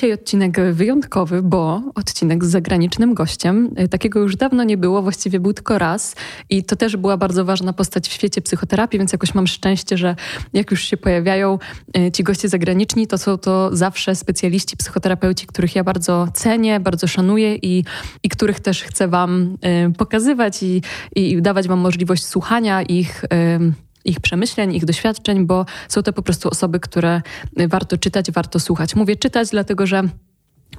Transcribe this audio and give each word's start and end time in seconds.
Dzisiaj 0.00 0.12
odcinek 0.12 0.60
wyjątkowy, 0.72 1.42
bo 1.42 1.82
odcinek 1.94 2.44
z 2.44 2.48
zagranicznym 2.48 3.14
gościem. 3.14 3.70
Y, 3.80 3.88
takiego 3.88 4.20
już 4.20 4.36
dawno 4.36 4.64
nie 4.64 4.76
było, 4.76 5.02
właściwie 5.02 5.40
był 5.40 5.52
tylko 5.52 5.78
raz 5.78 6.16
i 6.50 6.64
to 6.64 6.76
też 6.76 6.96
była 6.96 7.16
bardzo 7.16 7.44
ważna 7.44 7.72
postać 7.72 8.08
w 8.08 8.12
świecie 8.12 8.40
psychoterapii, 8.42 8.98
więc 8.98 9.12
jakoś 9.12 9.34
mam 9.34 9.46
szczęście, 9.46 9.96
że 9.96 10.16
jak 10.52 10.70
już 10.70 10.82
się 10.82 10.96
pojawiają 10.96 11.58
y, 11.96 12.12
ci 12.12 12.22
goście 12.22 12.48
zagraniczni, 12.48 13.06
to 13.06 13.18
są 13.18 13.38
to 13.38 13.76
zawsze 13.76 14.14
specjaliści, 14.14 14.76
psychoterapeuci, 14.76 15.46
których 15.46 15.76
ja 15.76 15.84
bardzo 15.84 16.28
cenię, 16.34 16.80
bardzo 16.80 17.06
szanuję 17.06 17.56
i, 17.56 17.84
i 18.22 18.28
których 18.28 18.60
też 18.60 18.82
chcę 18.82 19.08
wam 19.08 19.56
y, 19.88 19.92
pokazywać 19.92 20.62
i, 20.62 20.82
i 21.16 21.42
dawać 21.42 21.68
wam 21.68 21.78
możliwość 21.78 22.26
słuchania 22.26 22.82
ich 22.82 23.24
ich 24.04 24.20
przemyśleń, 24.20 24.74
ich 24.74 24.84
doświadczeń, 24.84 25.46
bo 25.46 25.66
są 25.88 26.02
to 26.02 26.12
po 26.12 26.22
prostu 26.22 26.48
osoby, 26.48 26.80
które 26.80 27.22
warto 27.68 27.96
czytać, 27.96 28.30
warto 28.30 28.60
słuchać. 28.60 28.94
Mówię 28.94 29.16
czytać, 29.16 29.48
dlatego 29.50 29.86
że 29.86 30.02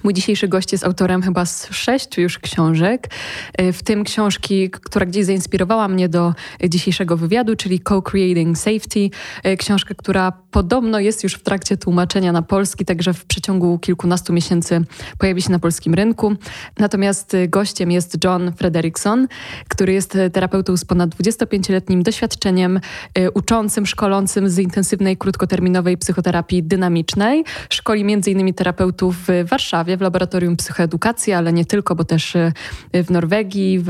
Mój 0.03 0.13
dzisiejszy 0.13 0.47
gość 0.47 0.71
jest 0.71 0.83
autorem 0.83 1.21
chyba 1.21 1.45
z 1.45 1.67
sześciu 1.71 2.21
już 2.21 2.39
książek, 2.39 3.09
e, 3.53 3.73
w 3.73 3.83
tym 3.83 4.03
książki, 4.03 4.69
która 4.69 5.05
gdzieś 5.05 5.25
zainspirowała 5.25 5.87
mnie 5.87 6.09
do 6.09 6.33
dzisiejszego 6.69 7.17
wywiadu, 7.17 7.55
czyli 7.55 7.79
Co-Creating 7.79 8.57
Safety. 8.57 9.09
E, 9.43 9.57
książka, 9.57 9.93
która 9.97 10.31
podobno 10.51 10.99
jest 10.99 11.23
już 11.23 11.33
w 11.33 11.43
trakcie 11.43 11.77
tłumaczenia 11.77 12.31
na 12.31 12.41
polski, 12.41 12.85
także 12.85 13.13
w 13.13 13.25
przeciągu 13.25 13.79
kilkunastu 13.79 14.33
miesięcy 14.33 14.81
pojawi 15.17 15.41
się 15.41 15.51
na 15.51 15.59
polskim 15.59 15.93
rynku. 15.93 16.35
Natomiast 16.77 17.35
gościem 17.49 17.91
jest 17.91 18.23
John 18.23 18.51
Frederickson, 18.57 19.27
który 19.67 19.93
jest 19.93 20.17
terapeutą 20.33 20.77
z 20.77 20.85
ponad 20.85 21.09
25-letnim 21.09 22.03
doświadczeniem, 22.03 22.79
e, 23.13 23.31
uczącym, 23.31 23.85
szkolącym 23.85 24.49
z 24.49 24.59
intensywnej, 24.59 25.17
krótkoterminowej 25.17 25.97
psychoterapii 25.97 26.63
dynamicznej. 26.63 27.43
Szkoli 27.69 28.01
m.in. 28.13 28.53
terapeutów 28.53 29.15
w 29.27 29.49
Warszawie, 29.49 29.90
Warszawie 29.91 29.97
w 29.97 30.01
Laboratorium 30.01 30.57
Psychoedukacji, 30.57 31.33
ale 31.33 31.53
nie 31.53 31.65
tylko, 31.65 31.95
bo 31.95 32.03
też 32.03 32.35
y, 32.35 32.53
w 32.93 33.09
Norwegii, 33.09 33.79
w 33.79 33.89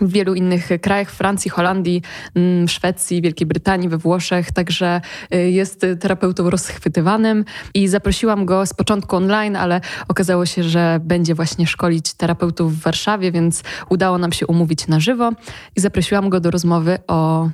w 0.00 0.12
wielu 0.12 0.34
innych 0.34 0.68
krajach, 0.80 1.10
Francji, 1.10 1.50
Holandii, 1.50 2.02
mm, 2.34 2.68
Szwecji, 2.68 3.22
Wielkiej 3.22 3.46
Brytanii, 3.46 3.88
we 3.88 3.98
Włoszech, 3.98 4.52
także 4.52 5.00
y, 5.34 5.50
jest 5.50 5.86
terapeutą 6.00 6.50
rozchwytywanym 6.50 7.44
i 7.74 7.88
zaprosiłam 7.88 8.46
go 8.46 8.66
z 8.66 8.74
początku 8.74 9.16
online, 9.16 9.56
ale 9.56 9.80
okazało 10.08 10.46
się, 10.46 10.62
że 10.62 11.00
będzie 11.00 11.34
właśnie 11.34 11.66
szkolić 11.66 12.14
terapeutów 12.14 12.74
w 12.74 12.82
Warszawie, 12.82 13.32
więc 13.32 13.62
udało 13.88 14.18
nam 14.18 14.32
się 14.32 14.46
umówić 14.46 14.88
na 14.88 15.00
żywo 15.00 15.30
i 15.76 15.80
zaprosiłam 15.80 16.28
go 16.28 16.40
do 16.40 16.50
rozmowy 16.50 16.98
o, 17.06 17.50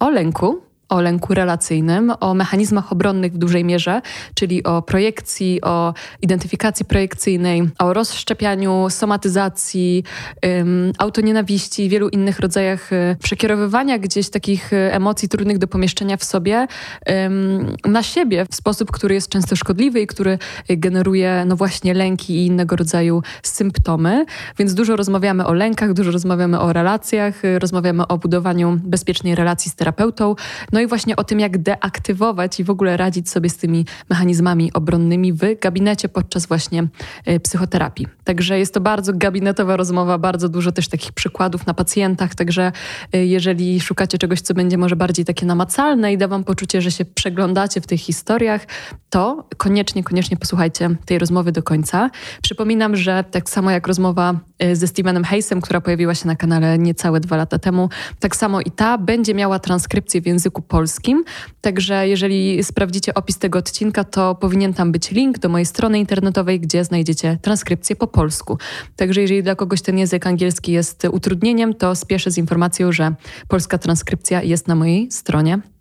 o 0.00 0.10
lęku, 0.10 0.71
o 0.92 1.00
lęku 1.00 1.34
relacyjnym, 1.34 2.12
o 2.20 2.34
mechanizmach 2.34 2.92
obronnych 2.92 3.32
w 3.32 3.38
dużej 3.38 3.64
mierze, 3.64 4.02
czyli 4.34 4.64
o 4.64 4.82
projekcji, 4.82 5.60
o 5.62 5.94
identyfikacji 6.22 6.84
projekcyjnej, 6.84 7.68
o 7.78 7.92
rozszczepianiu, 7.92 8.90
somatyzacji, 8.90 10.04
um, 10.42 10.92
autonienawiści 10.98 11.88
wielu 11.88 12.08
innych 12.08 12.40
rodzajach 12.40 12.92
y, 12.92 13.16
przekierowywania 13.22 13.98
gdzieś 13.98 14.30
takich 14.30 14.72
y, 14.72 14.76
emocji 14.76 15.28
trudnych 15.28 15.58
do 15.58 15.66
pomieszczenia 15.66 16.16
w 16.16 16.24
sobie 16.24 16.66
um, 17.06 17.76
na 17.84 18.02
siebie 18.02 18.46
w 18.50 18.54
sposób, 18.54 18.90
który 18.90 19.14
jest 19.14 19.28
często 19.28 19.56
szkodliwy 19.56 20.00
i 20.00 20.06
który 20.06 20.38
generuje 20.68 21.44
no 21.46 21.56
właśnie 21.56 21.94
lęki 21.94 22.34
i 22.34 22.46
innego 22.46 22.76
rodzaju 22.76 23.22
symptomy. 23.42 24.24
Więc 24.58 24.74
dużo 24.74 24.96
rozmawiamy 24.96 25.46
o 25.46 25.52
lękach, 25.52 25.92
dużo 25.92 26.10
rozmawiamy 26.10 26.60
o 26.60 26.72
relacjach, 26.72 27.44
y, 27.44 27.58
rozmawiamy 27.58 28.06
o 28.06 28.18
budowaniu 28.18 28.78
bezpiecznej 28.84 29.34
relacji 29.34 29.70
z 29.70 29.74
terapeutą. 29.74 30.34
No 30.72 30.81
i 30.82 30.86
właśnie 30.86 31.16
o 31.16 31.24
tym, 31.24 31.40
jak 31.40 31.58
deaktywować 31.58 32.60
i 32.60 32.64
w 32.64 32.70
ogóle 32.70 32.96
radzić 32.96 33.30
sobie 33.30 33.50
z 33.50 33.56
tymi 33.56 33.84
mechanizmami 34.10 34.72
obronnymi 34.72 35.32
w 35.32 35.40
gabinecie 35.60 36.08
podczas 36.08 36.46
właśnie 36.46 36.88
e, 37.24 37.40
psychoterapii. 37.40 38.06
Także 38.24 38.58
jest 38.58 38.74
to 38.74 38.80
bardzo 38.80 39.12
gabinetowa 39.14 39.76
rozmowa, 39.76 40.18
bardzo 40.18 40.48
dużo 40.48 40.72
też 40.72 40.88
takich 40.88 41.12
przykładów 41.12 41.66
na 41.66 41.74
pacjentach, 41.74 42.34
także 42.34 42.72
e, 43.12 43.26
jeżeli 43.26 43.80
szukacie 43.80 44.18
czegoś, 44.18 44.40
co 44.40 44.54
będzie 44.54 44.78
może 44.78 44.96
bardziej 44.96 45.24
takie 45.24 45.46
namacalne 45.46 46.12
i 46.12 46.18
da 46.18 46.28
wam 46.28 46.44
poczucie, 46.44 46.82
że 46.82 46.90
się 46.90 47.04
przeglądacie 47.04 47.80
w 47.80 47.86
tych 47.86 48.00
historiach, 48.00 48.66
to 49.10 49.48
koniecznie, 49.56 50.04
koniecznie 50.04 50.36
posłuchajcie 50.36 50.90
tej 51.04 51.18
rozmowy 51.18 51.52
do 51.52 51.62
końca. 51.62 52.10
Przypominam, 52.42 52.96
że 52.96 53.24
tak 53.30 53.50
samo 53.50 53.70
jak 53.70 53.86
rozmowa 53.86 54.40
ze 54.72 54.86
Stevenem 54.86 55.24
Hayesem, 55.24 55.60
która 55.60 55.80
pojawiła 55.80 56.14
się 56.14 56.26
na 56.26 56.36
kanale 56.36 56.78
niecałe 56.78 57.20
dwa 57.20 57.36
lata 57.36 57.58
temu, 57.58 57.88
tak 58.20 58.36
samo 58.36 58.60
i 58.60 58.70
ta 58.70 58.98
będzie 58.98 59.34
miała 59.34 59.58
transkrypcję 59.58 60.20
w 60.20 60.26
języku 60.26 60.62
polskim. 60.62 61.24
Także 61.60 62.08
jeżeli 62.08 62.64
sprawdzicie 62.64 63.14
opis 63.14 63.38
tego 63.38 63.58
odcinka, 63.58 64.04
to 64.04 64.34
powinien 64.34 64.74
tam 64.74 64.92
być 64.92 65.10
link 65.10 65.38
do 65.38 65.48
mojej 65.48 65.66
strony 65.66 65.98
internetowej, 65.98 66.60
gdzie 66.60 66.84
znajdziecie 66.84 67.38
transkrypcję 67.42 67.96
po 67.96 68.06
polsku. 68.06 68.58
Także 68.96 69.20
jeżeli 69.20 69.42
dla 69.42 69.54
kogoś 69.54 69.82
ten 69.82 69.98
język 69.98 70.26
angielski 70.26 70.72
jest 70.72 71.06
utrudnieniem, 71.12 71.74
to 71.74 71.94
spieszę 71.94 72.30
z 72.30 72.38
informacją, 72.38 72.92
że 72.92 73.14
polska 73.48 73.78
transkrypcja 73.78 74.42
jest 74.42 74.68
na 74.68 74.74
mojej 74.74 75.10
stronie. 75.10 75.71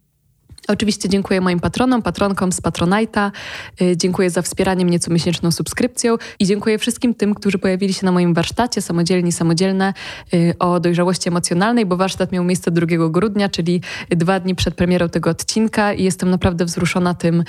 Oczywiście 0.72 1.09
dziękuję 1.09 1.42
moim 1.42 1.59
patronom, 1.59 2.02
patronkom 2.02 2.52
z 2.52 2.62
Patronite'a. 2.62 3.32
Y, 3.82 3.98
dziękuję 3.98 4.30
za 4.30 4.42
wspieranie 4.42 4.86
mnie 4.86 5.00
comiesięczną 5.00 5.52
subskrypcją 5.52 6.18
i 6.40 6.46
dziękuję 6.46 6.78
wszystkim 6.78 7.14
tym, 7.14 7.36
którzy 7.36 7.58
pojawili 7.58 7.94
się 7.94 8.06
na 8.06 8.12
moim 8.12 8.34
warsztacie 8.34 8.81
samodzielni, 8.81 9.31
samodzielne 9.31 9.94
y, 10.34 10.54
o 10.60 10.80
dojrzałości 10.80 11.30
emocjonalnej, 11.30 11.86
bo 11.86 11.98
warsztat 11.98 12.31
miał 12.31 12.44
miejsce 12.44 12.72
2 12.72 13.10
grudnia, 13.10 13.50
czyli 13.50 13.81
dwa 14.10 14.40
dni 14.40 14.56
przed 14.56 14.76
premierą 14.76 15.10
tego 15.10 15.30
odcinka 15.30 15.94
i 15.94 16.04
jestem 16.04 16.30
naprawdę 16.30 16.66
wzruszona 16.66 17.14
tym, 17.14 17.44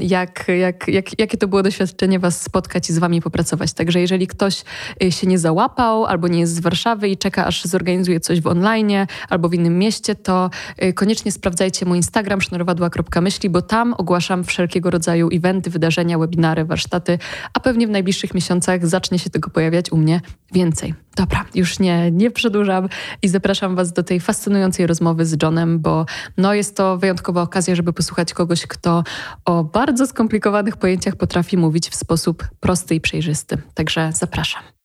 jak, 0.00 0.48
jak, 0.58 0.88
jak, 0.88 1.18
jakie 1.18 1.38
to 1.38 1.48
było 1.48 1.62
doświadczenie 1.62 2.18
was 2.18 2.42
spotkać 2.42 2.90
i 2.90 2.92
z 2.92 2.98
wami 2.98 3.22
popracować. 3.22 3.72
Także 3.72 4.00
jeżeli 4.00 4.26
ktoś 4.26 4.64
y, 5.02 5.12
się 5.12 5.26
nie 5.26 5.38
załapał 5.38 6.06
albo 6.06 6.28
nie 6.28 6.40
jest 6.40 6.54
z 6.54 6.60
Warszawy 6.60 7.08
i 7.08 7.16
czeka, 7.16 7.46
aż 7.46 7.64
zorganizuje 7.64 8.20
coś 8.20 8.40
w 8.40 8.46
online 8.46 9.06
albo 9.28 9.48
w 9.48 9.54
innym 9.54 9.78
mieście, 9.78 10.14
to 10.14 10.50
koniecznie 10.94 11.32
sprawdzajcie 11.32 11.86
mój 11.86 11.96
Instagram 11.96 12.29
Instagram 12.30 12.40
sznurowadła.myśli, 12.40 13.50
bo 13.50 13.62
tam 13.62 13.94
ogłaszam 13.94 14.44
wszelkiego 14.44 14.90
rodzaju 14.90 15.28
eventy, 15.32 15.70
wydarzenia, 15.70 16.18
webinary, 16.18 16.64
warsztaty, 16.64 17.18
a 17.54 17.60
pewnie 17.60 17.86
w 17.86 17.90
najbliższych 17.90 18.34
miesiącach 18.34 18.86
zacznie 18.86 19.18
się 19.18 19.30
tego 19.30 19.50
pojawiać 19.50 19.92
u 19.92 19.96
mnie 19.96 20.20
więcej. 20.52 20.94
Dobra, 21.16 21.44
już 21.54 21.78
nie, 21.78 22.10
nie 22.10 22.30
przedłużam 22.30 22.88
i 23.22 23.28
zapraszam 23.28 23.76
Was 23.76 23.92
do 23.92 24.02
tej 24.02 24.20
fascynującej 24.20 24.86
rozmowy 24.86 25.26
z 25.26 25.42
Johnem, 25.42 25.80
bo 25.80 26.06
no 26.36 26.54
jest 26.54 26.76
to 26.76 26.98
wyjątkowa 26.98 27.42
okazja, 27.42 27.74
żeby 27.74 27.92
posłuchać 27.92 28.34
kogoś, 28.34 28.66
kto 28.66 29.04
o 29.44 29.64
bardzo 29.64 30.06
skomplikowanych 30.06 30.76
pojęciach 30.76 31.16
potrafi 31.16 31.56
mówić 31.56 31.88
w 31.88 31.94
sposób 31.94 32.44
prosty 32.60 32.94
i 32.94 33.00
przejrzysty. 33.00 33.58
Także 33.74 34.10
zapraszam. 34.12 34.79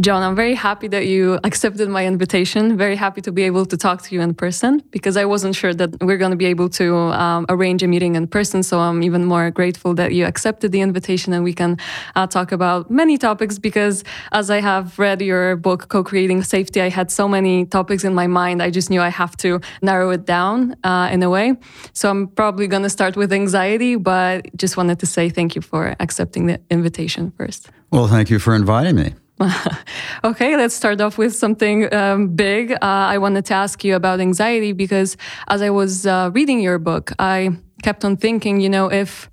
Jon, 0.00 0.22
I'm 0.22 0.36
very 0.36 0.54
happy 0.54 0.86
that 0.88 1.08
you 1.08 1.40
accepted 1.42 1.88
my 1.88 2.06
invitation. 2.06 2.76
Very 2.76 2.94
happy 2.94 3.20
to 3.22 3.32
be 3.32 3.42
able 3.42 3.66
to 3.66 3.76
talk 3.76 4.00
to 4.02 4.14
you 4.14 4.20
in 4.20 4.32
person 4.32 4.80
because 4.92 5.16
I 5.16 5.24
wasn't 5.24 5.56
sure 5.56 5.74
that 5.74 6.00
we're 6.00 6.18
going 6.18 6.30
to 6.30 6.36
be 6.36 6.46
able 6.46 6.68
to 6.80 6.94
um, 6.96 7.46
arrange 7.48 7.82
a 7.82 7.88
meeting 7.88 8.14
in 8.14 8.28
person. 8.28 8.62
So 8.62 8.78
I'm 8.78 9.02
even 9.02 9.24
more 9.24 9.50
grateful 9.50 9.94
that 9.94 10.14
you 10.14 10.24
accepted 10.24 10.70
the 10.70 10.82
invitation 10.82 11.32
and 11.32 11.42
we 11.42 11.52
can 11.52 11.78
uh, 12.14 12.28
talk 12.28 12.52
about 12.52 12.92
many 12.92 13.18
topics 13.18 13.58
because 13.58 14.04
as 14.30 14.50
I 14.50 14.60
have 14.60 14.96
read 15.00 15.20
your 15.20 15.56
book, 15.56 15.88
Co 15.88 16.04
Creating 16.04 16.44
Safety, 16.44 16.80
I 16.80 16.90
had 16.90 17.10
so 17.10 17.26
many 17.26 17.66
topics 17.66 18.04
in 18.04 18.14
my 18.14 18.28
mind. 18.28 18.62
I 18.62 18.70
just 18.70 18.90
knew 18.90 19.00
I 19.00 19.08
have 19.08 19.36
to 19.38 19.60
narrow 19.82 20.10
it 20.10 20.24
down 20.24 20.76
uh, 20.84 21.08
in 21.10 21.24
a 21.24 21.30
way. 21.30 21.56
So 21.92 22.08
I'm 22.08 22.28
probably 22.28 22.68
going 22.68 22.84
to 22.84 22.90
start 22.90 23.16
with 23.16 23.32
anxiety, 23.32 23.96
but 23.96 24.46
just 24.56 24.76
wanted 24.76 25.00
to 25.00 25.06
say 25.06 25.28
thank 25.28 25.56
you 25.56 25.60
for 25.60 25.96
accepting 25.98 26.46
the 26.46 26.60
invitation 26.70 27.32
first. 27.36 27.68
Well, 27.90 28.06
thank 28.06 28.30
you 28.30 28.38
for 28.38 28.54
inviting 28.54 28.94
me. 28.94 29.14
okay, 30.24 30.56
let's 30.56 30.74
start 30.74 31.00
off 31.00 31.16
with 31.16 31.34
something 31.34 31.92
um, 31.94 32.28
big. 32.28 32.72
Uh, 32.72 32.76
I 32.82 33.18
wanted 33.18 33.44
to 33.46 33.54
ask 33.54 33.84
you 33.84 33.94
about 33.94 34.20
anxiety 34.20 34.72
because 34.72 35.16
as 35.48 35.62
I 35.62 35.70
was 35.70 36.06
uh, 36.06 36.30
reading 36.32 36.60
your 36.60 36.78
book, 36.78 37.12
I 37.18 37.56
kept 37.82 38.04
on 38.04 38.16
thinking, 38.16 38.60
you 38.60 38.68
know, 38.68 38.90
if 38.90 39.30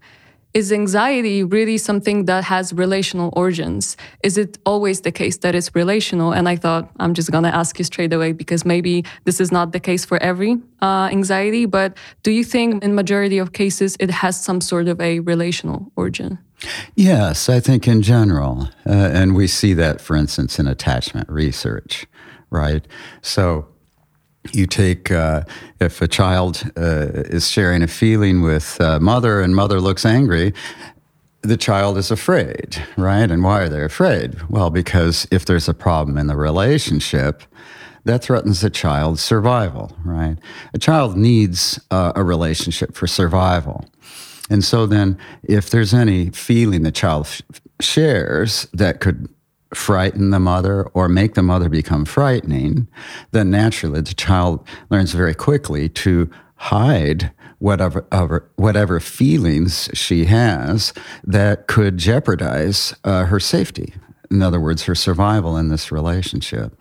is 0.54 0.72
anxiety 0.72 1.44
really 1.44 1.78
something 1.78 2.26
that 2.26 2.46
has 2.46 2.72
relational 2.72 3.30
origins? 3.36 3.98
Is 4.24 4.38
it 4.38 4.58
always 4.66 5.02
the 5.02 5.12
case 5.12 5.38
that 5.40 5.54
it's 5.54 5.76
relational? 5.76 6.32
And 6.32 6.48
I 6.48 6.56
thought 6.56 6.90
I'm 6.98 7.14
just 7.14 7.30
gonna 7.30 7.50
ask 7.50 7.78
you 7.78 7.84
straight 7.84 8.14
away 8.14 8.32
because 8.32 8.64
maybe 8.64 9.04
this 9.26 9.42
is 9.42 9.52
not 9.52 9.74
the 9.74 9.82
case 9.82 10.06
for 10.06 10.18
every 10.24 10.56
uh, 10.82 11.10
anxiety. 11.12 11.66
But 11.66 11.98
do 12.24 12.32
you 12.32 12.46
think 12.46 12.86
in 12.86 12.96
majority 12.96 13.38
of 13.38 13.52
cases 13.52 13.98
it 14.00 14.10
has 14.10 14.42
some 14.42 14.62
sort 14.62 14.88
of 14.88 15.02
a 15.02 15.20
relational 15.20 15.92
origin? 15.98 16.40
Yes, 16.96 17.50
I 17.50 17.60
think 17.60 17.88
in 17.88 18.02
general. 18.02 18.70
Uh, 18.86 18.92
and 18.92 19.36
we 19.36 19.48
see 19.48 19.74
that, 19.74 20.02
for 20.02 20.16
instance, 20.16 20.60
in 20.60 20.68
attachment 20.68 21.30
research, 21.30 22.06
right? 22.50 22.86
So 23.22 23.68
you 24.54 24.66
take, 24.66 25.12
uh, 25.12 25.44
if 25.80 26.02
a 26.02 26.08
child 26.08 26.64
uh, 26.78 27.08
is 27.14 27.50
sharing 27.50 27.82
a 27.82 27.88
feeling 27.88 28.42
with 28.42 28.80
uh, 28.80 29.00
mother 29.00 29.42
and 29.42 29.56
mother 29.56 29.82
looks 29.82 30.06
angry, 30.06 30.54
the 31.42 31.58
child 31.58 31.98
is 31.98 32.10
afraid, 32.10 32.82
right? 32.98 33.30
And 33.30 33.44
why 33.44 33.62
are 33.64 33.70
they 33.70 33.84
afraid? 33.84 34.42
Well, 34.50 34.70
because 34.70 35.28
if 35.32 35.46
there's 35.46 35.70
a 35.70 35.74
problem 35.74 36.18
in 36.18 36.28
the 36.28 36.36
relationship, 36.36 37.44
that 38.06 38.24
threatens 38.24 38.62
the 38.62 38.70
child's 38.70 39.22
survival, 39.22 39.96
right? 40.06 40.38
A 40.74 40.78
child 40.78 41.18
needs 41.18 41.80
uh, 41.90 42.14
a 42.16 42.24
relationship 42.24 42.96
for 42.96 43.08
survival. 43.08 43.86
And 44.50 44.64
so 44.64 44.86
then, 44.86 45.18
if 45.44 45.70
there's 45.70 45.94
any 45.94 46.30
feeling 46.30 46.84
the 46.84 46.92
child 46.92 47.28
shares 47.80 48.68
that 48.74 49.00
could 49.00 49.28
frighten 49.74 50.30
the 50.30 50.40
mother 50.40 50.84
or 50.94 51.10
make 51.10 51.34
the 51.34 51.44
mother 51.44 51.68
become 51.68 52.06
frightening, 52.06 52.88
then 53.32 53.50
naturally 53.50 54.02
the 54.02 54.14
child 54.14 54.66
learns 54.90 55.12
very 55.12 55.34
quickly 55.34 55.90
to 55.90 56.30
hide 56.56 57.32
whatever 57.60 58.50
whatever 58.56 59.00
feelings 59.00 59.90
she 59.94 60.26
has 60.26 60.94
that 61.24 61.68
could 61.68 61.98
jeopardize 61.98 62.94
uh, 63.04 63.26
her 63.26 63.40
safety 63.40 63.94
in 64.32 64.42
other 64.42 64.60
words, 64.60 64.84
her 64.84 64.96
survival 64.96 65.58
in 65.58 65.70
this 65.70 65.92
relationship. 65.92 66.80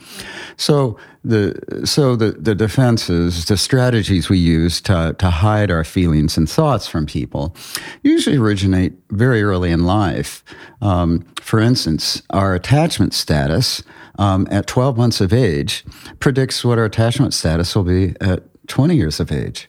So 0.56 0.98
the 1.24 1.86
so 1.86 2.16
the, 2.16 2.32
the 2.32 2.54
defenses, 2.54 3.46
the 3.46 3.56
strategies 3.56 4.28
we 4.28 4.38
use 4.38 4.80
to, 4.82 5.16
to 5.18 5.30
hide 5.30 5.70
our 5.70 5.84
feelings 5.84 6.36
and 6.36 6.48
thoughts 6.48 6.86
from 6.86 7.06
people 7.06 7.56
usually 8.02 8.36
originate 8.36 8.92
very 9.10 9.42
early 9.42 9.70
in 9.70 9.84
life. 9.84 10.44
Um, 10.82 11.24
for 11.40 11.60
instance, 11.60 12.22
our 12.30 12.54
attachment 12.54 13.14
status 13.14 13.82
um, 14.18 14.46
at 14.50 14.66
12 14.66 14.96
months 14.96 15.20
of 15.20 15.32
age 15.32 15.84
predicts 16.20 16.64
what 16.64 16.78
our 16.78 16.84
attachment 16.84 17.32
status 17.34 17.74
will 17.74 17.84
be 17.84 18.14
at 18.20 18.42
20 18.68 18.94
years 18.94 19.18
of 19.18 19.32
age 19.32 19.68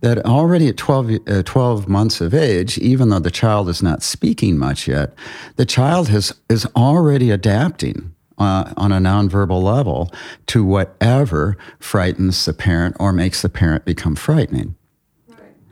that 0.00 0.24
already 0.24 0.68
at 0.68 0.76
12, 0.76 1.18
uh, 1.26 1.42
12, 1.42 1.88
months 1.88 2.20
of 2.20 2.32
age, 2.34 2.78
even 2.78 3.08
though 3.08 3.18
the 3.18 3.30
child 3.30 3.68
is 3.68 3.82
not 3.82 4.02
speaking 4.02 4.56
much 4.56 4.86
yet, 4.86 5.14
the 5.56 5.66
child 5.66 6.08
has, 6.08 6.32
is 6.48 6.66
already 6.76 7.30
adapting 7.30 8.14
uh, 8.38 8.72
on 8.76 8.92
a 8.92 8.98
nonverbal 8.98 9.62
level 9.62 10.10
to 10.46 10.64
whatever 10.64 11.56
frightens 11.78 12.44
the 12.44 12.52
parent 12.52 12.96
or 12.98 13.12
makes 13.12 13.42
the 13.42 13.48
parent 13.48 13.84
become 13.84 14.14
frightening. 14.14 14.74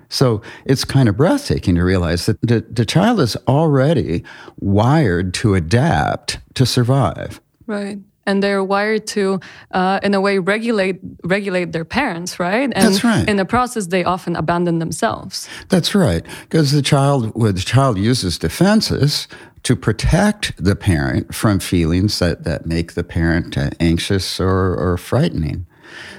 So 0.09 0.43
it's 0.65 0.85
kind 0.85 1.09
of 1.09 1.17
breathtaking 1.17 1.75
to 1.75 1.83
realize 1.83 2.27
that 2.27 2.41
the, 2.41 2.61
the 2.71 2.85
child 2.85 3.19
is 3.19 3.37
already 3.49 4.23
wired 4.61 5.35
to 5.35 5.55
adapt 5.55 6.39
to 6.55 6.65
survive. 6.65 7.41
Right 7.67 7.99
and 8.27 8.43
they're 8.43 8.65
wired 8.65 9.07
to, 9.09 9.41
uh, 9.73 10.01
in 10.03 10.15
a 10.15 10.21
way, 10.21 10.39
regulate 10.39 11.01
regulate 11.25 11.73
their 11.73 11.85
parents, 11.85 12.39
right? 12.41 12.63
And 12.63 12.73
That's 12.73 13.05
right. 13.05 13.29
In 13.29 13.37
the 13.37 13.45
process, 13.45 13.89
they 13.89 14.05
often 14.05 14.37
abandon 14.37 14.79
themselves. 14.79 15.49
That's 15.69 15.95
right, 15.95 16.25
because 16.43 16.73
the 16.73 16.83
child, 16.83 17.33
well, 17.35 17.53
the 17.53 17.61
child 17.61 17.99
uses 17.99 18.39
defenses 18.39 19.29
to 19.65 19.75
protect 19.75 20.63
the 20.63 20.77
parent 20.77 21.35
from 21.35 21.59
feelings 21.59 22.19
that, 22.19 22.45
that 22.45 22.67
make 22.67 22.93
the 22.93 23.05
parent 23.05 23.59
uh, 23.59 23.71
anxious 23.81 24.39
or, 24.39 24.77
or 24.77 24.97
frightening. 24.97 25.67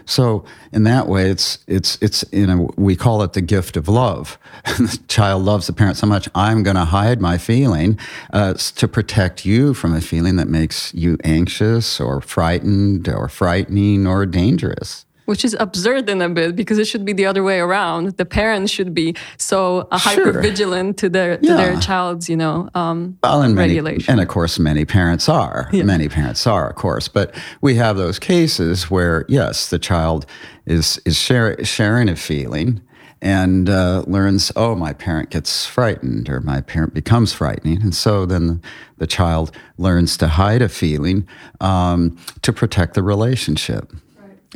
So 0.06 0.46
in 0.72 0.84
that 0.84 1.08
way, 1.08 1.30
it's 1.30 1.60
it's 1.68 1.98
it's 2.02 2.24
you 2.32 2.48
know 2.48 2.70
we 2.78 2.96
call 2.96 3.24
it 3.24 3.34
the 3.34 3.42
gift 3.42 3.76
of 3.76 3.88
love. 3.88 4.38
the 4.78 5.00
child 5.08 5.44
loves 5.44 5.68
the 5.68 5.74
parent 5.74 5.98
so 5.98 6.08
much. 6.08 6.30
I'm 6.36 6.64
going 6.64 6.76
to 6.76 6.86
hide 6.86 7.20
my 7.20 7.38
feeling 7.38 8.00
uh, 8.32 8.54
to 8.54 8.88
protect 8.88 9.46
you 9.46 9.74
from 9.74 9.94
a 9.94 10.02
feeling 10.02 10.36
that 10.38 10.48
makes 10.48 10.94
you 10.94 11.18
anxious 11.24 12.00
or 12.00 12.22
frightened 12.22 13.10
or 13.10 13.28
frightening 13.28 14.08
or 14.08 14.26
dangerous 14.26 15.06
which 15.26 15.44
is 15.44 15.56
absurd 15.60 16.10
in 16.10 16.22
a 16.22 16.30
bit 16.30 16.56
because 16.56 16.78
it 16.78 16.86
should 16.86 17.06
be 17.06 17.14
the 17.14 17.26
other 17.26 17.44
way 17.44 17.60
around. 17.60 18.18
The 18.18 18.26
parents 18.26 18.72
should 18.72 18.94
be 18.94 19.16
so 19.38 19.88
uh, 19.92 19.98
hyper 19.98 20.42
vigilant 20.42 20.98
to 20.98 21.10
their 21.10 21.38
to 21.38 21.48
yeah. 21.48 21.56
their 21.56 21.80
child's 21.80 22.30
you 22.30 22.38
know 22.38 22.70
um, 22.74 23.18
well, 23.24 23.42
and 23.42 23.56
many, 23.56 23.74
regulation. 23.74 24.12
And 24.12 24.22
of 24.22 24.28
course, 24.28 24.60
many 24.60 24.86
parents 24.86 25.30
are. 25.30 25.70
Yeah. 25.72 25.84
Many 25.84 26.10
parents 26.10 26.46
are, 26.48 26.70
of 26.70 26.76
course. 26.76 27.08
But 27.08 27.36
we 27.62 27.76
have 27.76 27.98
those 27.98 28.20
cases 28.20 28.90
where 28.90 29.26
yes, 29.28 29.70
the 29.70 29.80
child 29.80 30.26
is 30.66 31.02
is 31.06 31.18
share, 31.18 31.64
sharing 31.64 32.10
a 32.10 32.16
feeling 32.16 32.82
and 33.22 33.70
uh, 33.70 34.04
learns, 34.06 34.52
oh, 34.56 34.76
my 34.76 34.94
parent 34.94 35.32
gets 35.32 35.66
frightened 35.66 36.30
or 36.30 36.42
my 36.42 36.62
parent 36.62 36.94
becomes 36.94 37.34
frightening. 37.34 37.82
And 37.82 37.96
so 37.96 38.26
then 38.26 38.62
the 38.98 39.08
child 39.08 39.52
learns 39.78 40.16
to 40.18 40.28
hide 40.28 40.62
a 40.62 40.70
feeling 40.70 41.28
um, 41.60 42.18
to 42.44 42.54
protect 42.54 42.94
the 42.94 43.02
relationship. 43.02 43.92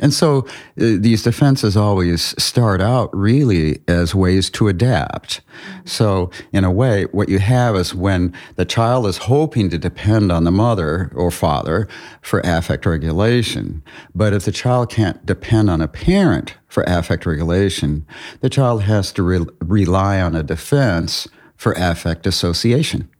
And 0.00 0.12
so 0.12 0.38
uh, 0.40 0.44
these 0.98 1.22
defenses 1.22 1.76
always 1.76 2.34
start 2.42 2.80
out 2.80 3.14
really 3.14 3.80
as 3.86 4.14
ways 4.14 4.50
to 4.50 4.68
adapt. 4.68 5.40
So, 5.84 6.30
in 6.52 6.64
a 6.64 6.70
way, 6.70 7.04
what 7.12 7.28
you 7.28 7.38
have 7.38 7.76
is 7.76 7.94
when 7.94 8.34
the 8.56 8.64
child 8.64 9.06
is 9.06 9.18
hoping 9.18 9.68
to 9.70 9.78
depend 9.78 10.32
on 10.32 10.44
the 10.44 10.50
mother 10.50 11.12
or 11.14 11.30
father 11.30 11.86
for 12.22 12.40
affect 12.40 12.86
regulation. 12.86 13.82
But 14.14 14.32
if 14.32 14.44
the 14.44 14.52
child 14.52 14.90
can't 14.90 15.24
depend 15.26 15.68
on 15.70 15.82
a 15.82 15.88
parent 15.88 16.54
for 16.68 16.82
affect 16.84 17.26
regulation, 17.26 18.06
the 18.40 18.48
child 18.48 18.82
has 18.82 19.12
to 19.12 19.22
re- 19.22 19.46
rely 19.60 20.20
on 20.20 20.34
a 20.34 20.42
defense 20.42 21.28
for 21.56 21.72
affect 21.72 22.26
association. 22.26 23.10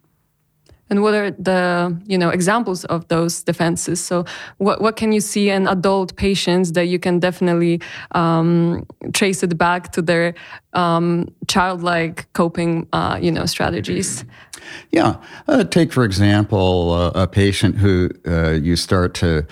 And 0.91 1.01
what 1.01 1.13
are 1.13 1.31
the 1.31 1.97
you 2.05 2.17
know 2.17 2.29
examples 2.29 2.83
of 2.85 3.07
those 3.07 3.43
defenses? 3.43 4.03
So 4.03 4.25
what 4.57 4.81
what 4.81 4.97
can 4.97 5.13
you 5.13 5.21
see 5.21 5.49
in 5.49 5.65
adult 5.67 6.15
patients 6.17 6.73
that 6.73 6.87
you 6.87 6.99
can 6.99 7.19
definitely 7.19 7.79
um, 8.11 8.85
trace 9.13 9.41
it 9.41 9.57
back 9.57 9.93
to 9.93 10.01
their 10.01 10.35
um, 10.73 11.33
childlike 11.47 12.31
coping 12.33 12.87
uh, 12.91 13.17
you 13.21 13.31
know 13.31 13.45
strategies? 13.45 14.25
Yeah, 14.91 15.15
uh, 15.47 15.63
take 15.63 15.93
for 15.93 16.03
example 16.03 16.91
uh, 16.91 17.23
a 17.23 17.27
patient 17.27 17.77
who 17.77 18.09
uh, 18.27 18.51
you 18.51 18.75
start 18.75 19.13
to 19.15 19.47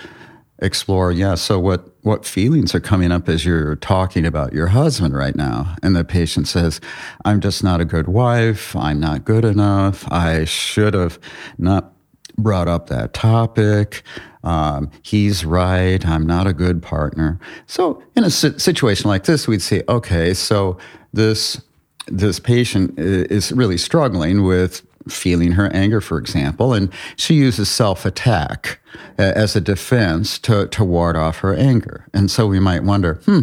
explore. 0.58 1.10
Yeah, 1.10 1.36
so 1.36 1.58
what 1.58 1.89
what 2.02 2.24
feelings 2.24 2.74
are 2.74 2.80
coming 2.80 3.12
up 3.12 3.28
as 3.28 3.44
you're 3.44 3.76
talking 3.76 4.24
about 4.24 4.52
your 4.52 4.68
husband 4.68 5.14
right 5.14 5.36
now. 5.36 5.76
And 5.82 5.94
the 5.94 6.04
patient 6.04 6.48
says, 6.48 6.80
I'm 7.24 7.40
just 7.40 7.62
not 7.62 7.80
a 7.80 7.84
good 7.84 8.08
wife. 8.08 8.74
I'm 8.74 9.00
not 9.00 9.24
good 9.24 9.44
enough. 9.44 10.10
I 10.10 10.44
should 10.44 10.94
have 10.94 11.18
not 11.58 11.92
brought 12.38 12.68
up 12.68 12.88
that 12.88 13.12
topic. 13.12 14.02
Um, 14.42 14.90
he's 15.02 15.44
right. 15.44 16.04
I'm 16.06 16.26
not 16.26 16.46
a 16.46 16.54
good 16.54 16.82
partner. 16.82 17.38
So, 17.66 18.02
in 18.16 18.24
a 18.24 18.30
situation 18.30 19.08
like 19.08 19.24
this, 19.24 19.46
we'd 19.46 19.62
say, 19.62 19.82
okay, 19.88 20.32
so 20.32 20.78
this 21.12 21.60
this 22.06 22.40
patient 22.40 22.98
is 22.98 23.52
really 23.52 23.76
struggling 23.76 24.42
with 24.42 24.82
feeling 25.08 25.52
her 25.52 25.72
anger, 25.72 26.00
for 26.00 26.18
example, 26.18 26.72
and 26.72 26.92
she 27.16 27.34
uses 27.34 27.68
self 27.68 28.04
attack 28.04 28.80
uh, 29.18 29.22
as 29.22 29.56
a 29.56 29.60
defense 29.60 30.38
to, 30.40 30.66
to 30.68 30.84
ward 30.84 31.16
off 31.16 31.38
her 31.38 31.54
anger. 31.54 32.06
And 32.12 32.30
so 32.30 32.46
we 32.46 32.60
might 32.60 32.84
wonder, 32.84 33.14
hmm, 33.24 33.42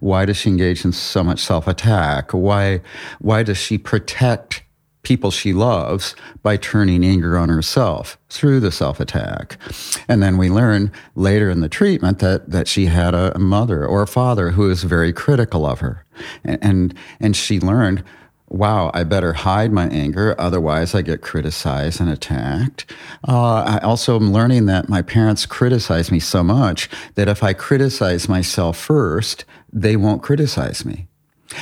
why 0.00 0.24
does 0.24 0.36
she 0.36 0.50
engage 0.50 0.84
in 0.84 0.92
so 0.92 1.24
much 1.24 1.40
self 1.40 1.66
attack? 1.66 2.32
Why, 2.32 2.80
why 3.18 3.42
does 3.42 3.58
she 3.58 3.78
protect 3.78 4.62
people 5.08 5.30
she 5.30 5.54
loves 5.54 6.14
by 6.42 6.56
turning 6.56 7.02
anger 7.02 7.38
on 7.38 7.48
herself 7.48 8.18
through 8.28 8.60
the 8.60 8.70
self 8.70 9.00
attack. 9.00 9.56
And 10.06 10.22
then 10.22 10.36
we 10.36 10.50
learn 10.50 10.92
later 11.14 11.48
in 11.48 11.60
the 11.60 11.68
treatment 11.68 12.18
that, 12.18 12.50
that 12.50 12.68
she 12.68 12.86
had 12.86 13.14
a, 13.14 13.38
mother 13.38 13.86
or 13.86 14.02
a 14.02 14.06
father 14.06 14.50
who 14.50 14.62
was 14.62 14.84
very 14.84 15.12
critical 15.12 15.64
of 15.64 15.80
her. 15.80 16.04
And, 16.44 16.58
and, 16.62 16.94
and 17.20 17.36
she 17.36 17.58
learned 17.58 18.04
wow, 18.48 18.90
I 18.94 19.04
better 19.04 19.32
hide 19.32 19.72
my 19.72 19.88
anger, 19.88 20.34
otherwise 20.38 20.94
I 20.94 21.02
get 21.02 21.22
criticized 21.22 22.00
and 22.00 22.10
attacked. 22.10 22.90
Uh, 23.26 23.62
I 23.66 23.78
also 23.78 24.16
am 24.16 24.32
learning 24.32 24.66
that 24.66 24.88
my 24.88 25.02
parents 25.02 25.46
criticize 25.46 26.10
me 26.10 26.18
so 26.18 26.42
much 26.42 26.88
that 27.14 27.28
if 27.28 27.42
I 27.42 27.52
criticize 27.52 28.28
myself 28.28 28.78
first, 28.78 29.44
they 29.72 29.96
won't 29.96 30.22
criticize 30.22 30.84
me. 30.84 31.08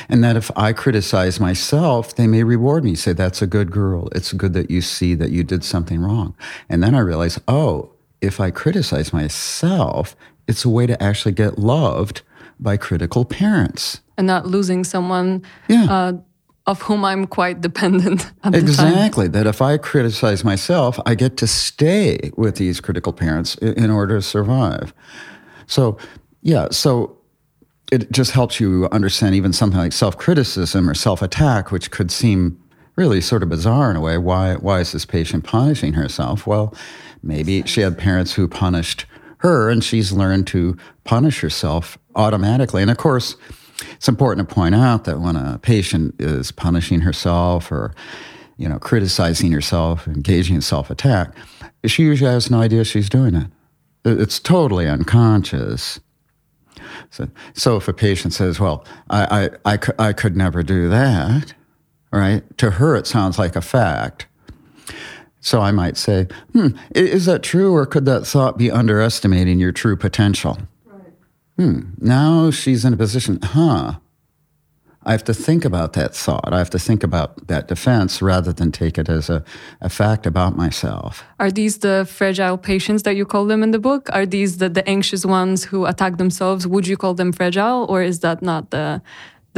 And 0.09 0.23
that 0.23 0.35
if 0.35 0.51
I 0.55 0.73
criticize 0.73 1.39
myself, 1.39 2.15
they 2.15 2.27
may 2.27 2.43
reward 2.43 2.83
me, 2.83 2.95
say, 2.95 3.13
that's 3.13 3.41
a 3.41 3.47
good 3.47 3.71
girl. 3.71 4.09
It's 4.13 4.33
good 4.33 4.53
that 4.53 4.69
you 4.69 4.81
see 4.81 5.15
that 5.15 5.31
you 5.31 5.43
did 5.43 5.63
something 5.63 6.01
wrong. 6.01 6.35
And 6.69 6.83
then 6.83 6.93
I 6.93 6.99
realize, 6.99 7.39
oh, 7.47 7.91
if 8.21 8.39
I 8.39 8.51
criticize 8.51 9.13
myself, 9.13 10.15
it's 10.47 10.65
a 10.65 10.69
way 10.69 10.87
to 10.87 11.01
actually 11.01 11.33
get 11.33 11.57
loved 11.57 12.21
by 12.59 12.77
critical 12.77 13.23
parents. 13.25 14.01
And 14.17 14.27
not 14.27 14.47
losing 14.47 14.83
someone 14.83 15.43
yeah. 15.67 15.85
uh, 15.89 16.13
of 16.67 16.81
whom 16.81 17.05
I'm 17.05 17.25
quite 17.25 17.61
dependent. 17.61 18.29
exactly. 18.43 19.27
That 19.29 19.47
if 19.47 19.61
I 19.61 19.77
criticize 19.77 20.43
myself, 20.43 20.99
I 21.05 21.15
get 21.15 21.37
to 21.37 21.47
stay 21.47 22.31
with 22.35 22.57
these 22.57 22.81
critical 22.81 23.13
parents 23.13 23.55
in 23.55 23.89
order 23.89 24.17
to 24.17 24.21
survive. 24.21 24.93
So, 25.65 25.97
yeah, 26.41 26.67
so 26.71 27.17
it 27.91 28.11
just 28.11 28.31
helps 28.31 28.59
you 28.59 28.89
understand 28.91 29.33
even 29.33 29.53
something 29.53 29.79
like 29.79 29.93
self 29.93 30.17
criticism 30.17 30.89
or 30.89 30.93
self 30.93 31.21
attack, 31.21 31.71
which 31.71 31.89
could 31.89 32.11
seem 32.11 32.61
really 32.97 33.21
sort 33.21 33.43
of 33.43 33.49
bizarre 33.49 33.89
in 33.89 33.95
a 33.95 34.01
way. 34.01 34.17
Why, 34.17 34.55
why 34.55 34.81
is 34.81 34.91
this 34.91 35.05
patient 35.05 35.45
punishing 35.45 35.93
herself? 35.93 36.45
Well, 36.45 36.75
maybe 37.23 37.63
she 37.63 37.81
had 37.81 37.97
parents 37.97 38.33
who 38.33 38.47
punished 38.47 39.05
her 39.39 39.69
and 39.69 39.83
she's 39.83 40.11
learned 40.11 40.47
to 40.47 40.75
punish 41.03 41.39
herself 41.39 41.97
automatically. 42.15 42.81
And 42.81 42.91
of 42.91 42.97
course, 42.97 43.35
it's 43.81 44.07
important 44.07 44.47
to 44.47 44.55
point 44.55 44.75
out 44.75 45.05
that 45.05 45.19
when 45.19 45.35
a 45.35 45.59
patient 45.59 46.15
is 46.19 46.51
punishing 46.51 47.01
herself 47.01 47.71
or 47.71 47.93
you 48.57 48.67
know, 48.67 48.79
criticizing 48.79 49.51
herself, 49.51 50.07
engaging 50.07 50.55
in 50.55 50.61
self-attack, 50.61 51.35
she 51.85 52.03
usually 52.03 52.31
has 52.31 52.49
no 52.49 52.59
idea 52.59 52.83
she's 52.83 53.09
doing 53.09 53.35
it. 53.35 53.47
It's 54.03 54.39
totally 54.39 54.87
unconscious. 54.87 55.99
So, 57.11 57.29
so 57.53 57.77
if 57.77 57.87
a 57.87 57.93
patient 57.93 58.33
says, 58.33 58.59
well, 58.59 58.83
I, 59.09 59.49
I, 59.65 59.73
I, 59.73 59.79
I 59.99 60.13
could 60.13 60.35
never 60.35 60.63
do 60.63 60.89
that, 60.89 61.53
right? 62.11 62.43
To 62.57 62.71
her, 62.71 62.95
it 62.95 63.07
sounds 63.07 63.37
like 63.37 63.55
a 63.55 63.61
fact. 63.61 64.27
So 65.39 65.61
I 65.61 65.71
might 65.71 65.95
say, 65.95 66.27
hmm, 66.53 66.69
is 66.95 67.25
that 67.27 67.43
true, 67.43 67.75
or 67.75 67.85
could 67.85 68.05
that 68.05 68.25
thought 68.25 68.57
be 68.57 68.71
underestimating 68.71 69.59
your 69.59 69.71
true 69.71 69.95
potential? 69.95 70.57
Hmm, 71.57 71.79
now 71.99 72.51
she's 72.51 72.85
in 72.85 72.93
a 72.93 72.97
position, 72.97 73.39
huh? 73.41 73.95
I 75.07 75.11
have 75.11 75.23
to 75.23 75.33
think 75.33 75.63
about 75.63 75.93
that 75.93 76.13
thought. 76.13 76.51
I 76.51 76.57
have 76.57 76.69
to 76.71 76.79
think 76.79 77.01
about 77.01 77.47
that 77.47 77.69
defense 77.69 78.21
rather 78.21 78.51
than 78.51 78.73
take 78.73 78.97
it 78.97 79.07
as 79.07 79.29
a, 79.29 79.41
a 79.79 79.89
fact 79.89 80.25
about 80.25 80.57
myself. 80.57 81.23
Are 81.39 81.49
these 81.49 81.77
the 81.77 82.05
fragile 82.09 82.57
patients 82.57 83.03
that 83.03 83.15
you 83.15 83.25
call 83.25 83.45
them 83.45 83.63
in 83.63 83.71
the 83.71 83.79
book? 83.79 84.09
Are 84.11 84.25
these 84.25 84.57
the, 84.57 84.67
the 84.67 84.87
anxious 84.87 85.25
ones 85.25 85.63
who 85.63 85.85
attack 85.85 86.17
themselves? 86.17 86.67
Would 86.67 86.87
you 86.87 86.97
call 86.97 87.13
them 87.13 87.31
fragile, 87.31 87.85
or 87.87 88.01
is 88.03 88.19
that 88.19 88.41
not 88.41 88.71
the 88.71 89.01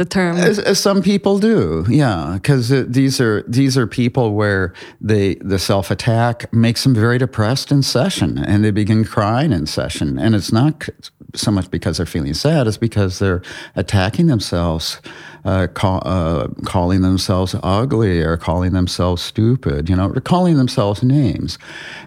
the 0.00 0.04
term? 0.06 0.38
As, 0.38 0.58
as 0.58 0.80
some 0.80 1.02
people 1.02 1.38
do, 1.38 1.84
yeah, 1.88 2.32
because 2.34 2.70
these 2.70 3.20
are 3.20 3.42
these 3.46 3.76
are 3.76 3.86
people 3.86 4.32
where 4.32 4.72
they 5.00 5.34
the 5.36 5.58
self 5.58 5.90
attack 5.90 6.50
makes 6.54 6.84
them 6.84 6.94
very 6.94 7.18
depressed 7.18 7.70
in 7.70 7.82
session, 7.82 8.38
and 8.38 8.64
they 8.64 8.70
begin 8.70 9.04
crying 9.04 9.52
in 9.52 9.66
session, 9.66 10.18
and 10.18 10.34
it's 10.34 10.52
not 10.52 10.88
so 11.34 11.50
much 11.50 11.70
because 11.70 11.98
they're 11.98 12.06
feeling 12.06 12.32
sad; 12.32 12.66
it's 12.66 12.78
because 12.78 13.18
they're 13.18 13.42
attacking 13.76 14.26
themselves. 14.26 15.00
Uh, 15.42 15.66
call, 15.68 16.02
uh, 16.04 16.48
calling 16.66 17.00
themselves 17.00 17.56
ugly 17.62 18.20
or 18.20 18.36
calling 18.36 18.72
themselves 18.72 19.22
stupid, 19.22 19.88
you 19.88 19.96
know, 19.96 20.10
or 20.10 20.20
calling 20.20 20.58
themselves 20.58 21.02
names. 21.02 21.56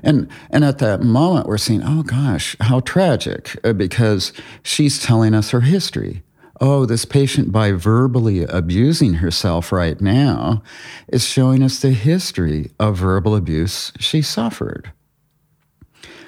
And, 0.04 0.30
and 0.52 0.64
at 0.64 0.78
that 0.78 1.02
moment, 1.02 1.48
we're 1.48 1.58
seeing, 1.58 1.82
oh 1.84 2.04
gosh, 2.04 2.56
how 2.60 2.82
tragic, 2.82 3.58
uh, 3.64 3.74
because 3.74 4.34
she's 4.62 5.02
telling 5.02 5.34
us 5.34 5.50
her 5.50 5.62
history 5.62 6.22
oh, 6.62 6.86
this 6.86 7.06
patient, 7.06 7.52
by 7.52 7.72
verbally 7.72 8.44
abusing 8.44 9.16
herself 9.16 9.72
right 9.72 10.00
now, 10.00 10.62
is 11.08 11.26
showing 11.26 11.64
us 11.64 11.80
the 11.80 11.92
history 11.92 12.72
of 12.80 12.98
verbal 12.98 13.36
abuse 13.36 13.92
she 14.00 14.22
suffered. 14.22 14.92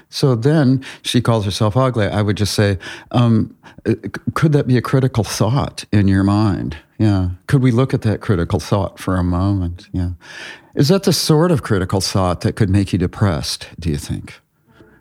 So 0.10 0.36
then 0.36 0.84
she 1.01 1.22
calls 1.22 1.46
herself 1.46 1.75
ugly. 1.75 2.08
I 2.08 2.22
would 2.22 2.38
just 2.38 2.53
say, 2.53 2.77
um, 3.12 3.55
could 4.34 4.53
that 4.53 4.67
be 4.67 4.77
a 4.77 4.82
critical 4.82 5.24
thought 5.24 5.86
in 5.91 6.08
your 6.08 6.24
mind? 6.24 6.77
Yeah. 6.98 7.32
Could 7.48 7.62
we 7.62 7.72
look 7.72 7.94
at 7.94 8.03
that 8.03 8.22
critical 8.22 8.60
thought 8.60 9.00
for 9.00 9.17
a 9.17 9.24
moment? 9.24 9.89
Yeah. 9.91 10.12
Is 10.75 10.88
that 10.88 11.03
the 11.03 11.13
sort 11.13 11.51
of 11.51 11.63
critical 11.63 12.01
thought 12.01 12.41
that 12.41 12.55
could 12.55 12.70
make 12.70 12.94
you 12.94 13.00
depressed, 13.00 13.67
do 13.79 13.89
you 13.89 13.98
think? 13.98 14.39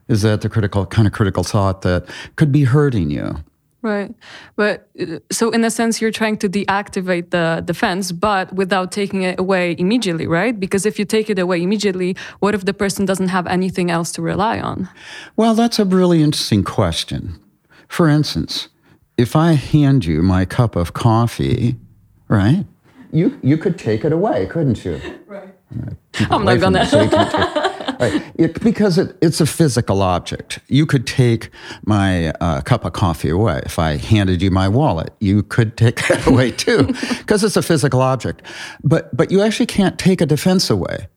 Is 0.09 0.23
that 0.23 0.41
the 0.41 0.49
critical 0.49 0.87
kind 0.87 1.07
of 1.07 1.13
critical 1.13 1.45
thought 1.45 1.83
that 1.83 2.07
could 2.37 2.53
be 2.53 2.65
hurting 2.65 3.11
you? 3.11 3.45
Right. 3.85 4.15
But 4.57 4.89
uh, 4.99 5.19
so, 5.31 5.51
in 5.51 5.63
a 5.63 5.71
sense, 5.71 6.01
you're 6.01 6.11
trying 6.11 6.39
to 6.39 6.49
deactivate 6.49 7.29
the 7.33 7.63
defense, 7.63 8.13
but 8.13 8.51
without 8.55 8.93
taking 8.93 9.25
it 9.25 9.39
away 9.39 9.77
immediately, 9.79 10.27
right? 10.27 10.59
Because 10.59 10.87
if 10.87 10.99
you 10.99 11.05
take 11.05 11.29
it 11.29 11.39
away 11.39 11.63
immediately, 11.63 12.17
what 12.41 12.55
if 12.55 12.65
the 12.65 12.73
person 12.73 13.05
doesn't 13.05 13.29
have 13.29 13.47
anything 13.47 13.91
else 13.91 14.11
to 14.13 14.23
rely 14.23 14.59
on? 14.59 14.89
Well, 15.37 15.55
that's 15.55 15.79
a 15.79 15.85
really 15.85 16.23
interesting 16.23 16.65
question. 16.65 17.39
For 17.87 18.09
instance, 18.09 18.71
if 19.19 19.37
I 19.37 19.53
hand 19.53 20.07
you 20.07 20.23
my 20.23 20.47
cup 20.47 20.77
of 20.77 20.95
coffee, 20.95 21.77
right? 22.29 22.65
You, 23.13 23.39
you 23.43 23.59
could 23.59 23.79
take 23.79 24.03
it 24.07 24.13
away, 24.13 24.47
couldn't 24.47 24.83
you? 24.83 24.99
Right. 25.27 25.55
I'm 26.31 26.47
not 26.47 26.59
gonna. 26.59 27.71
Right. 27.99 28.23
It, 28.37 28.63
because 28.63 28.99
it, 28.99 29.17
it's 29.21 29.41
a 29.41 29.47
physical 29.47 30.03
object. 30.03 30.61
You 30.69 30.87
could 30.87 31.07
take 31.07 31.51
my 31.85 32.31
uh, 32.41 32.61
cup 32.63 32.85
of 32.85 32.93
coffee 32.93 33.31
away. 33.31 33.63
If 33.65 33.79
I 33.79 33.97
handed 33.97 34.43
you 34.43 34.51
my 34.51 34.69
wallet, 34.69 35.13
you 35.21 35.43
could 35.43 35.77
take 35.77 35.97
that 36.09 36.27
away 36.27 36.51
too, 36.51 36.87
because 37.19 37.45
it's 37.45 37.57
a 37.57 37.63
physical 37.63 38.01
object. 38.01 38.43
But 38.83 39.15
but 39.17 39.31
you 39.31 39.43
actually 39.43 39.67
can't 39.67 39.99
take 39.99 40.21
a 40.21 40.27
defense 40.27 40.71
away, 40.71 41.09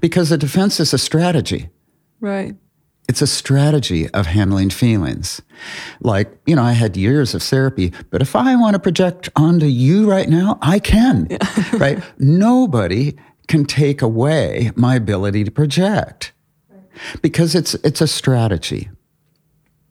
because 0.00 0.32
a 0.32 0.38
defense 0.38 0.80
is 0.80 0.92
a 0.92 0.98
strategy. 0.98 1.68
Right. 2.20 2.56
It's 3.06 3.20
a 3.20 3.26
strategy 3.26 4.08
of 4.10 4.26
handling 4.26 4.70
feelings. 4.70 5.42
Like, 6.00 6.38
you 6.46 6.56
know, 6.56 6.62
I 6.62 6.72
had 6.72 6.96
years 6.96 7.34
of 7.34 7.42
therapy, 7.42 7.92
but 8.10 8.22
if 8.22 8.34
I 8.34 8.56
want 8.56 8.74
to 8.74 8.80
project 8.80 9.28
onto 9.36 9.66
you 9.66 10.10
right 10.10 10.28
now, 10.28 10.58
I 10.62 10.78
can. 10.78 11.26
Yeah. 11.30 11.38
right? 11.74 12.02
Nobody 12.18 13.16
can 13.48 13.64
take 13.64 14.02
away 14.02 14.70
my 14.74 14.96
ability 14.96 15.44
to 15.44 15.50
project 15.50 16.32
because 17.22 17.54
it's 17.54 17.74
it's 17.74 18.00
a 18.00 18.06
strategy. 18.06 18.90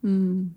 Mm. 0.03 0.51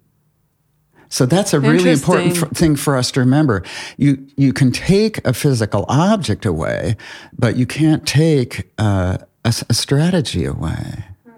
So 1.09 1.25
that's 1.25 1.55
a 1.55 1.61
really 1.61 1.91
important 1.91 2.37
f- 2.37 2.51
thing 2.51 2.75
for 2.77 2.97
us 2.97 3.11
to 3.13 3.21
remember. 3.21 3.63
You 3.97 4.27
you 4.37 4.53
can 4.53 4.73
take 4.73 5.25
a 5.27 5.33
physical 5.33 5.85
object 5.89 6.45
away, 6.45 6.97
but 7.37 7.57
you 7.57 7.67
can't 7.67 8.07
take 8.07 8.71
uh, 8.79 9.19
a, 9.45 9.55
a, 9.69 9.75
strategy 9.75 10.45
away. 10.45 11.05
Right. 11.25 11.37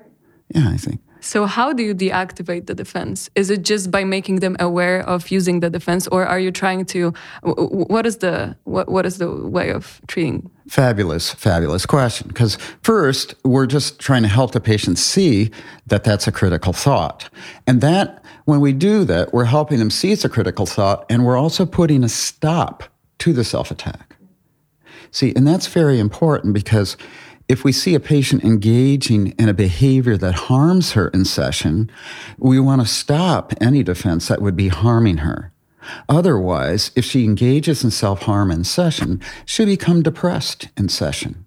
Yeah, 0.55 0.71
I 0.71 0.77
think. 0.77 1.01
So, 1.29 1.45
how 1.45 1.75
do 1.75 1.83
you 1.83 1.95
deactivate 1.95 2.69
the 2.69 2.75
defense? 2.75 3.29
Is 3.35 3.51
it 3.51 3.63
just 3.63 3.91
by 3.91 4.03
making 4.03 4.37
them 4.37 4.57
aware 4.59 5.01
of 5.07 5.31
using 5.31 5.61
the 5.61 5.69
defense, 5.69 6.09
or 6.09 6.25
are 6.25 6.41
you 6.41 6.51
trying 6.51 6.87
to? 6.87 7.13
What 7.43 8.07
is 8.07 8.17
the 8.17 8.57
what, 8.65 8.89
what 8.89 9.05
is 9.05 9.19
the 9.19 9.31
way 9.31 9.71
of 9.71 10.01
treating? 10.07 10.51
Fabulous, 10.69 11.35
fabulous 11.35 11.85
question. 11.85 12.29
Because 12.29 12.57
first, 12.83 13.35
we're 13.45 13.67
just 13.67 13.99
trying 13.99 14.23
to 14.23 14.29
help 14.29 14.53
the 14.53 14.61
patient 14.61 14.97
see 14.97 15.51
that 15.87 16.03
that's 16.03 16.27
a 16.27 16.33
critical 16.33 16.73
thought, 16.73 17.29
and 17.67 17.83
that 17.83 18.25
when 18.47 18.61
we 18.61 18.73
do 18.73 19.05
that, 19.05 19.35
we're 19.35 19.45
helping 19.45 19.81
them 19.81 19.91
see 19.91 20.13
it's 20.13 20.25
a 20.25 20.31
critical 20.31 20.65
thought, 20.65 21.05
and 21.11 21.27
we're 21.27 21.37
also 21.37 21.67
putting 21.67 22.05
a 22.05 22.09
stop 22.09 22.85
to 23.19 23.35
the 23.35 23.45
self 23.45 23.71
attack. 23.71 24.17
See, 25.11 25.35
and 25.37 25.47
that's 25.47 25.67
very 25.67 25.99
important 25.99 26.55
because 26.55 26.97
if 27.49 27.65
we 27.65 27.73
see 27.73 27.95
a 27.95 28.01
patient 28.01 28.45
engaging 28.45 29.29
in 29.39 29.49
a 29.49 29.55
behavior 29.55 30.17
that 30.19 30.35
harms 30.35 30.93
her 30.93 31.09
in 31.09 31.25
session, 31.25 31.91
we 32.37 32.61
want 32.61 32.83
to 32.83 32.87
stop 32.87 33.55
any 33.61 33.83
defense 33.83 34.29
that 34.29 34.43
would 34.43 34.57
be 34.57 34.69
harming 34.69 35.19
her. 35.19 35.53
Otherwise, 36.09 36.91
if 36.95 37.05
she 37.05 37.25
engages 37.25 37.83
in 37.83 37.91
self 37.91 38.23
harm 38.23 38.51
in 38.51 38.65
session, 38.65 39.23
she'll 39.47 39.67
become 39.67 40.03
depressed 40.03 40.69
in 40.77 40.89
session. 40.89 41.47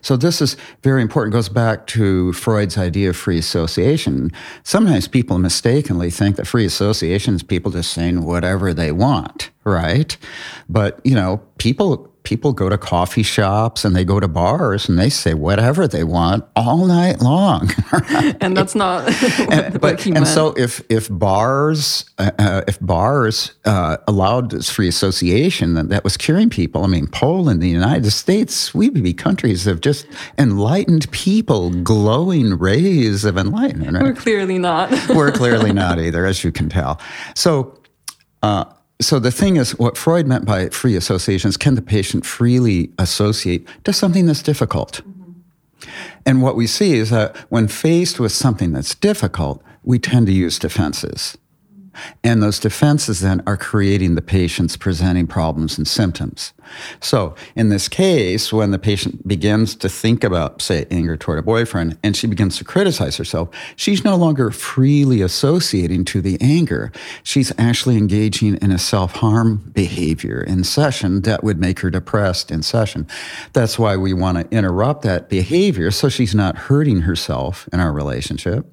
So 0.00 0.16
this 0.16 0.42
is 0.42 0.56
very 0.82 1.00
important. 1.00 1.32
It 1.34 1.38
goes 1.38 1.48
back 1.48 1.86
to 1.88 2.32
Freud's 2.34 2.76
idea 2.76 3.10
of 3.10 3.16
free 3.16 3.38
association. 3.38 4.30
Sometimes 4.62 5.08
people 5.08 5.38
mistakenly 5.38 6.10
think 6.10 6.36
that 6.36 6.46
free 6.46 6.66
association 6.66 7.34
is 7.34 7.42
people 7.42 7.70
just 7.70 7.92
saying 7.92 8.24
whatever 8.24 8.74
they 8.74 8.92
want, 8.92 9.50
right? 9.64 10.16
But 10.68 11.00
you 11.04 11.14
know, 11.14 11.40
people 11.58 12.11
people 12.24 12.52
go 12.52 12.68
to 12.68 12.78
coffee 12.78 13.22
shops 13.22 13.84
and 13.84 13.96
they 13.96 14.04
go 14.04 14.20
to 14.20 14.28
bars 14.28 14.88
and 14.88 14.98
they 14.98 15.10
say 15.10 15.34
whatever 15.34 15.88
they 15.88 16.04
want 16.04 16.44
all 16.54 16.86
night 16.86 17.20
long. 17.20 17.70
Right? 17.92 18.36
And 18.40 18.56
that's 18.56 18.74
not. 18.74 19.06
and, 19.52 19.78
but, 19.78 20.06
and 20.06 20.26
so 20.26 20.54
if 20.56 20.82
if 20.88 21.08
bars 21.10 22.06
uh, 22.18 22.30
uh, 22.38 22.62
if 22.66 22.80
bars 22.80 23.52
uh, 23.66 23.98
allowed 24.08 24.50
this 24.50 24.70
free 24.70 24.88
association 24.88 25.74
that, 25.74 25.90
that 25.90 26.02
was 26.02 26.16
curing 26.16 26.48
people, 26.48 26.84
I 26.84 26.86
mean 26.86 27.06
Poland, 27.06 27.60
the 27.60 27.68
United 27.68 28.10
States, 28.10 28.74
we'd 28.74 29.02
be 29.02 29.12
countries 29.12 29.66
of 29.66 29.82
just 29.82 30.06
enlightened 30.38 31.10
people, 31.12 31.70
glowing 31.70 32.58
rays 32.58 33.26
of 33.26 33.36
enlightenment. 33.36 33.94
Right? 33.94 34.04
We're 34.04 34.14
clearly 34.14 34.58
not. 34.58 34.90
We're 35.10 35.32
clearly 35.42 35.72
not 35.72 35.98
either, 36.00 36.24
as 36.24 36.42
you 36.44 36.52
can 36.52 36.68
tell. 36.70 36.98
So. 37.34 37.78
Uh, 38.42 38.64
so 39.04 39.18
the 39.18 39.30
thing 39.30 39.56
is, 39.56 39.78
what 39.78 39.96
Freud 39.96 40.26
meant 40.26 40.44
by 40.44 40.68
free 40.68 40.96
associations, 40.96 41.56
can 41.56 41.74
the 41.74 41.82
patient 41.82 42.26
freely 42.26 42.90
associate 42.98 43.66
to 43.84 43.92
something 43.92 44.26
that's 44.26 44.42
difficult? 44.42 45.02
Mm-hmm. 45.02 45.88
And 46.26 46.42
what 46.42 46.56
we 46.56 46.66
see 46.66 46.94
is 46.94 47.10
that 47.10 47.36
when 47.48 47.68
faced 47.68 48.20
with 48.20 48.32
something 48.32 48.72
that's 48.72 48.94
difficult, 48.94 49.62
we 49.82 49.98
tend 49.98 50.26
to 50.26 50.32
use 50.32 50.58
defenses. 50.58 51.36
And 52.24 52.42
those 52.42 52.58
defenses 52.58 53.20
then 53.20 53.42
are 53.46 53.56
creating 53.56 54.14
the 54.14 54.22
patient's 54.22 54.76
presenting 54.76 55.26
problems 55.26 55.78
and 55.78 55.86
symptoms. 55.86 56.52
So, 57.00 57.34
in 57.56 57.68
this 57.68 57.88
case, 57.88 58.52
when 58.52 58.70
the 58.70 58.78
patient 58.78 59.26
begins 59.26 59.74
to 59.76 59.88
think 59.88 60.24
about, 60.24 60.62
say, 60.62 60.86
anger 60.90 61.16
toward 61.16 61.38
a 61.38 61.42
boyfriend 61.42 61.98
and 62.02 62.16
she 62.16 62.26
begins 62.26 62.56
to 62.58 62.64
criticize 62.64 63.16
herself, 63.16 63.48
she's 63.76 64.04
no 64.04 64.16
longer 64.16 64.50
freely 64.50 65.20
associating 65.22 66.04
to 66.06 66.20
the 66.20 66.38
anger. 66.40 66.92
She's 67.22 67.52
actually 67.58 67.96
engaging 67.96 68.56
in 68.56 68.70
a 68.70 68.78
self 68.78 69.16
harm 69.16 69.70
behavior 69.74 70.40
in 70.40 70.64
session 70.64 71.22
that 71.22 71.44
would 71.44 71.58
make 71.58 71.80
her 71.80 71.90
depressed 71.90 72.50
in 72.50 72.62
session. 72.62 73.06
That's 73.52 73.78
why 73.78 73.96
we 73.96 74.12
want 74.12 74.38
to 74.38 74.56
interrupt 74.56 75.02
that 75.02 75.28
behavior 75.28 75.90
so 75.90 76.08
she's 76.08 76.34
not 76.34 76.56
hurting 76.56 77.02
herself 77.02 77.68
in 77.72 77.80
our 77.80 77.92
relationship 77.92 78.66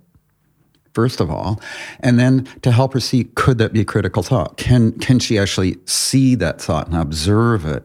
first 0.93 1.19
of 1.19 1.29
all, 1.29 1.59
and 1.99 2.19
then 2.19 2.45
to 2.61 2.71
help 2.71 2.93
her 2.93 2.99
see 2.99 3.25
could 3.35 3.57
that 3.57 3.73
be 3.73 3.81
a 3.81 3.85
critical 3.85 4.23
thought? 4.23 4.57
Can 4.57 4.91
can 4.99 5.19
she 5.19 5.37
actually 5.37 5.77
see 5.85 6.35
that 6.35 6.61
thought 6.61 6.87
and 6.87 6.97
observe 6.97 7.65
it, 7.65 7.83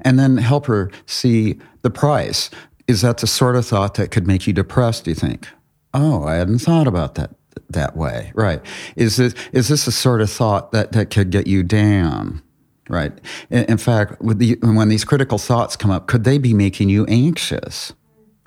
and 0.00 0.18
then 0.18 0.36
help 0.38 0.66
her 0.66 0.90
see 1.06 1.58
the 1.82 1.90
price? 1.90 2.50
Is 2.86 3.02
that 3.02 3.18
the 3.18 3.26
sort 3.26 3.56
of 3.56 3.66
thought 3.66 3.94
that 3.94 4.10
could 4.10 4.26
make 4.26 4.46
you 4.46 4.52
depressed? 4.52 5.04
Do 5.04 5.10
you 5.10 5.14
think? 5.14 5.48
Oh, 5.92 6.24
I 6.24 6.34
hadn't 6.34 6.60
thought 6.60 6.86
about 6.86 7.14
that. 7.16 7.30
that 7.70 7.96
way, 7.96 8.32
right? 8.34 8.60
Is 8.96 9.16
this 9.16 9.34
is 9.52 9.68
this 9.68 9.86
a 9.86 9.92
sort 9.92 10.20
of 10.20 10.30
thought 10.30 10.72
that 10.72 10.92
that 10.92 11.10
could 11.10 11.30
get 11.30 11.46
you 11.46 11.62
down? 11.62 12.42
Right. 12.88 13.12
In, 13.50 13.64
in 13.64 13.78
fact, 13.78 14.16
the, 14.20 14.56
when 14.62 14.88
these 14.88 15.04
critical 15.04 15.38
thoughts 15.38 15.74
come 15.74 15.90
up, 15.90 16.06
could 16.06 16.22
they 16.22 16.38
be 16.38 16.54
making 16.54 16.88
you 16.88 17.04
anxious? 17.06 17.92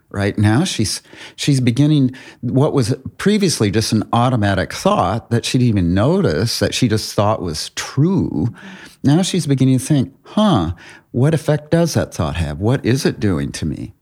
Right 0.09 0.37
now 0.37 0.63
she's 0.63 1.01
she's 1.35 1.59
beginning 1.59 2.11
what 2.41 2.73
was 2.73 2.95
previously 3.17 3.69
just 3.69 3.91
an 3.93 4.03
automatic 4.13 4.73
thought 4.73 5.29
that 5.29 5.45
she 5.45 5.57
didn't 5.57 5.69
even 5.69 5.93
notice 5.93 6.59
that 6.59 6.73
she 6.73 6.87
just 6.87 7.13
thought 7.13 7.41
was 7.41 7.69
true. 7.71 8.47
Now 9.03 9.21
she's 9.21 9.47
beginning 9.47 9.79
to 9.79 9.85
think 9.85 10.13
huh 10.23 10.73
what 11.11 11.33
effect 11.33 11.71
does 11.71 11.93
that 11.95 12.13
thought 12.13 12.35
have? 12.35 12.59
What 12.59 12.85
is 12.85 13.05
it 13.05 13.19
doing 13.19 13.51
to 13.53 13.65
me 13.65 13.93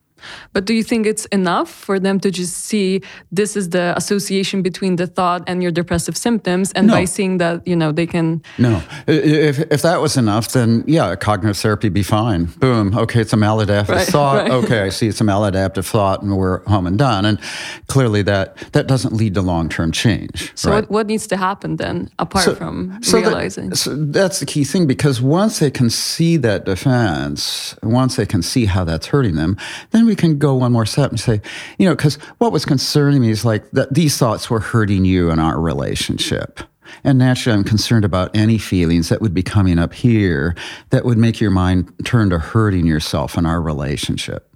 but 0.53 0.65
do 0.65 0.73
you 0.73 0.83
think 0.83 1.05
it's 1.05 1.25
enough 1.27 1.69
for 1.69 1.99
them 1.99 2.19
to 2.19 2.31
just 2.31 2.57
see 2.57 3.01
this 3.31 3.55
is 3.55 3.69
the 3.69 3.93
association 3.97 4.61
between 4.61 4.95
the 4.95 5.07
thought 5.07 5.43
and 5.47 5.61
your 5.61 5.71
depressive 5.71 6.17
symptoms, 6.17 6.71
and 6.73 6.87
no. 6.87 6.93
by 6.93 7.05
seeing 7.05 7.37
that, 7.37 7.65
you 7.67 7.75
know, 7.75 7.91
they 7.91 8.07
can? 8.07 8.41
No. 8.57 8.81
If 9.07 9.59
if 9.71 9.81
that 9.81 10.01
was 10.01 10.17
enough, 10.17 10.51
then 10.51 10.83
yeah, 10.87 11.15
cognitive 11.15 11.57
therapy 11.57 11.89
be 11.89 12.03
fine. 12.03 12.45
Boom. 12.45 12.97
Okay, 12.97 13.21
it's 13.21 13.33
a 13.33 13.37
maladaptive 13.37 13.89
right, 13.89 14.07
thought. 14.07 14.43
Right. 14.43 14.51
Okay, 14.67 14.81
I 14.81 14.89
see 14.89 15.07
it's 15.07 15.21
a 15.21 15.23
maladaptive 15.23 15.85
thought, 15.85 16.23
and 16.23 16.35
we're 16.35 16.63
home 16.65 16.87
and 16.87 16.97
done. 16.97 17.25
And 17.25 17.39
clearly, 17.87 18.23
that 18.23 18.57
that 18.73 18.87
doesn't 18.87 19.13
lead 19.13 19.35
to 19.35 19.41
long 19.41 19.69
term 19.69 19.91
change. 19.91 20.51
So 20.55 20.71
right? 20.71 20.81
what, 20.81 20.91
what 20.91 21.07
needs 21.07 21.27
to 21.27 21.37
happen 21.37 21.77
then, 21.77 22.09
apart 22.17 22.45
so, 22.45 22.55
from 22.55 22.97
so 23.01 23.19
realizing? 23.19 23.69
That, 23.69 23.77
so 23.77 23.95
that's 23.95 24.39
the 24.39 24.45
key 24.45 24.63
thing 24.63 24.87
because 24.87 25.21
once 25.21 25.59
they 25.59 25.71
can 25.71 25.89
see 25.89 26.37
that 26.37 26.65
defense, 26.65 27.75
once 27.83 28.15
they 28.15 28.25
can 28.25 28.41
see 28.41 28.65
how 28.65 28.83
that's 28.83 29.07
hurting 29.07 29.35
them, 29.35 29.57
then 29.91 30.05
we 30.05 30.15
can 30.17 30.37
go 30.37 30.55
one 30.55 30.71
more 30.71 30.85
step 30.85 31.11
and 31.11 31.19
say, 31.19 31.41
you 31.77 31.87
know, 31.87 31.95
because 31.95 32.15
what 32.39 32.51
was 32.51 32.65
concerning 32.65 33.21
me 33.21 33.29
is 33.29 33.45
like 33.45 33.69
that 33.71 33.93
these 33.93 34.17
thoughts 34.17 34.49
were 34.49 34.59
hurting 34.59 35.05
you 35.05 35.29
in 35.29 35.39
our 35.39 35.59
relationship. 35.59 36.59
And 37.03 37.17
naturally, 37.17 37.57
I'm 37.57 37.63
concerned 37.63 38.05
about 38.05 38.35
any 38.35 38.57
feelings 38.57 39.09
that 39.09 39.21
would 39.21 39.33
be 39.33 39.43
coming 39.43 39.77
up 39.77 39.93
here 39.93 40.55
that 40.89 41.05
would 41.05 41.17
make 41.17 41.39
your 41.39 41.51
mind 41.51 41.91
turn 42.05 42.29
to 42.29 42.39
hurting 42.39 42.85
yourself 42.85 43.37
in 43.37 43.45
our 43.45 43.61
relationship. 43.61 44.49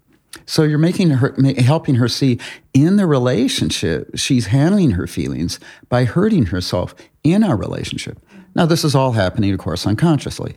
So 0.46 0.64
you're 0.64 0.78
making 0.78 1.10
her, 1.10 1.36
helping 1.60 1.96
her 1.96 2.08
see 2.08 2.40
in 2.74 2.96
the 2.96 3.06
relationship, 3.06 4.12
she's 4.16 4.48
handling 4.48 4.92
her 4.92 5.08
feelings 5.08 5.60
by 5.90 6.06
hurting 6.06 6.48
herself 6.48 6.96
in 7.24 7.44
our 7.44 7.56
relationship. 7.56 8.18
Now, 8.56 8.66
this 8.66 8.84
is 8.84 8.96
all 8.96 9.14
happening, 9.14 9.54
of 9.54 9.60
course, 9.60 9.86
unconsciously. 9.86 10.56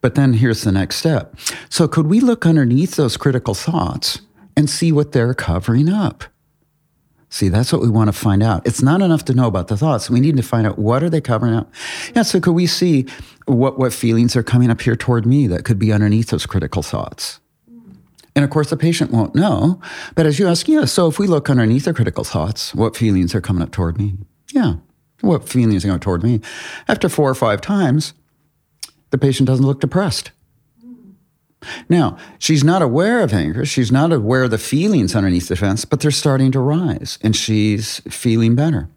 But 0.00 0.14
then 0.14 0.34
here's 0.34 0.62
the 0.62 0.72
next 0.72 0.96
step. 0.96 1.36
So, 1.68 1.88
could 1.88 2.06
we 2.06 2.20
look 2.20 2.46
underneath 2.46 2.96
those 2.96 3.16
critical 3.16 3.54
thoughts 3.54 4.20
and 4.60 4.68
see 4.68 4.92
what 4.92 5.12
they're 5.12 5.34
covering 5.34 5.88
up. 5.88 6.24
See, 7.30 7.48
that's 7.48 7.72
what 7.72 7.80
we 7.80 7.88
want 7.88 8.08
to 8.08 8.12
find 8.12 8.42
out. 8.42 8.66
It's 8.66 8.82
not 8.82 9.00
enough 9.00 9.24
to 9.26 9.34
know 9.34 9.46
about 9.46 9.68
the 9.68 9.76
thoughts. 9.76 10.10
We 10.10 10.20
need 10.20 10.36
to 10.36 10.42
find 10.42 10.66
out 10.66 10.78
what 10.78 11.02
are 11.02 11.08
they 11.08 11.20
covering 11.20 11.54
up. 11.54 11.72
Yeah, 12.14 12.22
so 12.22 12.40
could 12.40 12.52
we 12.52 12.66
see 12.66 13.06
what, 13.46 13.78
what 13.78 13.92
feelings 13.92 14.34
are 14.34 14.42
coming 14.42 14.68
up 14.68 14.80
here 14.80 14.96
toward 14.96 15.26
me 15.26 15.46
that 15.46 15.64
could 15.64 15.78
be 15.78 15.92
underneath 15.92 16.28
those 16.28 16.44
critical 16.44 16.82
thoughts? 16.82 17.40
And 18.34 18.44
of 18.44 18.50
course, 18.50 18.70
the 18.70 18.76
patient 18.76 19.12
won't 19.12 19.34
know. 19.34 19.80
But 20.14 20.26
as 20.26 20.38
you 20.38 20.48
ask, 20.48 20.68
yeah, 20.68 20.84
so 20.84 21.08
if 21.08 21.18
we 21.18 21.26
look 21.26 21.48
underneath 21.48 21.84
the 21.84 21.94
critical 21.94 22.24
thoughts, 22.24 22.74
what 22.74 22.96
feelings 22.96 23.34
are 23.34 23.40
coming 23.40 23.62
up 23.62 23.70
toward 23.70 23.96
me? 23.96 24.14
Yeah, 24.52 24.74
what 25.20 25.48
feelings 25.48 25.84
are 25.84 25.88
going 25.88 26.00
toward 26.00 26.22
me? 26.22 26.40
After 26.88 27.08
four 27.08 27.30
or 27.30 27.34
five 27.34 27.60
times, 27.60 28.12
the 29.10 29.18
patient 29.18 29.46
doesn't 29.46 29.66
look 29.66 29.80
depressed. 29.80 30.30
Now, 31.88 32.16
she's 32.38 32.64
not 32.64 32.80
aware 32.80 33.20
of 33.20 33.32
anger. 33.34 33.66
She's 33.66 33.92
not 33.92 34.12
aware 34.12 34.44
of 34.44 34.50
the 34.50 34.58
feelings 34.58 35.14
underneath 35.14 35.48
the 35.48 35.56
fence, 35.56 35.84
but 35.84 36.00
they're 36.00 36.10
starting 36.10 36.52
to 36.52 36.60
rise 36.60 37.18
and 37.22 37.36
she's 37.36 38.00
feeling 38.08 38.54
better. 38.54 38.88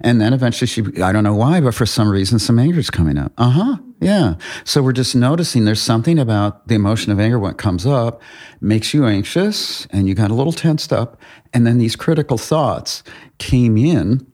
And 0.00 0.20
then 0.20 0.32
eventually 0.32 0.66
she, 0.66 0.82
I 1.02 1.12
don't 1.12 1.24
know 1.24 1.34
why, 1.34 1.60
but 1.60 1.74
for 1.74 1.86
some 1.86 2.08
reason, 2.08 2.38
some 2.38 2.58
anger 2.58 2.78
is 2.78 2.90
coming 2.90 3.18
up. 3.18 3.32
Uh 3.38 3.50
huh. 3.50 3.76
Yeah. 4.00 4.34
So 4.64 4.82
we're 4.82 4.92
just 4.92 5.14
noticing 5.14 5.64
there's 5.64 5.80
something 5.80 6.18
about 6.18 6.68
the 6.68 6.74
emotion 6.74 7.12
of 7.12 7.20
anger 7.20 7.38
when 7.38 7.52
it 7.52 7.58
comes 7.58 7.86
up, 7.86 8.20
makes 8.60 8.92
you 8.92 9.06
anxious 9.06 9.86
and 9.86 10.08
you 10.08 10.14
got 10.14 10.30
a 10.30 10.34
little 10.34 10.52
tensed 10.52 10.92
up. 10.92 11.20
And 11.52 11.66
then 11.66 11.78
these 11.78 11.96
critical 11.96 12.36
thoughts 12.36 13.02
came 13.38 13.76
in 13.76 14.26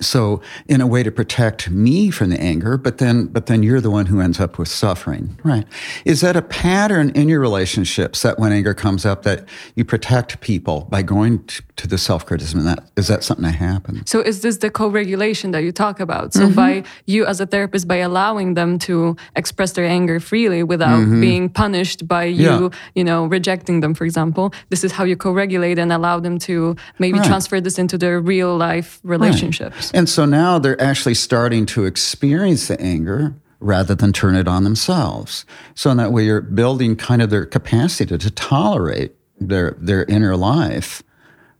so 0.00 0.40
in 0.66 0.80
a 0.80 0.86
way 0.86 1.02
to 1.02 1.10
protect 1.10 1.70
me 1.70 2.10
from 2.10 2.30
the 2.30 2.40
anger 2.40 2.76
but 2.76 2.98
then 2.98 3.26
but 3.26 3.46
then 3.46 3.62
you're 3.62 3.80
the 3.80 3.90
one 3.90 4.06
who 4.06 4.20
ends 4.20 4.40
up 4.40 4.58
with 4.58 4.68
suffering 4.68 5.38
right 5.44 5.66
is 6.04 6.20
that 6.20 6.36
a 6.36 6.42
pattern 6.42 7.10
in 7.10 7.28
your 7.28 7.38
relationships 7.38 8.22
that 8.22 8.38
when 8.38 8.50
anger 8.50 8.74
comes 8.74 9.04
up 9.04 9.22
that 9.22 9.46
you 9.74 9.84
protect 9.84 10.40
people 10.40 10.86
by 10.90 11.02
going 11.02 11.44
to, 11.44 11.62
to 11.76 11.86
the 11.86 11.98
self-criticism 11.98 12.60
and 12.60 12.68
that 12.68 12.90
is 12.96 13.08
that 13.08 13.22
something 13.22 13.44
that 13.44 13.54
happens 13.54 14.10
so 14.10 14.20
is 14.20 14.40
this 14.40 14.58
the 14.58 14.70
co-regulation 14.70 15.50
that 15.50 15.62
you 15.62 15.70
talk 15.70 16.00
about 16.00 16.32
so 16.32 16.46
mm-hmm. 16.46 16.54
by 16.54 16.82
you 17.06 17.26
as 17.26 17.40
a 17.40 17.46
therapist 17.46 17.86
by 17.86 17.96
allowing 17.96 18.54
them 18.54 18.78
to 18.78 19.14
express 19.36 19.72
their 19.72 19.86
anger 19.86 20.18
freely 20.18 20.62
without 20.62 21.00
mm-hmm. 21.00 21.20
being 21.20 21.48
punished 21.48 22.08
by 22.08 22.24
you 22.24 22.44
yeah. 22.44 22.68
you 22.94 23.04
know 23.04 23.26
rejecting 23.26 23.80
them 23.80 23.92
for 23.94 24.04
example 24.04 24.52
this 24.70 24.82
is 24.82 24.92
how 24.92 25.04
you 25.04 25.16
co-regulate 25.16 25.78
and 25.78 25.92
allow 25.92 26.18
them 26.18 26.38
to 26.38 26.74
maybe 26.98 27.18
right. 27.18 27.26
transfer 27.26 27.60
this 27.60 27.78
into 27.78 27.98
their 27.98 28.18
real 28.18 28.56
life 28.56 28.98
relationship 29.04 29.72
right. 29.72 29.73
And 29.92 30.08
so 30.08 30.24
now 30.24 30.58
they're 30.58 30.80
actually 30.80 31.14
starting 31.14 31.66
to 31.66 31.84
experience 31.84 32.68
the 32.68 32.80
anger 32.80 33.34
rather 33.60 33.94
than 33.94 34.12
turn 34.12 34.36
it 34.36 34.46
on 34.46 34.64
themselves. 34.64 35.46
So 35.74 35.90
in 35.90 35.96
that 35.96 36.12
way, 36.12 36.24
you're 36.24 36.40
building 36.40 36.96
kind 36.96 37.22
of 37.22 37.30
their 37.30 37.46
capacity 37.46 38.06
to, 38.10 38.18
to 38.18 38.30
tolerate 38.30 39.14
their 39.40 39.76
their 39.78 40.04
inner 40.04 40.36
life, 40.36 41.02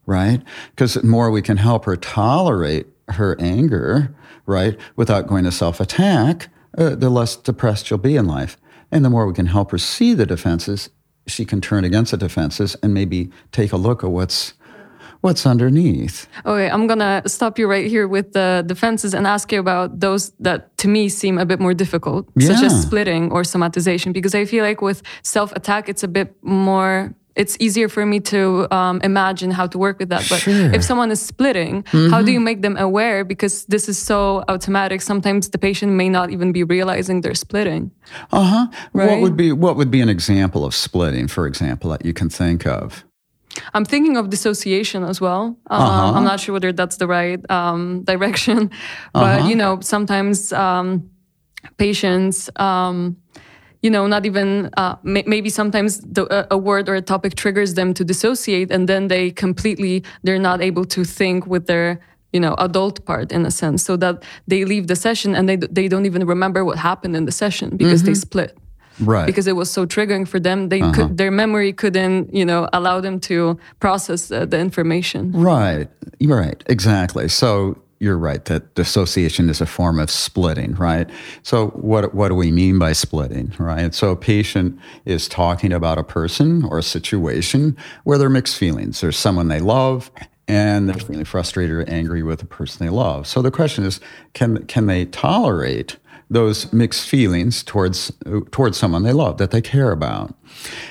right? 0.06 0.42
Because 0.70 0.94
the 0.94 1.02
more 1.02 1.30
we 1.30 1.42
can 1.42 1.56
help 1.56 1.86
her 1.86 1.96
tolerate 1.96 2.86
her 3.08 3.36
anger, 3.40 4.14
right, 4.46 4.78
without 4.96 5.26
going 5.26 5.44
to 5.44 5.52
self 5.52 5.80
attack, 5.80 6.48
uh, 6.76 6.94
the 6.94 7.10
less 7.10 7.36
depressed 7.36 7.86
she'll 7.86 7.98
be 7.98 8.16
in 8.16 8.26
life. 8.26 8.56
And 8.90 9.04
the 9.04 9.10
more 9.10 9.26
we 9.26 9.34
can 9.34 9.46
help 9.46 9.70
her 9.72 9.78
see 9.78 10.14
the 10.14 10.26
defenses, 10.26 10.90
she 11.26 11.44
can 11.44 11.60
turn 11.60 11.84
against 11.84 12.10
the 12.10 12.16
defenses 12.16 12.76
and 12.82 12.94
maybe 12.94 13.30
take 13.50 13.72
a 13.72 13.76
look 13.76 14.04
at 14.04 14.10
what's 14.10 14.54
what's 15.24 15.46
underneath. 15.46 16.28
Okay, 16.44 16.68
I'm 16.68 16.86
gonna 16.86 17.22
stop 17.26 17.58
you 17.58 17.66
right 17.66 17.86
here 17.86 18.06
with 18.06 18.34
the 18.34 18.62
defenses 18.66 19.14
and 19.14 19.26
ask 19.26 19.50
you 19.50 19.58
about 19.58 19.98
those 19.98 20.32
that 20.40 20.76
to 20.78 20.86
me 20.86 21.08
seem 21.08 21.38
a 21.38 21.46
bit 21.46 21.60
more 21.60 21.72
difficult, 21.72 22.28
yeah. 22.36 22.48
such 22.48 22.62
as 22.62 22.82
splitting 22.82 23.32
or 23.32 23.42
somatization, 23.42 24.12
because 24.12 24.34
I 24.34 24.44
feel 24.44 24.62
like 24.62 24.82
with 24.82 25.02
self 25.22 25.50
attack, 25.52 25.88
it's 25.88 26.02
a 26.02 26.08
bit 26.08 26.36
more 26.42 27.14
it's 27.36 27.56
easier 27.58 27.88
for 27.88 28.06
me 28.06 28.20
to 28.20 28.68
um, 28.70 29.00
imagine 29.02 29.50
how 29.50 29.66
to 29.66 29.76
work 29.76 29.98
with 29.98 30.10
that. 30.10 30.24
But 30.28 30.40
sure. 30.40 30.72
if 30.72 30.84
someone 30.84 31.10
is 31.10 31.20
splitting, 31.20 31.82
mm-hmm. 31.82 32.10
how 32.12 32.22
do 32.22 32.30
you 32.30 32.38
make 32.38 32.62
them 32.62 32.76
aware? 32.76 33.24
Because 33.24 33.64
this 33.64 33.88
is 33.88 33.98
so 33.98 34.44
automatic. 34.46 35.02
Sometimes 35.02 35.50
the 35.50 35.58
patient 35.58 35.92
may 35.92 36.08
not 36.08 36.30
even 36.30 36.52
be 36.52 36.62
realizing 36.62 37.22
they're 37.22 37.34
splitting. 37.34 37.90
Uh 38.30 38.44
huh. 38.44 38.66
Right? 38.92 39.10
What 39.10 39.20
would 39.22 39.36
be 39.36 39.52
what 39.52 39.76
would 39.76 39.90
be 39.90 40.00
an 40.00 40.10
example 40.10 40.64
of 40.64 40.74
splitting, 40.74 41.28
for 41.28 41.46
example, 41.46 41.90
that 41.90 42.04
you 42.04 42.12
can 42.12 42.28
think 42.28 42.66
of? 42.66 43.04
I'm 43.72 43.84
thinking 43.84 44.16
of 44.16 44.30
dissociation 44.30 45.04
as 45.04 45.20
well. 45.20 45.56
Um, 45.70 45.82
uh-huh. 45.82 46.12
I'm 46.16 46.24
not 46.24 46.40
sure 46.40 46.52
whether 46.52 46.72
that's 46.72 46.96
the 46.96 47.06
right 47.06 47.40
um, 47.50 48.02
direction, 48.10 48.70
but 49.12 49.40
uh-huh. 49.40 49.48
you 49.48 49.56
know, 49.56 49.80
sometimes 49.80 50.52
um, 50.52 51.10
patients, 51.76 52.50
um, 52.56 53.16
you 53.82 53.90
know, 53.90 54.06
not 54.06 54.24
even 54.26 54.70
uh, 54.76 54.96
may- 55.02 55.24
maybe 55.26 55.50
sometimes 55.50 56.00
the, 56.00 56.46
a 56.50 56.56
word 56.56 56.88
or 56.88 56.94
a 56.94 57.02
topic 57.02 57.34
triggers 57.34 57.74
them 57.74 57.92
to 57.94 58.04
dissociate, 58.04 58.70
and 58.70 58.88
then 58.88 59.08
they 59.08 59.30
completely 59.30 60.02
they're 60.22 60.38
not 60.38 60.60
able 60.62 60.84
to 60.86 61.04
think 61.04 61.46
with 61.46 61.66
their 61.66 62.00
you 62.32 62.40
know 62.40 62.54
adult 62.58 63.04
part 63.04 63.30
in 63.30 63.44
a 63.46 63.50
sense, 63.50 63.84
so 63.84 63.96
that 63.96 64.22
they 64.48 64.64
leave 64.64 64.86
the 64.86 64.96
session 64.96 65.34
and 65.34 65.48
they 65.48 65.56
they 65.56 65.86
don't 65.86 66.06
even 66.06 66.26
remember 66.26 66.64
what 66.64 66.78
happened 66.78 67.14
in 67.14 67.26
the 67.26 67.32
session 67.32 67.76
because 67.76 68.02
mm-hmm. 68.02 68.12
they 68.12 68.14
split 68.14 68.58
right 69.00 69.26
because 69.26 69.46
it 69.46 69.56
was 69.56 69.70
so 69.70 69.86
triggering 69.86 70.26
for 70.26 70.38
them 70.38 70.68
they 70.68 70.80
uh-huh. 70.80 70.92
could 70.92 71.16
their 71.16 71.30
memory 71.30 71.72
couldn't 71.72 72.32
you 72.34 72.44
know 72.44 72.68
allow 72.72 73.00
them 73.00 73.18
to 73.18 73.58
process 73.80 74.28
the, 74.28 74.46
the 74.46 74.58
information 74.58 75.32
right 75.32 75.88
right 76.20 76.62
exactly 76.68 77.28
so 77.28 77.76
you're 78.04 78.18
right 78.18 78.44
that 78.44 78.74
dissociation 78.74 79.48
is 79.48 79.60
a 79.60 79.66
form 79.66 79.98
of 79.98 80.10
splitting, 80.10 80.74
right? 80.74 81.08
So 81.42 81.68
what 81.68 82.14
what 82.14 82.28
do 82.28 82.34
we 82.34 82.52
mean 82.52 82.78
by 82.78 82.92
splitting, 82.92 83.54
right? 83.58 83.94
So 83.94 84.10
a 84.10 84.16
patient 84.16 84.78
is 85.04 85.26
talking 85.26 85.72
about 85.72 85.98
a 85.98 86.04
person 86.04 86.64
or 86.64 86.78
a 86.78 86.82
situation 86.82 87.76
where 88.04 88.18
there 88.18 88.26
are 88.26 88.30
mixed 88.30 88.58
feelings. 88.58 89.00
There's 89.00 89.16
someone 89.16 89.48
they 89.48 89.60
love 89.60 90.10
and 90.46 90.88
they're 90.88 90.96
feeling 90.96 91.24
frustrated 91.24 91.74
or 91.74 91.88
angry 91.88 92.22
with 92.22 92.40
the 92.40 92.44
person 92.44 92.84
they 92.84 92.90
love. 92.90 93.26
So 93.26 93.40
the 93.40 93.50
question 93.50 93.84
is, 93.84 94.00
can 94.34 94.64
can 94.66 94.86
they 94.86 95.06
tolerate 95.06 95.96
those 96.34 96.72
mixed 96.72 97.08
feelings 97.08 97.62
towards 97.62 98.12
towards 98.50 98.76
someone 98.76 99.02
they 99.02 99.12
love 99.12 99.38
that 99.38 99.50
they 99.50 99.62
care 99.62 99.92
about. 99.92 100.34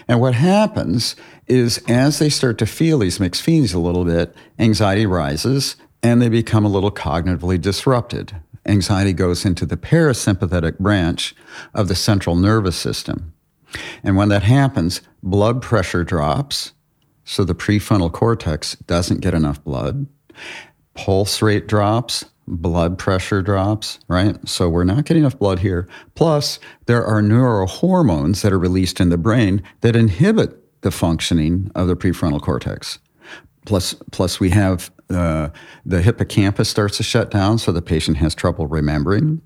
And 0.07 0.19
what 0.19 0.33
happens 0.33 1.15
is 1.47 1.83
as 1.87 2.19
they 2.19 2.29
start 2.29 2.57
to 2.59 2.65
feel 2.65 2.99
these 2.99 3.19
mixed 3.19 3.41
feelings 3.41 3.73
a 3.73 3.79
little 3.79 4.05
bit, 4.05 4.35
anxiety 4.57 5.05
rises 5.05 5.75
and 6.01 6.21
they 6.21 6.29
become 6.29 6.65
a 6.65 6.69
little 6.69 6.91
cognitively 6.91 7.59
disrupted. 7.59 8.35
Anxiety 8.65 9.13
goes 9.13 9.45
into 9.45 9.65
the 9.65 9.77
parasympathetic 9.77 10.77
branch 10.79 11.35
of 11.73 11.87
the 11.87 11.95
central 11.95 12.35
nervous 12.35 12.75
system. 12.75 13.33
And 14.03 14.15
when 14.15 14.29
that 14.29 14.43
happens, 14.43 15.01
blood 15.23 15.61
pressure 15.61 16.03
drops, 16.03 16.73
so 17.25 17.43
the 17.43 17.55
prefrontal 17.55 18.11
cortex 18.11 18.75
doesn't 18.75 19.21
get 19.21 19.33
enough 19.33 19.63
blood. 19.63 20.07
pulse 20.93 21.41
rate 21.41 21.67
drops, 21.67 22.25
blood 22.47 22.97
pressure 22.97 23.41
drops, 23.41 23.99
right? 24.07 24.37
So 24.47 24.69
we're 24.69 24.83
not 24.83 25.05
getting 25.05 25.23
enough 25.23 25.37
blood 25.37 25.59
here. 25.59 25.87
Plus, 26.15 26.59
there 26.85 27.05
are 27.05 27.21
neurohormones 27.21 28.41
that 28.41 28.51
are 28.51 28.59
released 28.59 28.99
in 28.99 29.09
the 29.09 29.17
brain 29.17 29.63
that 29.81 29.95
inhibit 29.95 30.81
the 30.81 30.91
functioning 30.91 31.71
of 31.75 31.87
the 31.87 31.95
prefrontal 31.95 32.41
cortex. 32.41 32.99
Plus, 33.65 33.95
plus 34.11 34.39
we 34.39 34.49
have 34.49 34.91
uh, 35.09 35.49
the 35.85 36.01
hippocampus 36.01 36.69
starts 36.69 36.97
to 36.97 37.03
shut 37.03 37.31
down, 37.31 37.57
so 37.57 37.71
the 37.71 37.81
patient 37.81 38.17
has 38.17 38.35
trouble 38.35 38.67
remembering. 38.67 39.41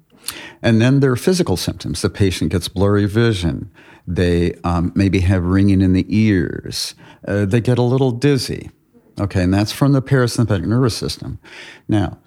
And 0.62 0.82
then 0.82 1.00
there 1.00 1.12
are 1.12 1.18
physical 1.18 1.56
symptoms. 1.56 2.02
The 2.02 2.10
patient 2.10 2.52
gets 2.52 2.68
blurry 2.68 3.06
vision. 3.06 3.72
They 4.06 4.54
um, 4.64 4.92
maybe 4.96 5.20
have 5.22 5.44
ringing 5.44 5.82
in 5.82 5.94
the 5.94 6.06
ears. 6.10 6.96
Uh, 7.28 7.46
they 7.46 7.62
get 7.62 7.78
a 7.78 7.84
little 7.84 8.12
dizzy. 8.12 8.72
Okay, 9.20 9.44
and 9.44 9.54
that's 9.54 9.72
from 9.72 9.94
the 9.94 10.02
parasympathetic 10.02 10.66
nervous 10.66 10.96
system. 10.96 11.40
Now, 11.88 12.18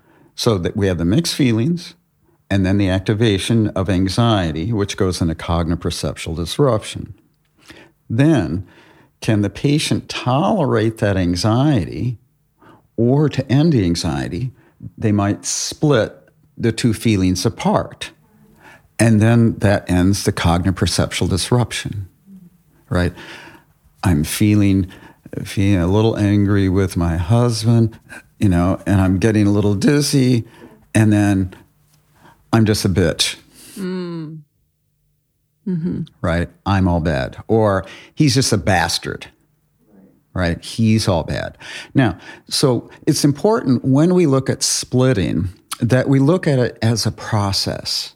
so 0.41 0.57
that 0.57 0.75
we 0.75 0.87
have 0.87 0.97
the 0.97 1.05
mixed 1.05 1.35
feelings 1.35 1.95
and 2.49 2.65
then 2.65 2.79
the 2.79 2.89
activation 2.89 3.69
of 3.69 3.91
anxiety, 3.91 4.73
which 4.73 4.97
goes 4.97 5.21
into 5.21 5.35
cognitive 5.35 5.83
perceptual 5.83 6.35
disruption. 6.35 7.13
Then, 8.09 8.67
can 9.21 9.43
the 9.43 9.51
patient 9.51 10.09
tolerate 10.09 10.97
that 10.97 11.19
anxiety 11.19 12.17
or 12.97 13.29
to 13.29 13.47
end 13.53 13.75
the 13.75 13.85
anxiety, 13.85 14.51
they 14.97 15.13
might 15.13 15.45
split 15.45 16.17
the 16.57 16.73
two 16.73 16.95
feelings 16.95 17.45
apart. 17.45 18.11
And 18.99 19.21
then 19.21 19.59
that 19.59 19.91
ends 19.91 20.25
the 20.25 20.33
cognitive 20.33 20.77
perceptual 20.77 21.29
disruption, 21.29 22.09
right? 22.89 23.13
I'm 24.03 24.25
feeling, 24.25 24.91
feeling 25.45 25.83
a 25.83 25.87
little 25.87 26.17
angry 26.17 26.71
with 26.71 26.97
my 26.97 27.19
husband 27.19 28.01
you 28.41 28.49
know, 28.49 28.83
and 28.87 29.01
I'm 29.01 29.19
getting 29.19 29.47
a 29.47 29.51
little 29.51 29.75
dizzy, 29.75 30.45
and 30.95 31.13
then 31.13 31.55
I'm 32.53 32.65
just 32.65 32.85
a 32.85 32.89
bitch. 32.89 33.37
Mm. 33.75 34.41
Mm-hmm. 35.67 36.03
Right? 36.21 36.49
I'm 36.67 36.89
all 36.89 37.01
bad. 37.01 37.37
Or 37.47 37.87
he's 38.15 38.35
just 38.35 38.53
a 38.53 38.59
bastard. 38.59 39.29
Right? 40.33 40.65
He's 40.65 41.09
all 41.09 41.25
bad. 41.25 41.59
Now, 41.95 42.19
so 42.49 42.89
it's 43.07 43.25
important 43.25 43.85
when 43.85 44.15
we 44.15 44.27
look 44.27 44.49
at 44.49 44.63
splitting 44.63 45.49
that 45.81 46.09
we 46.09 46.19
look 46.19 46.47
at 46.47 46.59
it 46.59 46.79
as 46.83 47.07
a 47.07 47.13
process, 47.13 48.15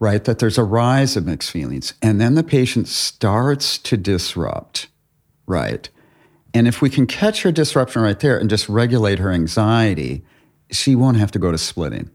right? 0.00 0.24
That 0.24 0.38
there's 0.38 0.58
a 0.58 0.64
rise 0.64 1.16
of 1.16 1.26
mixed 1.26 1.50
feelings. 1.50 1.94
And 2.02 2.20
then 2.20 2.34
the 2.34 2.42
patient 2.42 2.88
starts 2.88 3.78
to 3.78 3.96
disrupt, 3.96 4.88
right? 5.46 5.88
And 6.54 6.66
if 6.66 6.80
we 6.80 6.90
can 6.90 7.06
catch 7.06 7.42
her 7.42 7.52
disruption 7.52 8.02
right 8.02 8.18
there 8.18 8.38
and 8.38 8.48
just 8.48 8.68
regulate 8.68 9.18
her 9.18 9.30
anxiety, 9.30 10.24
she 10.70 10.94
won't 10.94 11.16
have 11.16 11.30
to 11.32 11.38
go 11.38 11.52
to 11.52 11.58
splitting. 11.58 12.10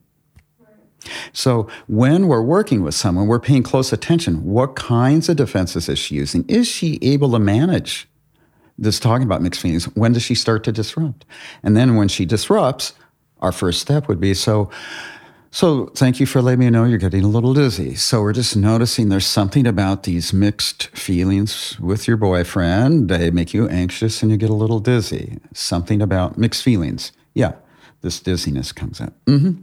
So 1.34 1.68
when 1.88 2.28
we're 2.28 2.42
working 2.42 2.82
with 2.82 2.96
someone, 2.96 3.28
we're 3.28 3.40
paying 3.40 3.64
close 3.64 3.92
attention. 3.92 4.44
What 4.46 4.76
kinds 4.76 5.30
of 5.30 5.36
defenses 5.36 5.90
is 5.90 6.00
she 6.00 6.16
using? 6.16 6.46
Is 6.48 6.68
she 6.68 6.98
able 7.02 7.32
to 7.32 7.40
manage 7.40 8.08
this 8.78 9.00
talking 9.00 9.26
about 9.26 9.42
mixed 9.42 9.62
feelings? 9.62 9.86
When 9.96 10.14
does 10.14 10.24
she 10.24 10.36
start 10.36 10.64
to 10.64 10.72
disrupt? 10.72 11.26
And 11.62 11.76
then 11.76 11.96
when 11.96 12.08
she 12.08 12.26
disrupts, 12.26 12.94
our 13.42 13.52
first 13.52 13.82
step 13.82 14.08
would 14.08 14.22
be 14.22 14.34
so 14.34 14.70
so 15.54 15.86
thank 15.96 16.20
you 16.20 16.26
for 16.26 16.42
letting 16.42 16.62
me 16.62 16.70
know 16.72 16.84
you're 16.84 16.98
getting 16.98 17.24
a 17.24 17.28
little 17.28 17.54
dizzy. 17.54 17.94
So 17.94 18.22
we're 18.22 18.34
just 18.34 18.56
noticing 18.58 19.10
there's 19.10 19.28
something 19.28 19.68
about 19.68 20.02
these 20.02 20.34
mixed 20.34 20.88
feelings 20.88 21.80
with 21.80 22.08
your 22.08 22.18
boyfriend. 22.18 23.08
They 23.08 23.30
make 23.30 23.54
you 23.54 23.70
anxious 23.70 24.24
and 24.24 24.32
you 24.32 24.38
get 24.38 24.50
a 24.50 24.56
little 24.56 24.80
dizzy. 24.80 25.38
Something 25.54 26.02
about 26.02 26.40
mixed 26.40 26.64
feelings. 26.64 27.12
Yeah, 27.36 27.54
this 28.02 28.20
dizziness 28.20 28.72
comes 28.72 29.00
up. 29.00 29.14
Mm-hmm. 29.28 29.62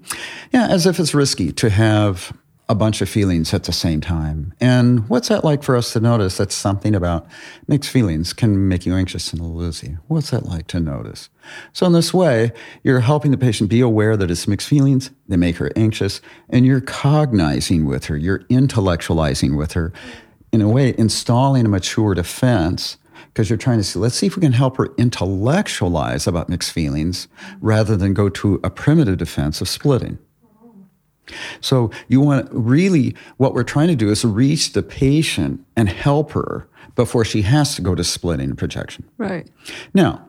Yeah, 0.53 0.69
as 0.69 0.87
if 0.87 1.01
it's 1.01 1.13
risky 1.13 1.51
to 1.55 1.69
have 1.71 2.33
a 2.71 2.75
bunch 2.75 3.03
of 3.03 3.09
feelings 3.09 3.53
at 3.53 3.65
the 3.65 3.73
same 3.73 4.01
time. 4.01 4.55
And 4.61 5.09
what's 5.09 5.27
that 5.27 5.43
like 5.43 5.65
for 5.65 5.77
us 5.77 5.93
to 5.93 6.01
notice 6.01 6.37
that 6.37 6.53
something 6.53 6.95
about 6.95 7.27
mixed 7.67 7.91
feelings 7.91 8.33
can 8.33 8.69
make 8.69 8.87
you 8.87 8.95
anxious 8.95 9.33
and 9.33 9.59
dizzy? 9.59 9.97
What's 10.07 10.31
that 10.31 10.47
like 10.47 10.69
to 10.69 10.79
notice? 10.79 11.31
So, 11.73 11.87
in 11.87 11.93
this 11.93 12.15
way, 12.15 12.53
you're 12.85 13.01
helping 13.01 13.33
the 13.33 13.39
patient 13.39 13.71
be 13.71 13.81
aware 13.81 14.17
that 14.17 14.31
it's 14.31 14.47
mixed 14.47 14.69
feelings, 14.69 15.11
they 15.27 15.37
make 15.37 15.57
her 15.57 15.73
anxious, 15.75 16.21
and 16.49 16.65
you're 16.65 16.81
cognizing 16.81 17.87
with 17.87 18.05
her, 18.05 18.17
you're 18.17 18.45
intellectualizing 18.45 19.59
with 19.59 19.73
her, 19.73 19.93
in 20.53 20.63
a 20.63 20.69
way, 20.69 20.95
installing 20.97 21.67
a 21.67 21.69
mature 21.69 22.15
defense 22.15 22.99
because 23.35 23.51
you're 23.51 23.57
trying 23.57 23.79
to 23.79 23.85
see, 23.85 23.99
let's 23.99 24.15
see 24.15 24.27
if 24.27 24.37
we 24.37 24.43
can 24.43 24.53
help 24.53 24.77
her 24.77 24.91
intellectualize 24.97 26.29
about 26.29 26.49
mixed 26.49 26.71
feelings 26.71 27.27
rather 27.61 27.97
than 27.97 28.15
go 28.15 28.29
to 28.29 28.61
a 28.63 28.71
primitive 28.71 29.19
defense 29.19 29.61
of 29.61 29.69
splitting. 29.69 30.21
So 31.61 31.91
you 32.09 32.21
want 32.21 32.51
to 32.51 32.59
really 32.59 33.15
what 33.37 33.55
we're 33.55 33.65
trying 33.65 33.89
to 33.89 33.97
do 33.97 34.11
is 34.11 34.25
reach 34.25 34.73
the 34.73 34.83
patient 34.83 35.65
and 35.77 35.89
help 35.89 36.33
her 36.33 36.69
before 36.95 37.25
she 37.25 37.43
has 37.43 37.75
to 37.77 37.83
go 37.83 37.95
to 37.95 38.05
splitting 38.05 38.51
and 38.51 38.59
projection. 38.59 39.09
Right. 39.19 39.49
Now, 39.95 40.29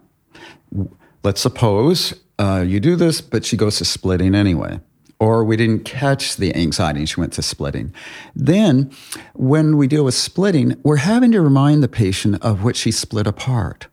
let's 1.24 1.42
suppose 1.42 2.14
uh, 2.40 2.64
you 2.66 2.80
do 2.80 2.96
this, 2.96 3.22
but 3.22 3.46
she 3.46 3.58
goes 3.58 3.78
to 3.78 3.86
splitting 3.86 4.36
anyway. 4.36 4.80
Or 5.20 5.44
we 5.44 5.56
didn't 5.56 5.84
catch 5.86 6.38
the 6.38 6.56
anxiety 6.56 7.02
and 7.02 7.10
she 7.10 7.20
went 7.20 7.34
to 7.34 7.44
splitting. 7.44 7.94
Then, 8.36 8.92
when 9.34 9.78
we 9.78 9.86
deal 9.86 10.04
with 10.04 10.16
splitting, 10.16 10.80
we're 10.84 10.96
having 10.96 11.32
to 11.34 11.42
remind 11.42 11.84
the 11.84 11.88
patient 11.88 12.44
of 12.44 12.64
what 12.64 12.76
she 12.76 12.92
split 12.92 13.28
apart. 13.28 13.86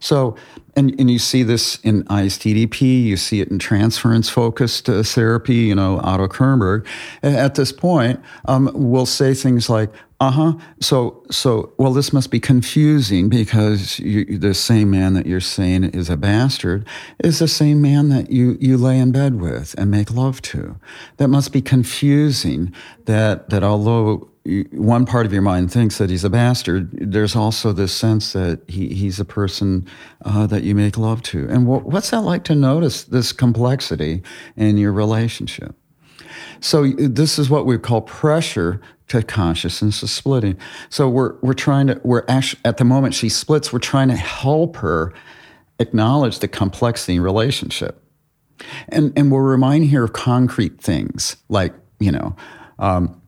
So 0.00 0.36
and, 0.76 0.98
and 0.98 1.10
you 1.10 1.18
see 1.18 1.42
this 1.42 1.78
in 1.80 2.04
ISTDP, 2.04 3.04
you 3.04 3.16
see 3.16 3.40
it 3.40 3.48
in 3.48 3.58
transference 3.58 4.28
focused 4.28 4.88
uh, 4.88 5.02
therapy, 5.02 5.54
you 5.54 5.74
know, 5.74 6.00
Otto 6.00 6.28
Kernberg. 6.28 6.86
At 7.22 7.54
this 7.54 7.72
point, 7.72 8.20
um, 8.46 8.70
we'll 8.74 9.06
say 9.06 9.34
things 9.34 9.68
like, 9.68 9.90
uh 10.20 10.30
huh. 10.30 10.52
So, 10.80 11.22
so, 11.30 11.72
well, 11.76 11.92
this 11.92 12.12
must 12.12 12.30
be 12.30 12.40
confusing 12.40 13.28
because 13.28 13.98
you, 13.98 14.38
the 14.38 14.54
same 14.54 14.90
man 14.90 15.14
that 15.14 15.26
you're 15.26 15.40
saying 15.40 15.84
is 15.84 16.08
a 16.08 16.16
bastard 16.16 16.86
is 17.18 17.40
the 17.40 17.48
same 17.48 17.82
man 17.82 18.08
that 18.08 18.30
you, 18.30 18.56
you 18.60 18.76
lay 18.76 18.98
in 18.98 19.12
bed 19.12 19.40
with 19.40 19.74
and 19.76 19.90
make 19.90 20.10
love 20.10 20.40
to. 20.42 20.76
That 21.16 21.28
must 21.28 21.52
be 21.52 21.60
confusing 21.60 22.72
that, 23.04 23.50
that 23.50 23.62
although 23.62 24.30
one 24.72 25.06
part 25.06 25.24
of 25.24 25.32
your 25.32 25.42
mind 25.42 25.72
thinks 25.72 25.96
that 25.98 26.10
he's 26.10 26.24
a 26.24 26.30
bastard, 26.30 26.90
there's 26.92 27.34
also 27.34 27.72
this 27.72 27.94
sense 27.94 28.34
that 28.34 28.60
he, 28.68 28.88
he's 28.88 29.18
a 29.18 29.24
person 29.24 29.86
uh, 30.24 30.46
that 30.46 30.64
you 30.64 30.74
make 30.74 30.98
love 30.98 31.22
to. 31.22 31.48
And 31.48 31.66
what, 31.66 31.86
what's 31.86 32.10
that 32.10 32.20
like 32.20 32.44
to 32.44 32.54
notice 32.54 33.04
this 33.04 33.32
complexity 33.32 34.22
in 34.54 34.76
your 34.76 34.92
relationship? 34.92 35.74
So 36.60 36.86
this 36.86 37.38
is 37.38 37.48
what 37.48 37.64
we 37.64 37.78
call 37.78 38.02
pressure 38.02 38.80
to 39.08 39.22
consciousness 39.22 40.02
of 40.02 40.10
splitting. 40.10 40.58
So 40.88 41.08
we're 41.08 41.36
we're 41.40 41.52
trying 41.54 41.86
to 41.88 42.00
we're 42.04 42.24
actually 42.28 42.60
at 42.64 42.78
the 42.78 42.84
moment 42.84 43.14
she 43.14 43.28
splits, 43.28 43.72
we're 43.72 43.78
trying 43.78 44.08
to 44.08 44.16
help 44.16 44.76
her 44.76 45.12
acknowledge 45.78 46.38
the 46.38 46.48
complexity 46.48 47.16
in 47.16 47.22
relationship. 47.22 48.02
And 48.88 49.12
and 49.16 49.30
we'll 49.30 49.40
remind 49.40 49.90
her 49.90 50.04
of 50.04 50.12
concrete 50.12 50.80
things 50.80 51.36
like, 51.48 51.74
you 51.98 52.12
know, 52.12 52.34
um, 52.78 53.20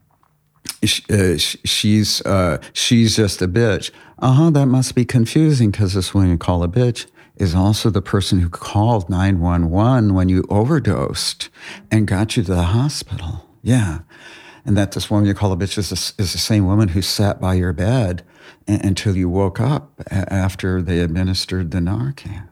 uh, 1.10 1.36
she's 1.38 2.20
uh, 2.22 2.58
she's 2.72 3.16
just 3.16 3.42
a 3.42 3.48
bitch. 3.48 3.90
Uh 4.18 4.32
huh. 4.32 4.50
That 4.50 4.66
must 4.66 4.94
be 4.94 5.04
confusing 5.04 5.70
because 5.70 5.94
this 5.94 6.14
woman 6.14 6.30
you 6.30 6.38
call 6.38 6.62
a 6.62 6.68
bitch 6.68 7.06
is 7.36 7.54
also 7.54 7.90
the 7.90 8.00
person 8.02 8.40
who 8.40 8.48
called 8.48 9.10
nine 9.10 9.40
one 9.40 9.70
one 9.70 10.14
when 10.14 10.28
you 10.28 10.44
overdosed 10.48 11.48
and 11.90 12.06
got 12.06 12.36
you 12.36 12.42
to 12.42 12.54
the 12.54 12.62
hospital. 12.62 13.46
Yeah, 13.62 14.00
and 14.64 14.76
that 14.76 14.92
this 14.92 15.10
woman 15.10 15.26
you 15.26 15.34
call 15.34 15.52
a 15.52 15.56
bitch 15.56 15.76
is, 15.76 15.90
a, 15.90 16.22
is 16.22 16.32
the 16.32 16.38
same 16.38 16.66
woman 16.66 16.88
who 16.88 17.02
sat 17.02 17.40
by 17.40 17.54
your 17.54 17.72
bed 17.72 18.22
a- 18.68 18.80
until 18.84 19.16
you 19.16 19.28
woke 19.28 19.60
up 19.60 20.00
a- 20.06 20.32
after 20.32 20.80
they 20.80 21.00
administered 21.00 21.72
the 21.72 21.78
Narcan. 21.78 22.48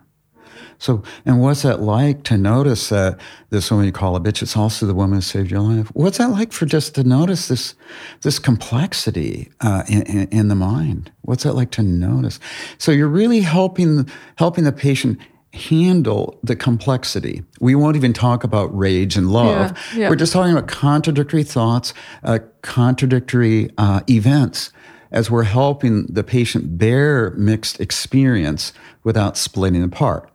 So, 0.85 1.03
and 1.25 1.40
what's 1.40 1.62
that 1.62 1.81
like 1.81 2.25
to 2.25 2.37
notice 2.37 2.90
that 2.90 3.18
this 3.49 3.70
woman 3.70 3.87
you 3.87 3.92
call 3.92 4.16
a 4.16 4.20
bitch 4.20 4.42
is 4.42 4.55
also 4.55 4.85
the 4.85 4.92
woman 4.92 5.16
who 5.16 5.23
saved 5.23 5.51
your 5.51 5.61
life? 5.61 5.88
What's 5.94 6.18
that 6.18 6.29
like 6.29 6.53
for 6.53 6.66
just 6.66 6.94
to 6.97 7.05
notice 7.05 7.49
this, 7.49 7.75
this 8.20 8.38
complexity 8.38 9.51
uh, 9.62 9.85
in, 9.88 10.03
in, 10.03 10.29
in 10.29 10.49
the 10.49 10.55
mind? 10.55 11.11
What's 11.23 11.44
that 11.44 11.55
like 11.55 11.70
to 11.70 11.83
notice? 11.83 12.38
So 12.77 12.92
you're 12.92 13.09
really 13.09 13.40
helping 13.40 14.11
helping 14.37 14.64
the 14.64 14.73
patient 14.73 15.18
handle 15.55 16.38
the 16.42 16.55
complexity. 16.55 17.42
We 17.61 17.75
won't 17.75 17.97
even 17.97 18.12
talk 18.12 18.44
about 18.44 18.66
rage 18.77 19.16
and 19.16 19.31
love. 19.31 19.73
Yeah, 19.94 19.99
yeah. 19.99 20.11
We're 20.11 20.16
just 20.16 20.35
talking 20.35 20.53
about 20.53 20.68
contradictory 20.68 21.44
thoughts, 21.44 21.94
uh, 22.25 22.40
contradictory 22.61 23.70
uh, 23.79 24.03
events 24.11 24.70
as 25.11 25.31
we're 25.31 25.44
helping 25.44 26.05
the 26.07 26.25
patient 26.25 26.77
bear 26.77 27.31
mixed 27.38 27.81
experience 27.81 28.75
without 29.03 29.38
splitting 29.38 29.83
apart. 29.83 30.29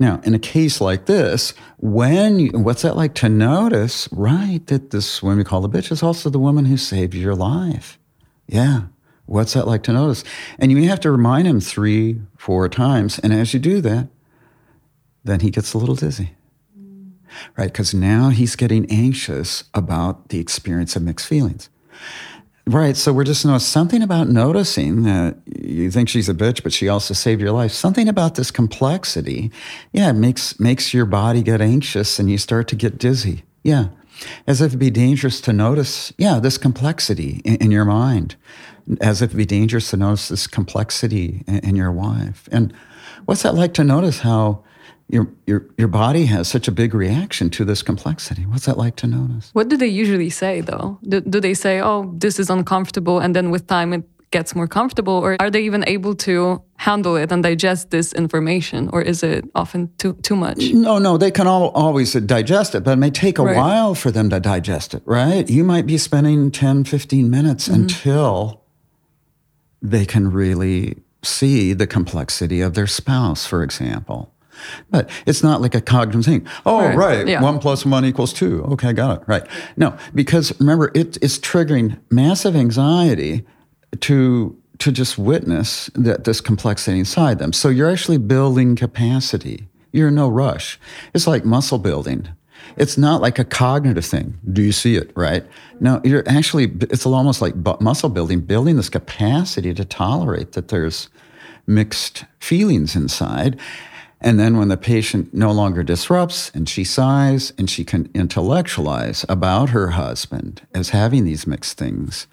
Now, 0.00 0.18
in 0.24 0.34
a 0.34 0.38
case 0.38 0.80
like 0.80 1.04
this, 1.04 1.52
when 1.76 2.40
you, 2.40 2.50
what's 2.52 2.82
that 2.82 2.96
like 2.96 3.14
to 3.16 3.28
notice, 3.28 4.08
right, 4.10 4.66
that 4.68 4.90
this 4.90 5.22
woman 5.22 5.38
we 5.38 5.44
call 5.44 5.60
the 5.60 5.68
bitch 5.68 5.92
is 5.92 6.02
also 6.02 6.30
the 6.30 6.38
woman 6.38 6.64
who 6.64 6.78
saved 6.78 7.12
your 7.12 7.34
life? 7.34 7.98
Yeah. 8.48 8.84
What's 9.26 9.52
that 9.52 9.66
like 9.66 9.82
to 9.84 9.92
notice? 9.92 10.24
And 10.58 10.72
you 10.72 10.88
have 10.88 11.00
to 11.00 11.10
remind 11.10 11.46
him 11.46 11.60
three, 11.60 12.18
four 12.38 12.66
times. 12.70 13.18
And 13.18 13.34
as 13.34 13.52
you 13.52 13.60
do 13.60 13.82
that, 13.82 14.08
then 15.22 15.40
he 15.40 15.50
gets 15.50 15.74
a 15.74 15.78
little 15.78 15.94
dizzy. 15.94 16.30
Right? 17.56 17.70
Because 17.70 17.92
now 17.92 18.30
he's 18.30 18.56
getting 18.56 18.90
anxious 18.90 19.64
about 19.74 20.30
the 20.30 20.40
experience 20.40 20.96
of 20.96 21.02
mixed 21.02 21.26
feelings. 21.26 21.68
Right. 22.66 22.96
So 22.96 23.12
we're 23.12 23.24
just 23.24 23.44
know 23.44 23.58
something 23.58 24.02
about 24.02 24.28
noticing 24.28 25.02
that 25.04 25.36
you 25.46 25.90
think 25.90 26.08
she's 26.08 26.28
a 26.28 26.34
bitch, 26.34 26.62
but 26.62 26.72
she 26.72 26.88
also 26.88 27.14
saved 27.14 27.40
your 27.40 27.52
life. 27.52 27.72
Something 27.72 28.08
about 28.08 28.34
this 28.34 28.50
complexity, 28.50 29.50
yeah, 29.92 30.12
makes 30.12 30.60
makes 30.60 30.92
your 30.92 31.06
body 31.06 31.42
get 31.42 31.60
anxious 31.60 32.18
and 32.18 32.30
you 32.30 32.38
start 32.38 32.68
to 32.68 32.76
get 32.76 32.98
dizzy. 32.98 33.42
Yeah. 33.62 33.88
As 34.46 34.60
if 34.60 34.68
it'd 34.68 34.78
be 34.78 34.90
dangerous 34.90 35.40
to 35.42 35.52
notice, 35.52 36.12
yeah, 36.18 36.38
this 36.38 36.58
complexity 36.58 37.40
in, 37.44 37.56
in 37.56 37.70
your 37.70 37.86
mind. 37.86 38.36
As 39.00 39.22
if 39.22 39.30
it'd 39.30 39.38
be 39.38 39.46
dangerous 39.46 39.90
to 39.90 39.96
notice 39.96 40.28
this 40.28 40.46
complexity 40.46 41.42
in, 41.46 41.58
in 41.60 41.76
your 41.76 41.90
wife. 41.90 42.48
And 42.52 42.74
what's 43.24 43.42
that 43.42 43.54
like 43.54 43.72
to 43.74 43.84
notice 43.84 44.20
how 44.20 44.62
your, 45.12 45.28
your, 45.46 45.66
your 45.76 45.88
body 45.88 46.26
has 46.26 46.48
such 46.48 46.68
a 46.68 46.72
big 46.72 46.94
reaction 46.94 47.50
to 47.50 47.64
this 47.64 47.82
complexity. 47.82 48.46
What's 48.46 48.66
that 48.66 48.78
like 48.78 48.96
to 48.96 49.06
notice? 49.06 49.50
What 49.52 49.68
do 49.68 49.76
they 49.76 49.88
usually 49.88 50.30
say, 50.30 50.60
though? 50.60 50.98
Do, 51.08 51.20
do 51.20 51.40
they 51.40 51.54
say, 51.54 51.80
oh, 51.80 52.12
this 52.16 52.38
is 52.38 52.50
uncomfortable, 52.50 53.18
and 53.18 53.34
then 53.34 53.50
with 53.50 53.66
time 53.66 53.92
it 53.92 54.04
gets 54.30 54.54
more 54.54 54.68
comfortable? 54.68 55.14
Or 55.14 55.36
are 55.40 55.50
they 55.50 55.62
even 55.62 55.84
able 55.88 56.14
to 56.16 56.62
handle 56.76 57.16
it 57.16 57.32
and 57.32 57.42
digest 57.42 57.90
this 57.90 58.12
information? 58.12 58.88
Or 58.92 59.02
is 59.02 59.22
it 59.22 59.44
often 59.54 59.90
too, 59.98 60.14
too 60.22 60.36
much? 60.36 60.72
No, 60.72 60.98
no, 60.98 61.16
they 61.18 61.30
can 61.30 61.46
all, 61.46 61.70
always 61.70 62.12
digest 62.12 62.74
it, 62.74 62.84
but 62.84 62.92
it 62.92 62.96
may 62.96 63.10
take 63.10 63.38
a 63.38 63.42
right. 63.42 63.56
while 63.56 63.94
for 63.94 64.10
them 64.10 64.30
to 64.30 64.38
digest 64.38 64.94
it, 64.94 65.02
right? 65.04 65.48
You 65.50 65.64
might 65.64 65.86
be 65.86 65.98
spending 65.98 66.50
10, 66.50 66.84
15 66.84 67.28
minutes 67.28 67.68
mm 67.68 67.74
-hmm. 67.74 67.80
until 67.80 68.60
they 69.82 70.04
can 70.04 70.30
really 70.32 71.02
see 71.22 71.74
the 71.74 71.86
complexity 71.86 72.64
of 72.64 72.72
their 72.72 72.86
spouse, 72.86 73.48
for 73.48 73.62
example. 73.62 74.28
But 74.90 75.10
it's 75.26 75.42
not 75.42 75.60
like 75.60 75.74
a 75.74 75.80
cognitive 75.80 76.24
thing. 76.24 76.46
Oh, 76.66 76.80
right. 76.80 76.96
right. 76.96 77.28
Yeah. 77.28 77.42
One 77.42 77.58
plus 77.58 77.84
one 77.84 78.04
equals 78.04 78.32
two. 78.32 78.62
Okay, 78.64 78.88
I 78.88 78.92
got 78.92 79.22
it. 79.22 79.28
Right. 79.28 79.46
No, 79.76 79.96
because 80.14 80.58
remember, 80.60 80.90
it, 80.94 81.16
it's 81.22 81.38
triggering 81.38 81.98
massive 82.10 82.56
anxiety 82.56 83.44
to 84.00 84.56
to 84.78 84.90
just 84.90 85.18
witness 85.18 85.90
that 85.94 86.24
this 86.24 86.40
complexity 86.40 86.98
inside 86.98 87.38
them. 87.38 87.52
So 87.52 87.68
you're 87.68 87.90
actually 87.90 88.16
building 88.16 88.76
capacity. 88.76 89.68
You're 89.92 90.08
in 90.08 90.14
no 90.14 90.28
rush. 90.28 90.80
It's 91.12 91.26
like 91.26 91.44
muscle 91.44 91.78
building. 91.78 92.28
It's 92.76 92.96
not 92.96 93.20
like 93.20 93.38
a 93.38 93.44
cognitive 93.44 94.04
thing. 94.04 94.38
Do 94.50 94.62
you 94.62 94.72
see 94.72 94.96
it, 94.96 95.12
right? 95.16 95.44
No, 95.80 96.00
you're 96.04 96.26
actually, 96.26 96.64
it's 96.82 97.04
almost 97.04 97.42
like 97.42 97.54
muscle 97.80 98.08
building, 98.08 98.40
building 98.40 98.76
this 98.76 98.88
capacity 98.88 99.74
to 99.74 99.84
tolerate 99.84 100.52
that 100.52 100.68
there's 100.68 101.08
mixed 101.66 102.24
feelings 102.38 102.96
inside. 102.96 103.58
And 104.20 104.38
then 104.38 104.58
when 104.58 104.68
the 104.68 104.76
patient 104.76 105.32
no 105.32 105.50
longer 105.50 105.82
disrupts 105.82 106.50
and 106.54 106.68
she 106.68 106.84
sighs 106.84 107.52
and 107.56 107.70
she 107.70 107.84
can 107.84 108.10
intellectualize 108.14 109.24
about 109.28 109.70
her 109.70 109.90
husband 109.90 110.62
as 110.74 110.90
having 110.90 111.24
these 111.24 111.46
mixed 111.46 111.78
things, 111.78 112.26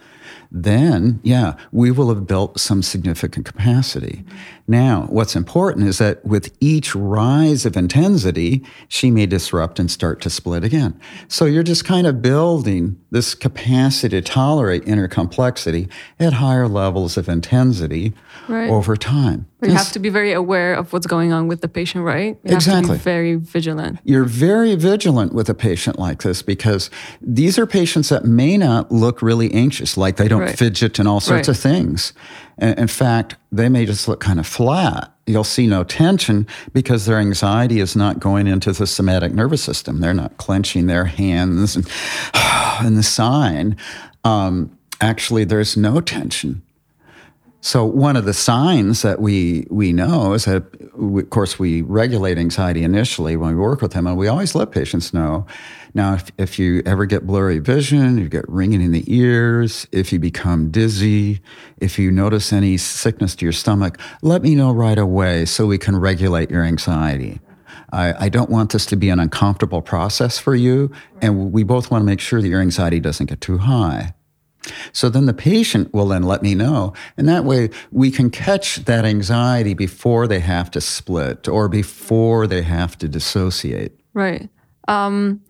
then, 0.51 1.19
yeah, 1.23 1.55
we 1.71 1.91
will 1.91 2.09
have 2.09 2.27
built 2.27 2.59
some 2.59 2.81
significant 2.81 3.45
capacity. 3.45 4.23
Now, 4.67 5.07
what's 5.09 5.35
important 5.35 5.87
is 5.87 5.97
that 5.97 6.23
with 6.25 6.55
each 6.59 6.95
rise 6.95 7.65
of 7.65 7.75
intensity, 7.75 8.63
she 8.87 9.11
may 9.11 9.25
disrupt 9.25 9.79
and 9.79 9.89
start 9.89 10.21
to 10.21 10.29
split 10.29 10.63
again. 10.63 10.99
So 11.27 11.45
you're 11.45 11.63
just 11.63 11.85
kind 11.85 12.07
of 12.07 12.21
building 12.21 12.99
this 13.11 13.35
capacity 13.35 14.21
to 14.21 14.21
tolerate 14.21 14.87
inner 14.87 15.07
complexity 15.07 15.87
at 16.19 16.33
higher 16.33 16.67
levels 16.67 17.17
of 17.17 17.29
intensity 17.29 18.13
right. 18.47 18.69
over 18.69 18.95
time. 18.95 19.47
You 19.61 19.71
have 19.71 19.91
to 19.93 19.99
be 19.99 20.09
very 20.09 20.33
aware 20.33 20.75
of 20.75 20.93
what's 20.93 21.07
going 21.07 21.33
on 21.33 21.47
with 21.47 21.61
the 21.61 21.67
patient, 21.67 22.03
right? 22.03 22.37
You 22.43 22.55
exactly. 22.55 22.97
very 22.97 23.35
vigilant. 23.35 23.99
You're 24.03 24.23
very 24.23 24.75
vigilant 24.75 25.33
with 25.33 25.49
a 25.49 25.55
patient 25.55 25.97
like 25.97 26.21
this 26.21 26.43
because 26.43 26.91
these 27.21 27.57
are 27.57 27.65
patients 27.65 28.09
that 28.09 28.23
may 28.23 28.57
not 28.57 28.91
look 28.91 29.23
really 29.23 29.51
anxious, 29.51 29.97
like 29.97 30.17
they 30.17 30.27
don't 30.27 30.41
right. 30.41 30.57
fidget 30.57 30.99
and 30.99 31.07
all 31.07 31.19
sorts 31.19 31.47
right. 31.47 31.55
of 31.55 31.61
things. 31.61 32.13
In 32.59 32.87
fact, 32.87 33.35
they 33.51 33.67
may 33.67 33.87
just 33.87 34.07
look 34.07 34.19
kind 34.19 34.39
of 34.39 34.45
flat. 34.45 35.11
You'll 35.25 35.43
see 35.43 35.65
no 35.65 35.83
tension 35.83 36.45
because 36.71 37.07
their 37.07 37.17
anxiety 37.17 37.79
is 37.79 37.95
not 37.95 38.19
going 38.19 38.45
into 38.45 38.71
the 38.73 38.85
somatic 38.85 39.33
nervous 39.33 39.63
system. 39.63 40.01
They're 40.01 40.13
not 40.13 40.37
clenching 40.37 40.85
their 40.85 41.05
hands 41.05 41.75
and, 41.75 41.89
and 42.33 42.95
the 42.95 43.03
sign. 43.03 43.75
Um, 44.23 44.77
actually, 45.01 45.45
there's 45.45 45.75
no 45.75 45.99
tension 45.99 46.61
so 47.67 47.83
one 47.83 48.15
of 48.15 48.23
the 48.23 48.33
signs 48.33 49.01
that 49.01 49.19
we 49.19 49.67
we 49.69 49.91
know 49.91 50.31
is 50.31 50.45
that, 50.45 50.63
we, 50.97 51.23
of 51.23 51.29
course, 51.31 51.59
we 51.59 51.81
regulate 51.81 52.37
anxiety 52.37 52.81
initially 52.81 53.35
when 53.35 53.49
we 53.49 53.61
work 53.61 53.81
with 53.81 53.91
them, 53.91 54.07
and 54.07 54.15
we 54.15 54.29
always 54.29 54.55
let 54.55 54.71
patients 54.71 55.13
know. 55.13 55.45
Now, 55.93 56.13
if, 56.13 56.31
if 56.37 56.59
you 56.59 56.81
ever 56.85 57.05
get 57.05 57.27
blurry 57.27 57.59
vision, 57.59 58.19
you 58.19 58.29
get 58.29 58.47
ringing 58.47 58.81
in 58.81 58.93
the 58.93 59.03
ears, 59.13 59.85
if 59.91 60.13
you 60.13 60.17
become 60.17 60.71
dizzy, 60.71 61.41
if 61.79 61.99
you 61.99 62.09
notice 62.09 62.53
any 62.53 62.77
sickness 62.77 63.35
to 63.35 63.45
your 63.45 63.51
stomach, 63.51 63.99
let 64.21 64.43
me 64.43 64.55
know 64.55 64.71
right 64.71 64.97
away 64.97 65.43
so 65.43 65.67
we 65.67 65.77
can 65.77 65.97
regulate 65.97 66.49
your 66.49 66.63
anxiety. 66.63 67.41
I, 67.91 68.25
I, 68.25 68.29
don't 68.29 68.49
want 68.49 68.71
this 68.71 68.85
to 68.87 68.95
be 68.95 69.09
an 69.09 69.19
uncomfortable 69.19 69.81
process 69.81 70.39
for 70.39 70.55
you, 70.55 70.89
and 71.21 71.51
we 71.51 71.63
both 71.63 71.91
want 71.91 72.01
to 72.01 72.05
make 72.05 72.21
sure 72.21 72.41
that 72.41 72.47
your 72.47 72.61
anxiety 72.61 73.01
doesn't 73.01 73.25
get 73.25 73.41
too 73.41 73.57
high. 73.57 74.13
So 74.93 75.09
then 75.09 75.25
the 75.25 75.33
patient 75.33 75.93
will 75.93 76.07
then 76.07 76.23
let 76.23 76.41
me 76.41 76.55
know. 76.55 76.93
And 77.17 77.27
that 77.27 77.45
way 77.45 77.69
we 77.91 78.11
can 78.11 78.29
catch 78.29 78.77
that 78.85 79.05
anxiety 79.05 79.73
before 79.73 80.27
they 80.27 80.39
have 80.39 80.71
to 80.71 80.81
split 80.81 81.47
or 81.47 81.67
before 81.69 82.47
they 82.47 82.61
have 82.61 82.97
to 82.99 83.07
dissociate. 83.07 83.99
Right. 84.13 84.49
Um, 84.87 85.41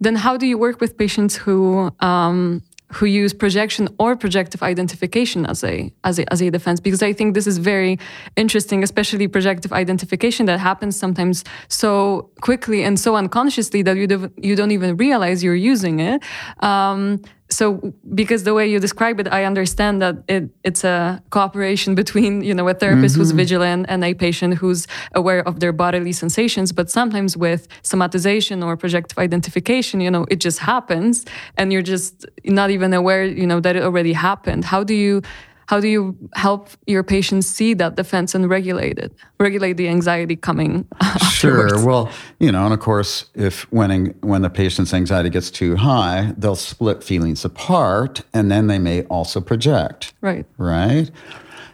then 0.00 0.16
how 0.16 0.36
do 0.36 0.46
you 0.46 0.58
work 0.58 0.80
with 0.80 0.96
patients 0.96 1.36
who 1.36 1.90
um, 2.00 2.62
who 2.92 3.06
use 3.06 3.32
projection 3.34 3.88
or 3.98 4.14
projective 4.16 4.62
identification 4.62 5.44
as 5.46 5.64
a, 5.64 5.92
as 6.04 6.18
a 6.18 6.32
as 6.32 6.40
a 6.40 6.50
defense 6.50 6.78
because 6.78 7.02
I 7.02 7.12
think 7.12 7.34
this 7.34 7.46
is 7.46 7.58
very 7.58 7.98
interesting, 8.36 8.82
especially 8.84 9.26
projective 9.26 9.72
identification 9.72 10.46
that 10.46 10.60
happens 10.60 10.96
sometimes 10.96 11.44
so 11.68 12.30
quickly 12.42 12.84
and 12.84 12.98
so 12.98 13.16
unconsciously 13.16 13.82
that 13.82 13.96
you 13.96 14.06
do, 14.06 14.30
you 14.36 14.54
don't 14.54 14.70
even 14.70 14.96
realize 14.96 15.42
you're 15.42 15.54
using 15.72 15.98
it. 15.98 16.22
Um, 16.60 17.20
so 17.58 17.64
because 18.14 18.40
the 18.48 18.54
way 18.58 18.66
you 18.72 18.78
describe 18.88 19.16
it 19.22 19.26
i 19.38 19.40
understand 19.52 19.94
that 20.02 20.16
it, 20.34 20.44
it's 20.68 20.84
a 20.84 21.22
cooperation 21.30 21.94
between 22.02 22.32
you 22.48 22.54
know 22.58 22.66
a 22.68 22.74
therapist 22.74 23.14
mm-hmm. 23.14 23.22
who's 23.22 23.32
vigilant 23.44 23.86
and 23.88 24.04
a 24.04 24.12
patient 24.26 24.52
who's 24.60 24.86
aware 25.20 25.42
of 25.48 25.54
their 25.60 25.72
bodily 25.72 26.12
sensations 26.12 26.68
but 26.78 26.86
sometimes 26.90 27.36
with 27.46 27.62
somatization 27.82 28.64
or 28.66 28.76
projective 28.76 29.18
identification 29.18 30.00
you 30.00 30.10
know 30.10 30.24
it 30.34 30.38
just 30.46 30.58
happens 30.72 31.24
and 31.56 31.72
you're 31.72 31.88
just 31.94 32.26
not 32.44 32.68
even 32.76 32.92
aware 32.92 33.24
you 33.24 33.46
know 33.46 33.60
that 33.60 33.74
it 33.76 33.82
already 33.82 34.12
happened 34.12 34.62
how 34.64 34.82
do 34.84 34.94
you 34.94 35.22
how 35.66 35.80
do 35.80 35.88
you 35.88 36.16
help 36.34 36.70
your 36.86 37.02
patients 37.02 37.46
see 37.46 37.74
that 37.74 37.96
defense 37.96 38.34
and 38.34 38.48
regulate 38.48 38.98
it 38.98 39.12
regulate 39.40 39.74
the 39.74 39.88
anxiety 39.88 40.36
coming 40.36 40.86
sure. 41.30 41.84
Well 41.84 42.10
you 42.38 42.52
know 42.52 42.64
and 42.64 42.74
of 42.74 42.80
course 42.80 43.26
if 43.34 43.70
when 43.72 44.14
when 44.20 44.42
the 44.42 44.50
patient's 44.50 44.94
anxiety 44.94 45.30
gets 45.30 45.50
too 45.50 45.76
high 45.76 46.34
they'll 46.36 46.56
split 46.56 47.02
feelings 47.02 47.44
apart 47.44 48.22
and 48.32 48.50
then 48.50 48.66
they 48.66 48.78
may 48.78 49.02
also 49.04 49.40
project. 49.40 50.12
Right. 50.20 50.46
Right 50.58 51.10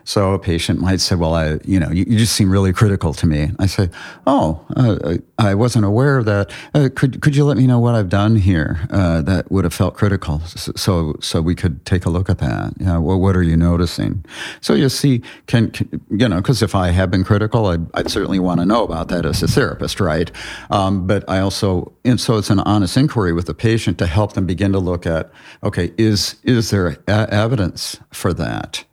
so 0.05 0.33
a 0.33 0.39
patient 0.39 0.81
might 0.81 1.01
say, 1.01 1.15
"Well, 1.15 1.35
I, 1.35 1.59
you 1.65 1.79
know, 1.79 1.91
you, 1.91 2.05
you 2.09 2.19
just 2.19 2.35
seem 2.35 2.51
really 2.51 2.73
critical 2.73 3.13
to 3.15 3.27
me." 3.27 3.51
I 3.59 3.67
say, 3.67 3.91
"Oh, 4.27 4.65
uh, 4.77 5.17
I 5.39 5.55
wasn't 5.55 5.85
aware 5.85 6.19
of 6.19 6.25
that. 6.27 6.51
Uh, 6.75 6.89
could 6.95 7.21
could 7.21 7.37
you 7.37 7.45
let 7.45 7.57
me 7.57 7.67
know 7.67 7.79
what 7.79 7.95
I've 7.95 8.09
done 8.09 8.37
here 8.37 8.87
uh, 8.91 9.23
that 9.23 9.51
would 9.51 9.65
have 9.65 9.75
felt 9.75 9.95
critical, 9.95 10.41
so 10.41 11.15
so 11.21 11.41
we 11.41 11.55
could 11.55 11.85
take 11.85 12.05
a 12.05 12.11
look 12.11 12.29
at 12.29 12.39
that? 12.39 12.81
Know, 12.81 13.01
well, 13.01 13.21
what 13.21 13.37
are 13.37 13.43
you 13.43 13.57
noticing? 13.57 14.25
So 14.61 14.75
you 14.75 14.89
see, 14.89 15.23
can, 15.47 15.71
can 15.71 16.01
you 16.11 16.29
know? 16.29 16.37
Because 16.37 16.63
if 16.63 16.75
I 16.75 16.89
have 16.89 17.11
been 17.11 17.25
critical, 17.25 17.67
I'd, 17.67 17.87
I'd 17.95 18.11
certainly 18.11 18.39
want 18.39 18.61
to 18.61 18.67
know 18.67 18.85
about 18.85 19.09
that 19.09 19.25
as 19.27 19.43
a 19.43 19.49
therapist, 19.49 20.01
right? 20.01 20.31
Um, 20.71 21.07
but 21.07 21.29
I 21.29 21.41
also, 21.41 21.93
and 22.05 22.21
so 22.21 22.39
it's 22.39 22.51
an 22.51 22.61
honest 22.61 22.97
inquiry 22.97 23.33
with 23.33 23.47
the 23.47 23.55
patient 23.55 23.99
to 23.99 24.07
help 24.07 24.35
them 24.35 24.47
begin 24.47 24.73
to 24.73 24.79
look 24.79 25.07
at, 25.07 25.31
okay, 25.63 25.93
is 25.99 26.37
is 26.45 26.71
there 26.71 26.97
evidence 27.09 27.99
for 28.13 28.33
that? 28.35 28.85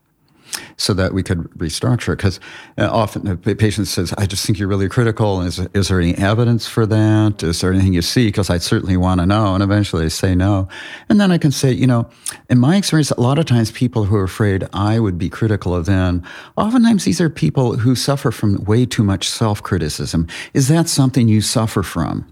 So 0.77 0.93
that 0.93 1.13
we 1.13 1.23
could 1.23 1.39
restructure. 1.51 2.15
Because 2.15 2.39
uh, 2.77 2.89
often 2.91 3.39
the 3.43 3.55
patient 3.55 3.87
says, 3.87 4.13
I 4.17 4.25
just 4.25 4.45
think 4.45 4.59
you're 4.59 4.67
really 4.67 4.89
critical. 4.89 5.41
Is, 5.41 5.59
is 5.73 5.87
there 5.89 5.99
any 5.99 6.15
evidence 6.15 6.67
for 6.67 6.85
that? 6.85 7.43
Is 7.43 7.61
there 7.61 7.71
anything 7.71 7.93
you 7.93 8.01
see? 8.01 8.27
Because 8.27 8.49
I 8.49 8.57
certainly 8.57 8.97
want 8.97 9.19
to 9.19 9.25
know. 9.25 9.53
And 9.53 9.63
eventually 9.63 10.03
they 10.03 10.09
say 10.09 10.35
no. 10.35 10.67
And 11.09 11.19
then 11.19 11.31
I 11.31 11.37
can 11.37 11.51
say, 11.51 11.71
you 11.71 11.87
know, 11.87 12.09
in 12.49 12.59
my 12.59 12.77
experience, 12.77 13.11
a 13.11 13.21
lot 13.21 13.39
of 13.39 13.45
times 13.45 13.71
people 13.71 14.05
who 14.05 14.15
are 14.15 14.23
afraid 14.23 14.67
I 14.73 14.99
would 14.99 15.17
be 15.17 15.29
critical 15.29 15.75
of 15.75 15.85
them, 15.85 16.23
oftentimes 16.57 17.05
these 17.05 17.21
are 17.21 17.29
people 17.29 17.77
who 17.77 17.95
suffer 17.95 18.31
from 18.31 18.63
way 18.65 18.85
too 18.85 19.03
much 19.03 19.29
self 19.29 19.61
criticism. 19.61 20.27
Is 20.53 20.67
that 20.67 20.89
something 20.89 21.27
you 21.27 21.41
suffer 21.41 21.83
from? 21.83 22.25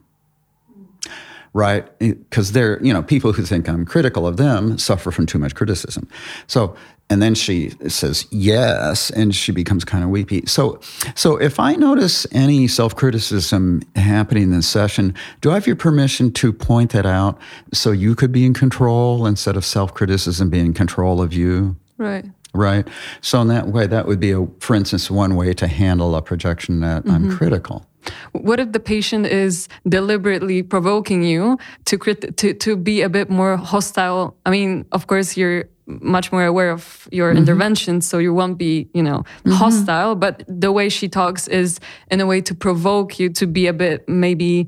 right? 1.58 1.98
Because 1.98 2.52
they're, 2.52 2.80
you 2.84 2.94
know, 2.94 3.02
people 3.02 3.34
who 3.34 3.42
think 3.42 3.68
I'm 3.68 3.84
critical 3.84 4.28
of 4.28 4.38
them 4.38 4.78
suffer 4.78 5.10
from 5.10 5.26
too 5.26 5.40
much 5.40 5.56
criticism. 5.56 6.08
So 6.46 6.76
and 7.10 7.22
then 7.22 7.36
she 7.36 7.72
says 7.88 8.28
yes 8.32 9.10
and 9.12 9.34
she 9.34 9.52
becomes 9.52 9.86
kind 9.86 10.04
of 10.04 10.10
weepy. 10.10 10.44
So 10.46 10.80
so 11.16 11.38
if 11.38 11.60
i 11.60 11.74
notice 11.76 12.28
any 12.32 12.68
self-criticism 12.68 13.82
happening 13.96 14.44
in 14.44 14.52
this 14.52 14.68
session 14.68 15.14
do 15.42 15.52
i 15.52 15.54
have 15.54 15.68
your 15.68 15.76
permission 15.76 16.32
to 16.34 16.52
point 16.52 16.92
that 16.92 17.06
out 17.06 17.38
so 17.74 17.92
you 17.92 18.16
could 18.16 18.32
be 18.32 18.46
in 18.46 18.54
control 18.54 19.26
instead 19.26 19.56
of 19.58 19.66
self-criticism 19.66 20.50
being 20.50 20.68
in 20.68 20.74
control 20.74 21.22
of 21.22 21.34
you? 21.34 21.76
Right. 21.98 22.26
Right? 22.54 22.88
So 23.22 23.42
in 23.42 23.48
that 23.50 23.68
way 23.68 23.88
that 23.88 24.08
would 24.08 24.20
be 24.20 24.32
a 24.32 24.48
for 24.60 24.76
instance 24.76 25.12
one 25.12 25.36
way 25.36 25.54
to 25.54 25.68
handle 25.68 26.16
a 26.16 26.22
projection 26.22 26.82
that 26.82 27.04
mm-hmm. 27.04 27.16
i'm 27.16 27.38
critical. 27.38 27.86
What 28.32 28.60
if 28.60 28.72
the 28.72 28.80
patient 28.80 29.26
is 29.26 29.68
deliberately 29.88 30.64
provoking 30.64 31.24
you 31.24 31.58
to 31.86 31.98
to 31.98 32.54
to 32.54 32.78
be 32.78 33.02
a 33.02 33.10
bit 33.10 33.30
more 33.30 33.58
hostile? 33.58 34.36
I 34.46 34.50
mean, 34.50 34.86
of 34.92 35.08
course, 35.08 35.36
you're 35.36 35.66
much 35.88 36.32
more 36.32 36.46
aware 36.46 36.70
of 36.70 37.08
your 37.12 37.30
mm-hmm. 37.30 37.40
intervention 37.40 38.02
so 38.02 38.18
you 38.18 38.34
won't 38.34 38.58
be 38.58 38.88
you 38.94 39.02
know 39.02 39.20
mm-hmm. 39.20 39.52
hostile 39.52 40.16
but 40.16 40.44
the 40.48 40.72
way 40.72 40.90
she 40.90 41.08
talks 41.08 41.48
is 41.48 41.80
in 42.12 42.20
a 42.20 42.26
way 42.26 42.42
to 42.42 42.54
provoke 42.54 43.20
you 43.20 43.30
to 43.30 43.48
be 43.48 43.68
a 43.68 43.74
bit 43.74 44.08
maybe 44.08 44.68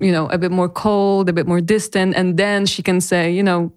you 0.00 0.12
know 0.12 0.26
a 0.30 0.38
bit 0.38 0.50
more 0.50 0.68
cold 0.68 1.28
a 1.28 1.32
bit 1.32 1.46
more 1.46 1.60
distant 1.60 2.14
and 2.16 2.36
then 2.36 2.66
she 2.66 2.82
can 2.82 3.00
say 3.00 3.30
you 3.30 3.42
know 3.42 3.72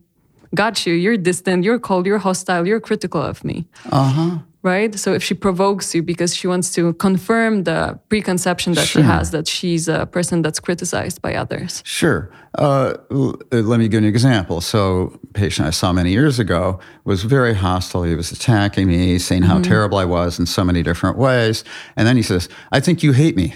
got 0.54 0.86
you. 0.86 0.94
You're 0.94 1.17
distant. 1.17 1.63
You're 1.63 1.80
cold. 1.80 2.06
You're 2.06 2.17
hostile. 2.17 2.67
You're 2.67 2.82
critical 2.82 3.22
of 3.22 3.44
me. 3.44 3.65
Uh-huh 3.89 4.39
right? 4.63 4.97
So 4.97 5.13
if 5.13 5.24
she 5.24 5.34
provokes 5.34 5.95
you 5.95 6.04
because 6.04 6.36
she 6.36 6.47
wants 6.47 6.71
to 6.74 6.93
confirm 6.93 7.63
the 7.63 8.00
preconception 8.10 8.74
that 8.74 8.88
sure. 8.88 9.02
she 9.02 9.06
has 9.06 9.32
that 9.32 9.47
she's 9.47 9.88
a 9.88 10.06
person 10.06 10.41
that's 10.41 10.60
criticized 10.60 11.21
by 11.21 11.36
others. 11.36 11.82
Sure. 11.86 12.32
Uh, 12.58 12.95
let 13.10 13.80
me 13.80 13.88
give 13.88 13.93
you 13.93 13.97
an 14.00 14.06
example. 14.06 14.62
So, 14.62 15.19
a 15.24 15.28
patient 15.28 15.67
I 15.67 15.71
saw 15.71 15.93
many 15.93 16.12
years 16.12 16.38
ago 16.38 16.80
was 17.06 17.24
very 17.24 17.54
hostile. 17.54 18.04
He 18.04 18.13
was 18.13 18.32
attacking 18.32 18.88
me, 18.88 19.17
saying 19.19 19.43
how 19.43 19.56
mm-hmm. 19.56 19.63
terrible 19.63 19.97
I 19.97 20.06
was 20.06 20.38
in 20.38 20.45
so 20.45 20.63
many 20.63 20.84
different 20.84 21.17
ways. 21.17 21.63
And 21.95 22.08
then 22.08 22.17
he 22.17 22.24
says, 22.24 22.50
I 22.71 22.80
think 22.82 23.04
you 23.04 23.13
hate 23.13 23.36
me. 23.36 23.56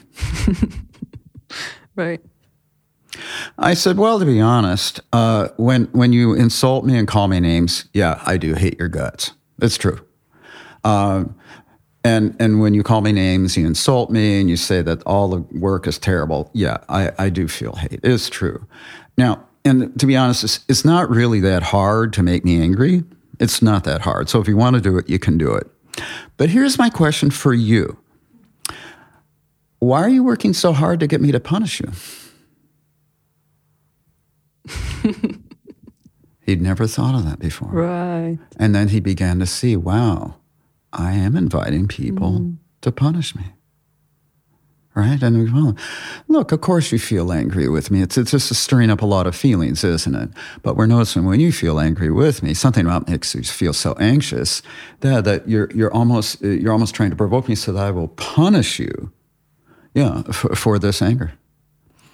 right. 1.96 2.22
I 3.58 3.74
said, 3.74 3.98
well, 3.98 4.20
to 4.20 4.26
be 4.26 4.42
honest, 4.42 5.02
uh, 5.14 5.50
when, 5.58 5.86
when 5.88 6.14
you 6.14 6.34
insult 6.34 6.86
me 6.86 6.98
and 6.98 7.08
call 7.08 7.28
me 7.28 7.40
names, 7.40 7.86
yeah, 7.94 8.22
I 8.26 8.38
do 8.38 8.54
hate 8.56 8.80
your 8.80 8.90
guts. 8.90 9.34
It's 9.62 9.78
true. 9.78 10.06
Uh, 10.86 11.26
and 12.06 12.36
and 12.40 12.62
when 12.62 12.74
you 12.74 12.84
call 12.84 13.02
me 13.02 13.12
names, 13.12 13.58
you 13.58 13.66
insult 13.66 14.12
me, 14.12 14.40
and 14.40 14.50
you 14.50 14.56
say 14.56 14.82
that 14.84 15.02
all 15.04 15.28
the 15.28 15.42
work 15.60 15.88
is 15.88 15.98
terrible. 15.98 16.52
Yeah, 16.54 16.78
I, 16.88 17.12
I 17.18 17.30
do 17.30 17.48
feel 17.48 17.74
hate. 17.74 18.00
It's 18.04 18.30
true. 18.30 18.66
Now, 19.18 19.44
and 19.66 20.00
to 20.00 20.06
be 20.06 20.16
honest, 20.16 20.44
it's, 20.44 20.64
it's 20.70 20.86
not 20.86 21.10
really 21.10 21.40
that 21.40 21.64
hard 21.64 22.14
to 22.14 22.24
make 22.24 22.46
me 22.46 22.62
angry. 22.62 23.04
It's 23.40 23.62
not 23.62 23.84
that 23.86 24.02
hard. 24.02 24.30
So 24.30 24.40
if 24.40 24.48
you 24.48 24.56
want 24.56 24.76
to 24.76 24.82
do 24.82 24.98
it, 24.98 25.10
you 25.10 25.18
can 25.18 25.38
do 25.38 25.54
it. 25.54 25.68
But 26.38 26.50
here's 26.50 26.78
my 26.78 26.90
question 26.90 27.32
for 27.32 27.54
you. 27.54 27.98
Why 29.80 30.02
are 30.02 30.10
you 30.10 30.24
working 30.24 30.54
so 30.54 30.74
hard 30.74 31.00
to 31.00 31.08
get 31.08 31.22
me 31.22 31.32
to 31.32 31.40
punish 31.40 31.82
you? 31.82 31.92
He'd 36.42 36.62
never 36.62 36.86
thought 36.86 37.16
of 37.16 37.26
that 37.26 37.40
before. 37.40 37.70
Right. 37.70 38.38
And 38.58 38.76
then 38.76 38.90
he 38.90 39.00
began 39.00 39.40
to 39.40 39.48
see, 39.48 39.76
wow, 39.76 40.36
I 40.96 41.14
am 41.14 41.36
inviting 41.36 41.88
people 41.88 42.40
mm. 42.40 42.58
to 42.82 42.92
punish 42.92 43.36
me. 43.36 43.44
Right? 44.96 45.22
And 45.22 45.38
we 45.38 45.52
well, 45.52 45.76
look, 46.30 46.54
of 46.54 46.62
course 46.62 46.94
you 46.94 47.00
feel 47.00 47.34
angry 47.34 47.68
with 47.68 47.92
me. 47.92 48.02
It's, 48.02 48.18
it's 48.18 48.32
just 48.32 48.54
stirring 48.56 48.90
up 48.90 49.02
a 49.02 49.06
lot 49.06 49.28
of 49.28 49.36
feelings, 49.36 49.84
isn't 49.84 50.16
it? 50.16 50.30
But 50.64 50.78
we're 50.78 50.86
noticing 50.86 51.26
when 51.26 51.42
you 51.42 51.52
feel 51.52 51.82
angry 51.82 52.10
with 52.10 52.42
me, 52.42 52.54
something 52.54 52.86
about 52.86 53.10
makes 53.10 53.36
you 53.36 53.44
feel 53.44 53.74
so 53.74 53.94
anxious 54.00 54.62
that, 55.02 55.26
that 55.26 55.50
you're, 55.50 55.70
you're, 55.76 55.94
almost, 55.94 56.42
you're 56.42 56.72
almost 56.72 56.96
trying 56.96 57.10
to 57.10 57.16
provoke 57.18 57.50
me 57.50 57.56
so 57.56 57.74
that 57.74 57.86
I 57.86 57.92
will 57.92 58.08
punish 58.08 58.80
you, 58.80 59.12
yeah, 59.94 60.22
for, 60.32 60.56
for 60.56 60.80
this 60.80 61.02
anger. 61.02 61.34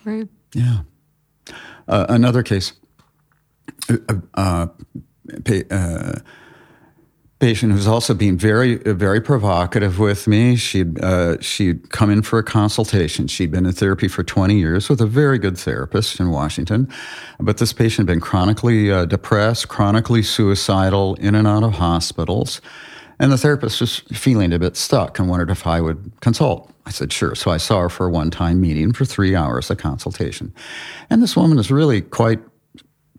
Right. 0.04 0.28
Yeah. 0.56 0.80
Uh, 1.88 2.08
another 2.10 2.42
case, 2.42 2.74
uh, 3.90 4.16
uh, 4.34 4.68
uh 5.70 6.14
patient 7.42 7.72
who's 7.72 7.88
also 7.88 8.14
been 8.14 8.38
very, 8.38 8.76
very 8.76 9.20
provocative 9.20 9.98
with 9.98 10.28
me. 10.28 10.56
She'd 10.56 11.04
uh, 11.04 11.42
she'd 11.42 11.90
come 11.90 12.12
in 12.12 12.22
for 12.22 12.38
a 12.38 12.44
consultation. 12.44 13.28
She'd 13.28 13.52
been 13.52 13.66
in 13.66 13.74
therapy 13.74 14.08
for 14.08 14.24
20 14.24 14.58
years 14.58 14.90
with 14.90 15.02
a 15.02 15.08
very 15.08 15.40
good 15.40 15.58
therapist 15.58 16.20
in 16.20 16.30
Washington, 16.30 16.88
but 17.40 17.58
this 17.58 17.74
patient 17.74 18.08
had 18.08 18.14
been 18.14 18.22
chronically 18.22 18.92
uh, 18.92 19.06
depressed, 19.06 19.68
chronically 19.70 20.22
suicidal, 20.22 21.16
in 21.16 21.34
and 21.34 21.48
out 21.48 21.64
of 21.64 21.74
hospitals. 21.74 22.62
And 23.20 23.32
the 23.32 23.38
therapist 23.38 23.82
was 23.82 24.00
feeling 24.14 24.54
a 24.54 24.60
bit 24.60 24.78
stuck 24.78 25.18
and 25.18 25.28
wondered 25.28 25.50
if 25.50 25.66
I 25.66 25.82
would 25.82 26.12
consult. 26.22 26.72
I 26.86 26.92
said, 26.92 27.12
sure. 27.12 27.36
So 27.36 27.52
I 27.52 27.58
saw 27.58 27.82
her 27.82 27.90
for 27.90 28.08
a 28.08 28.10
one 28.10 28.32
time 28.32 28.62
meeting 28.62 28.94
for 28.94 29.06
three 29.06 29.36
hours, 29.36 29.70
a 29.70 29.76
consultation. 29.76 30.54
And 31.10 31.22
this 31.24 31.36
woman 31.36 31.58
is 31.58 31.72
really 31.72 32.02
quite 32.02 32.40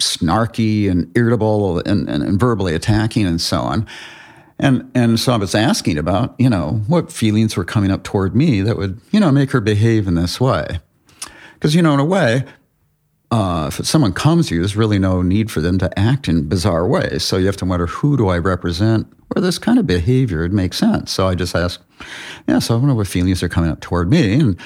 snarky 0.03 0.91
and 0.91 1.11
irritable 1.17 1.79
and, 1.79 2.09
and, 2.09 2.23
and, 2.23 2.39
verbally 2.39 2.75
attacking 2.75 3.27
and 3.27 3.41
so 3.41 3.61
on. 3.61 3.87
And, 4.59 4.91
and 4.95 5.19
so 5.19 5.33
I 5.33 5.37
was 5.37 5.55
asking 5.55 5.99
about, 5.99 6.35
you 6.39 6.49
know, 6.49 6.83
what 6.87 7.11
feelings 7.11 7.57
were 7.57 7.65
coming 7.65 7.91
up 7.91 8.05
toward 8.05 8.37
me 8.37 8.61
that 8.61 8.77
would, 8.77 9.01
you 9.11 9.19
know, 9.19 9.33
make 9.33 9.51
her 9.51 9.61
behave 9.61 10.07
in 10.07 10.15
this 10.15 10.41
way. 10.41 10.81
Because, 11.55 11.75
you 11.75 11.83
know, 11.83 11.95
in 11.95 12.01
a 12.01 12.05
way, 12.05 12.45
uh, 13.33 13.71
if 13.73 13.87
someone 13.87 14.13
comes 14.13 14.49
to 14.49 14.55
you, 14.55 14.61
there's 14.61 14.77
really 14.77 14.99
no 14.99 15.23
need 15.23 15.51
for 15.51 15.61
them 15.61 15.79
to 15.79 15.99
act 15.99 16.29
in 16.29 16.49
bizarre 16.49 16.87
ways. 16.87 17.25
So 17.25 17.39
you 17.39 17.47
have 17.47 17.57
to 17.59 17.65
wonder, 17.65 17.87
who 17.87 18.17
do 18.17 18.29
I 18.29 18.37
represent 18.39 19.11
where 19.29 19.43
this 19.43 19.59
kind 19.59 19.79
of 19.79 19.87
behavior 19.87 20.43
would 20.43 20.53
make 20.53 20.75
sense? 20.75 21.11
So 21.11 21.27
I 21.27 21.35
just 21.35 21.57
asked, 21.57 21.81
yeah, 22.47 22.59
so 22.59 22.75
I 22.75 22.79
wonder 22.79 22.95
what 22.95 23.07
feelings 23.07 23.43
are 23.43 23.49
coming 23.49 23.71
up 23.71 23.81
toward 23.81 24.11
me. 24.11 24.39
And, 24.39 24.61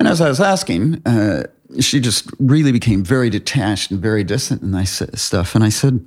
and 0.00 0.08
as 0.08 0.20
I 0.20 0.28
was 0.28 0.40
asking, 0.40 1.00
uh, 1.06 1.44
she 1.78 2.00
just 2.00 2.28
really 2.38 2.72
became 2.72 3.04
very 3.04 3.30
detached 3.30 3.90
and 3.90 4.00
very 4.00 4.24
distant 4.24 4.62
and 4.62 4.72
nice 4.72 5.02
stuff. 5.14 5.54
And 5.54 5.62
I 5.62 5.68
said, 5.68 6.04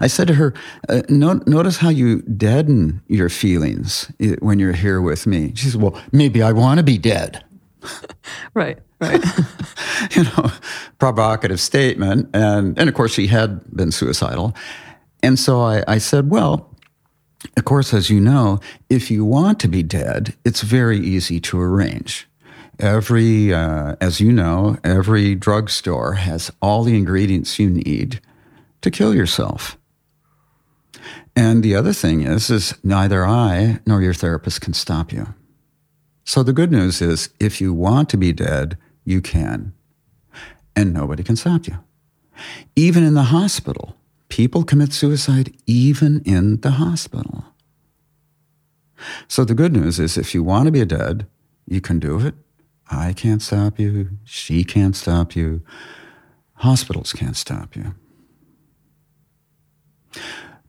I 0.00 0.06
said 0.06 0.28
to 0.28 0.34
her, 0.34 0.54
uh, 0.88 1.02
no, 1.08 1.40
notice 1.46 1.78
how 1.78 1.90
you 1.90 2.22
deaden 2.22 3.02
your 3.06 3.28
feelings 3.28 4.10
when 4.40 4.58
you're 4.58 4.72
here 4.72 5.00
with 5.00 5.26
me. 5.26 5.52
She 5.54 5.68
said, 5.68 5.80
well, 5.80 6.00
maybe 6.12 6.42
I 6.42 6.52
want 6.52 6.78
to 6.78 6.84
be 6.84 6.98
dead. 6.98 7.44
right, 8.54 8.78
right. 9.00 9.24
you 10.16 10.24
know, 10.24 10.50
provocative 10.98 11.60
statement. 11.60 12.30
And, 12.34 12.78
and 12.78 12.88
of 12.88 12.94
course, 12.94 13.12
she 13.12 13.26
had 13.26 13.64
been 13.76 13.92
suicidal. 13.92 14.54
And 15.22 15.38
so 15.38 15.60
I, 15.60 15.84
I 15.86 15.98
said, 15.98 16.30
well, 16.30 16.74
of 17.56 17.64
course, 17.64 17.94
as 17.94 18.10
you 18.10 18.20
know, 18.20 18.60
if 18.88 19.10
you 19.10 19.24
want 19.24 19.60
to 19.60 19.68
be 19.68 19.82
dead, 19.82 20.34
it's 20.44 20.62
very 20.62 20.98
easy 20.98 21.40
to 21.40 21.60
arrange. 21.60 22.28
Every, 22.78 23.52
uh, 23.52 23.96
as 24.00 24.20
you 24.20 24.30
know, 24.30 24.78
every 24.84 25.34
drugstore 25.34 26.14
has 26.14 26.52
all 26.62 26.84
the 26.84 26.96
ingredients 26.96 27.58
you 27.58 27.68
need 27.68 28.20
to 28.82 28.90
kill 28.90 29.14
yourself. 29.14 29.76
And 31.34 31.62
the 31.62 31.74
other 31.74 31.92
thing 31.92 32.22
is, 32.22 32.50
is 32.50 32.74
neither 32.84 33.26
I 33.26 33.80
nor 33.84 34.00
your 34.00 34.14
therapist 34.14 34.60
can 34.60 34.74
stop 34.74 35.12
you. 35.12 35.34
So 36.24 36.42
the 36.42 36.52
good 36.52 36.70
news 36.70 37.02
is, 37.02 37.30
if 37.40 37.60
you 37.60 37.72
want 37.72 38.10
to 38.10 38.16
be 38.16 38.32
dead, 38.32 38.76
you 39.04 39.20
can, 39.20 39.72
and 40.76 40.92
nobody 40.92 41.22
can 41.22 41.36
stop 41.36 41.66
you. 41.66 41.78
Even 42.76 43.02
in 43.02 43.14
the 43.14 43.24
hospital, 43.24 43.96
people 44.28 44.62
commit 44.62 44.92
suicide 44.92 45.52
even 45.66 46.20
in 46.24 46.60
the 46.60 46.72
hospital. 46.72 47.44
So 49.26 49.44
the 49.44 49.54
good 49.54 49.72
news 49.72 49.98
is, 49.98 50.16
if 50.16 50.34
you 50.34 50.44
want 50.44 50.66
to 50.66 50.72
be 50.72 50.84
dead, 50.84 51.26
you 51.66 51.80
can 51.80 51.98
do 51.98 52.20
it 52.20 52.34
I 52.90 53.12
can't 53.12 53.42
stop 53.42 53.78
you. 53.78 54.18
She 54.24 54.64
can't 54.64 54.96
stop 54.96 55.36
you. 55.36 55.62
Hospitals 56.54 57.12
can't 57.12 57.36
stop 57.36 57.76
you. 57.76 57.94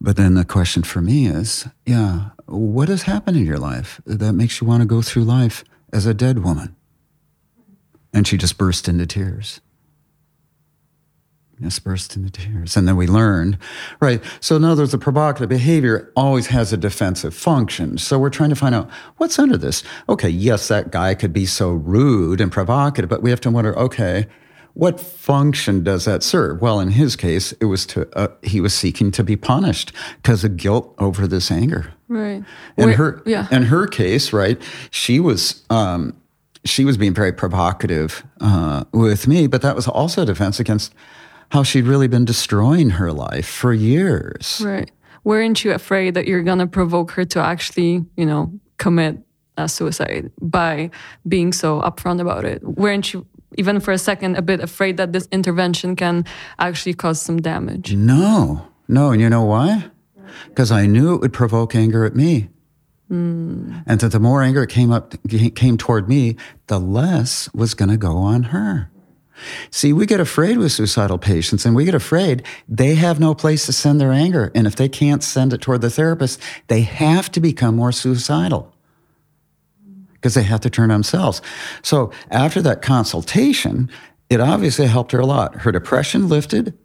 But 0.00 0.16
then 0.16 0.34
the 0.34 0.44
question 0.44 0.82
for 0.82 1.00
me 1.00 1.26
is 1.26 1.68
yeah, 1.84 2.30
what 2.46 2.88
has 2.88 3.02
happened 3.02 3.36
in 3.36 3.46
your 3.46 3.58
life 3.58 4.00
that 4.06 4.32
makes 4.32 4.60
you 4.60 4.66
want 4.66 4.82
to 4.82 4.86
go 4.86 5.02
through 5.02 5.24
life 5.24 5.64
as 5.92 6.06
a 6.06 6.14
dead 6.14 6.42
woman? 6.44 6.76
And 8.12 8.26
she 8.26 8.36
just 8.36 8.58
burst 8.58 8.88
into 8.88 9.06
tears 9.06 9.60
just 11.62 11.84
burst 11.84 12.16
into 12.16 12.30
tears. 12.30 12.76
And 12.76 12.88
then 12.88 12.96
we 12.96 13.06
learned, 13.06 13.58
right? 14.00 14.22
So, 14.40 14.56
in 14.56 14.64
other 14.64 14.82
words, 14.82 14.92
the 14.92 14.98
provocative 14.98 15.48
behavior 15.48 16.12
always 16.16 16.48
has 16.48 16.72
a 16.72 16.76
defensive 16.76 17.34
function. 17.34 17.98
So, 17.98 18.18
we're 18.18 18.30
trying 18.30 18.50
to 18.50 18.56
find 18.56 18.74
out 18.74 18.90
what's 19.18 19.38
under 19.38 19.56
this. 19.56 19.82
Okay, 20.08 20.28
yes, 20.28 20.68
that 20.68 20.90
guy 20.90 21.14
could 21.14 21.32
be 21.32 21.46
so 21.46 21.70
rude 21.70 22.40
and 22.40 22.50
provocative, 22.50 23.10
but 23.10 23.22
we 23.22 23.30
have 23.30 23.40
to 23.42 23.50
wonder, 23.50 23.78
okay, 23.78 24.26
what 24.74 25.00
function 25.00 25.82
does 25.82 26.04
that 26.04 26.22
serve? 26.22 26.60
Well, 26.60 26.80
in 26.80 26.90
his 26.90 27.16
case, 27.16 27.52
it 27.52 27.66
was 27.66 27.84
to 27.86 28.08
uh, 28.16 28.28
he 28.42 28.60
was 28.60 28.72
seeking 28.72 29.10
to 29.12 29.24
be 29.24 29.36
punished 29.36 29.92
because 30.22 30.44
of 30.44 30.56
guilt 30.56 30.94
over 30.98 31.26
this 31.26 31.50
anger. 31.50 31.92
Right. 32.08 32.42
In 32.76 32.92
her, 32.92 33.22
yeah. 33.26 33.46
In 33.50 33.64
her 33.64 33.86
case, 33.86 34.32
right, 34.32 34.60
she 34.90 35.20
was. 35.20 35.64
Um, 35.70 36.16
she 36.62 36.84
was 36.84 36.98
being 36.98 37.14
very 37.14 37.32
provocative 37.32 38.22
uh, 38.42 38.84
with 38.92 39.26
me, 39.26 39.46
but 39.46 39.62
that 39.62 39.74
was 39.74 39.88
also 39.88 40.22
a 40.22 40.26
defense 40.26 40.60
against 40.60 40.94
how 41.50 41.62
she'd 41.62 41.84
really 41.84 42.08
been 42.08 42.24
destroying 42.24 42.90
her 42.90 43.12
life 43.12 43.48
for 43.48 43.72
years. 43.72 44.62
Right. 44.64 44.90
weren't 45.24 45.64
you 45.64 45.72
afraid 45.72 46.14
that 46.14 46.26
you're 46.26 46.42
gonna 46.42 46.66
provoke 46.66 47.10
her 47.12 47.24
to 47.26 47.40
actually, 47.40 48.04
you 48.16 48.26
know, 48.26 48.52
commit 48.78 49.18
a 49.56 49.68
suicide 49.68 50.30
by 50.40 50.90
being 51.28 51.52
so 51.52 51.80
upfront 51.82 52.20
about 52.20 52.44
it? 52.44 52.62
Weren't 52.64 53.12
you 53.12 53.26
even 53.58 53.80
for 53.80 53.92
a 53.92 53.98
second 53.98 54.36
a 54.36 54.42
bit 54.42 54.60
afraid 54.60 54.96
that 54.96 55.12
this 55.12 55.28
intervention 55.32 55.96
can 55.96 56.24
actually 56.58 56.94
cause 56.94 57.20
some 57.20 57.40
damage? 57.40 57.94
No, 57.94 58.66
no, 58.88 59.10
and 59.10 59.20
you 59.20 59.28
know 59.28 59.44
why? 59.44 59.90
Because 60.48 60.70
I 60.70 60.86
knew 60.86 61.14
it 61.14 61.20
would 61.20 61.32
provoke 61.32 61.74
anger 61.74 62.04
at 62.04 62.14
me. 62.14 62.48
Mm. 63.10 63.82
And 63.86 64.00
that 64.00 64.12
the 64.12 64.20
more 64.20 64.42
anger 64.42 64.66
came 64.66 64.92
up 64.92 65.14
came 65.56 65.76
toward 65.76 66.08
me, 66.08 66.36
the 66.68 66.78
less 66.78 67.52
was 67.52 67.74
going 67.74 67.88
to 67.88 67.96
go 67.96 68.16
on 68.16 68.44
her. 68.44 68.90
See, 69.70 69.92
we 69.92 70.06
get 70.06 70.20
afraid 70.20 70.58
with 70.58 70.72
suicidal 70.72 71.18
patients 71.18 71.64
and 71.64 71.74
we 71.74 71.84
get 71.84 71.94
afraid 71.94 72.42
they 72.68 72.94
have 72.94 73.20
no 73.20 73.34
place 73.34 73.66
to 73.66 73.72
send 73.72 74.00
their 74.00 74.12
anger. 74.12 74.50
And 74.54 74.66
if 74.66 74.76
they 74.76 74.88
can't 74.88 75.22
send 75.22 75.52
it 75.52 75.60
toward 75.60 75.80
the 75.80 75.90
therapist, 75.90 76.40
they 76.68 76.82
have 76.82 77.30
to 77.32 77.40
become 77.40 77.76
more 77.76 77.92
suicidal 77.92 78.72
because 80.14 80.34
they 80.34 80.42
have 80.42 80.60
to 80.60 80.70
turn 80.70 80.90
themselves. 80.90 81.40
So 81.82 82.12
after 82.30 82.60
that 82.62 82.82
consultation, 82.82 83.90
it 84.28 84.40
obviously 84.40 84.86
helped 84.86 85.12
her 85.12 85.20
a 85.20 85.26
lot. 85.26 85.56
Her 85.62 85.72
depression 85.72 86.28
lifted. 86.28 86.76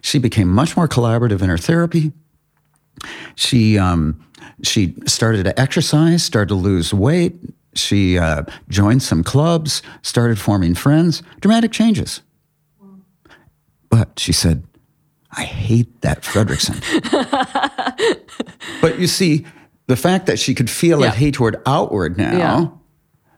She 0.00 0.18
became 0.18 0.48
much 0.48 0.76
more 0.76 0.88
collaborative 0.88 1.42
in 1.42 1.48
her 1.48 1.58
therapy. 1.58 2.12
She 3.36 3.78
um, 3.78 4.24
she 4.62 4.94
started 5.06 5.44
to 5.44 5.58
exercise, 5.58 6.22
started 6.22 6.48
to 6.48 6.54
lose 6.54 6.92
weight. 6.92 7.36
She 7.74 8.18
uh, 8.18 8.44
joined 8.68 9.02
some 9.02 9.24
clubs, 9.24 9.82
started 10.02 10.38
forming 10.38 10.74
friends. 10.74 11.22
Dramatic 11.40 11.72
changes. 11.72 12.22
But 13.88 14.18
she 14.18 14.32
said, 14.32 14.64
"I 15.30 15.44
hate 15.44 16.00
that 16.02 16.22
Frederickson." 16.22 16.80
but 18.80 18.98
you 18.98 19.06
see, 19.06 19.46
the 19.86 19.96
fact 19.96 20.26
that 20.26 20.38
she 20.38 20.54
could 20.54 20.70
feel 20.70 21.00
yeah. 21.00 21.06
that 21.06 21.16
hatred 21.16 21.56
outward 21.66 22.16
now 22.16 22.38
yeah. 22.38 22.66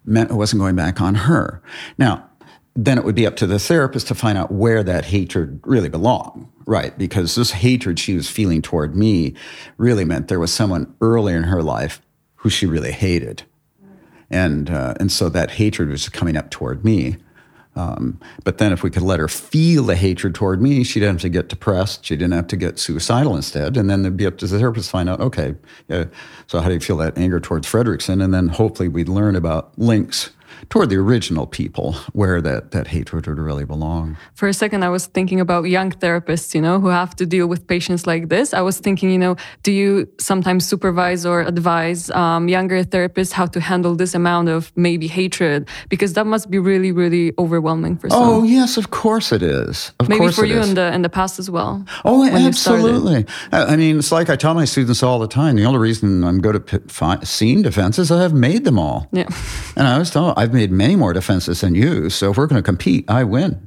meant 0.05 0.31
it 0.31 0.35
wasn't 0.35 0.61
going 0.61 0.77
back 0.77 1.01
on 1.01 1.15
her. 1.15 1.63
Now, 1.99 2.29
then 2.77 2.99
it 2.99 3.05
would 3.05 3.15
be 3.15 3.27
up 3.27 3.37
to 3.37 3.47
the 3.47 3.59
therapist 3.59 4.09
to 4.09 4.15
find 4.15 4.37
out 4.37 4.51
where 4.51 4.83
that 4.83 5.07
hatred 5.07 5.61
really 5.65 5.89
belonged, 5.89 6.49
right? 6.67 6.97
Because 6.99 7.35
this 7.35 7.53
hatred 7.53 7.99
she 7.99 8.15
was 8.15 8.29
feeling 8.29 8.63
toward 8.63 8.97
me 8.97 9.35
really 9.77 10.05
meant 10.05 10.29
there 10.29 10.41
was 10.41 10.53
someone 10.53 10.95
earlier 11.01 11.37
in 11.37 11.45
her 11.45 11.63
life 11.63 12.01
who 12.37 12.51
she 12.51 12.67
really 12.67 12.93
hated. 12.93 13.45
And, 14.35 14.69
uh, 14.69 14.95
and 14.99 15.11
so 15.11 15.29
that 15.31 15.53
hatred 15.53 15.89
was 15.89 16.09
coming 16.09 16.37
up 16.37 16.51
toward 16.51 16.85
me. 16.85 17.17
Um, 17.77 18.21
but 18.45 18.59
then 18.59 18.73
if 18.73 18.83
we 18.83 18.91
could 18.91 19.03
let 19.03 19.19
her 19.19 19.29
feel 19.29 19.83
the 19.85 19.97
hatred 19.97 20.35
toward 20.35 20.63
me, 20.63 20.85
she 20.85 21.01
didn't 21.01 21.17
have 21.17 21.23
to 21.23 21.29
get 21.29 21.49
depressed. 21.49 22.05
She 22.05 22.17
didn't 22.17 22.35
have 22.35 22.47
to 22.49 22.57
get 22.57 22.79
suicidal 22.79 23.35
instead. 23.35 23.77
And 23.77 23.91
then 23.91 24.01
it'd 24.01 24.17
be 24.17 24.27
up 24.27 24.39
to 24.39 24.47
the 24.47 24.59
therapist 24.59 24.87
to 24.87 24.93
find 24.93 25.09
out, 25.09 25.21
okay, 25.21 25.55
yeah, 25.89 26.05
so 26.47 26.61
how 26.61 26.69
do 26.69 26.75
you 26.75 26.81
feel 26.81 26.97
that 26.99 27.19
anger 27.19 27.41
towards 27.41 27.67
Frederickson? 27.67 28.23
And 28.23 28.33
then 28.33 28.49
hopefully 28.49 28.89
we'd 28.89 29.09
learn 29.09 29.35
about 29.35 29.77
links 29.79 30.31
toward 30.71 30.91
the 30.91 30.97
original 30.97 31.47
people 31.47 31.95
where 32.13 32.41
that, 32.41 32.71
that 32.73 32.89
hatred 32.89 33.27
would 33.27 33.39
really 33.39 33.65
belong. 33.65 34.17
For 34.35 34.49
a 34.49 34.55
second, 34.55 34.83
I 34.85 34.89
was 34.89 35.07
thinking 35.07 35.41
about 35.41 35.65
young 35.65 35.91
therapists, 35.91 36.55
you 36.55 36.61
know, 36.61 36.81
who 36.81 36.89
have 36.89 37.15
to 37.17 37.27
deal 37.27 37.47
with 37.47 37.67
patients 37.67 38.07
like 38.07 38.29
this. 38.29 38.55
I 38.55 38.61
was 38.61 38.79
thinking, 38.79 39.11
you 39.11 39.19
know, 39.19 39.37
do 39.63 39.73
you 39.73 40.09
sometimes 40.19 40.67
supervise 40.67 41.27
or 41.27 41.41
advise 41.41 42.11
um, 42.11 42.49
younger 42.49 42.85
therapists 42.85 43.33
how 43.33 43.47
to 43.47 43.61
handle 43.61 43.95
this 43.95 44.15
amount 44.15 44.49
of 44.49 44.73
maybe 44.77 45.07
hatred? 45.07 45.69
Because 45.89 46.13
that 46.15 46.27
must 46.27 46.51
be 46.51 46.59
really, 46.59 46.93
really 46.93 47.33
overwhelming 47.39 47.97
for 47.97 48.11
some. 48.11 48.23
Oh, 48.23 48.43
yes, 48.43 48.77
of 48.77 48.91
course 48.91 49.33
it 49.33 49.43
is. 49.43 49.93
Of 50.01 50.09
maybe 50.09 50.31
for 50.33 50.45
you 50.45 50.61
in 50.61 50.75
the, 50.75 50.93
in 50.93 51.03
the 51.03 51.09
past 51.09 51.39
as 51.39 51.51
well. 51.51 51.85
Oh, 52.05 52.27
absolutely. 52.29 53.27
I 53.53 53.77
mean, 53.77 53.99
it's 53.99 54.13
like 54.13 54.31
I 54.31 54.37
tell 54.37 54.55
my 54.55 54.65
students 54.65 55.03
all 55.03 55.19
the 55.19 55.29
time 55.29 55.57
the 55.57 55.65
only 55.65 55.79
reason 55.79 56.25
I'm 56.25 56.41
good 56.41 56.57
at 56.57 57.27
scene 57.27 57.63
defense 57.63 57.99
is 57.99 58.11
I 58.11 58.23
have 58.23 58.35
made 58.35 58.65
them 58.65 58.79
all. 58.79 59.09
Yeah. 59.13 59.29
And 59.77 59.87
I 59.87 59.99
was 59.99 60.11
telling 60.11 60.35
I've 60.45 60.53
made 60.53 60.71
many 60.71 60.95
more 60.95 61.15
defenses 61.15 61.63
than 61.63 61.75
you. 61.75 62.11
So 62.11 62.31
if 62.31 62.37
we're 62.37 62.47
going 62.47 62.63
to 62.63 62.67
compete, 62.67 63.09
I 63.09 63.25
win. 63.25 63.67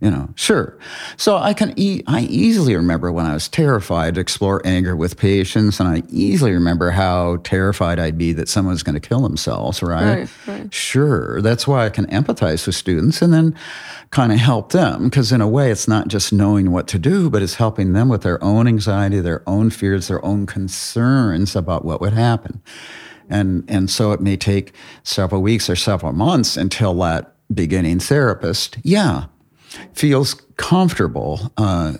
You 0.00 0.10
know, 0.12 0.28
sure. 0.36 0.78
So 1.16 1.36
I 1.36 1.54
can 1.54 1.72
e- 1.76 2.02
I 2.06 2.20
easily 2.20 2.76
remember 2.76 3.10
when 3.10 3.26
I 3.26 3.34
was 3.34 3.48
terrified 3.48 4.14
to 4.14 4.20
explore 4.20 4.60
anger 4.64 4.94
with 4.94 5.16
patients, 5.16 5.80
and 5.80 5.88
I 5.88 6.04
easily 6.08 6.52
remember 6.52 6.90
how 6.90 7.38
terrified 7.38 7.98
I'd 7.98 8.16
be 8.16 8.32
that 8.34 8.48
someone's 8.48 8.84
going 8.84 8.94
to 8.94 9.00
kill 9.08 9.20
themselves. 9.20 9.82
Right? 9.82 10.20
Right, 10.20 10.28
right. 10.46 10.74
Sure. 10.74 11.40
That's 11.42 11.66
why 11.66 11.86
I 11.86 11.90
can 11.90 12.06
empathize 12.06 12.64
with 12.66 12.76
students 12.76 13.22
and 13.22 13.32
then 13.32 13.56
kind 14.10 14.30
of 14.32 14.38
help 14.38 14.70
them 14.70 15.04
because 15.04 15.32
in 15.32 15.40
a 15.40 15.48
way 15.48 15.70
it's 15.72 15.88
not 15.88 16.06
just 16.08 16.32
knowing 16.32 16.70
what 16.70 16.86
to 16.88 16.98
do, 16.98 17.28
but 17.28 17.42
it's 17.42 17.54
helping 17.54 17.92
them 17.92 18.08
with 18.08 18.22
their 18.22 18.42
own 18.42 18.68
anxiety, 18.68 19.20
their 19.20 19.42
own 19.48 19.68
fears, 19.68 20.06
their 20.06 20.24
own 20.24 20.46
concerns 20.46 21.56
about 21.56 21.84
what 21.84 22.00
would 22.00 22.12
happen. 22.12 22.62
And, 23.30 23.64
and 23.68 23.90
so 23.90 24.12
it 24.12 24.20
may 24.20 24.36
take 24.36 24.72
several 25.02 25.42
weeks 25.42 25.68
or 25.68 25.76
several 25.76 26.12
months 26.12 26.56
until 26.56 26.94
that 26.94 27.34
beginning 27.52 28.00
therapist, 28.00 28.78
yeah, 28.82 29.26
feels 29.92 30.34
comfortable 30.58 31.52
uh, 31.56 31.94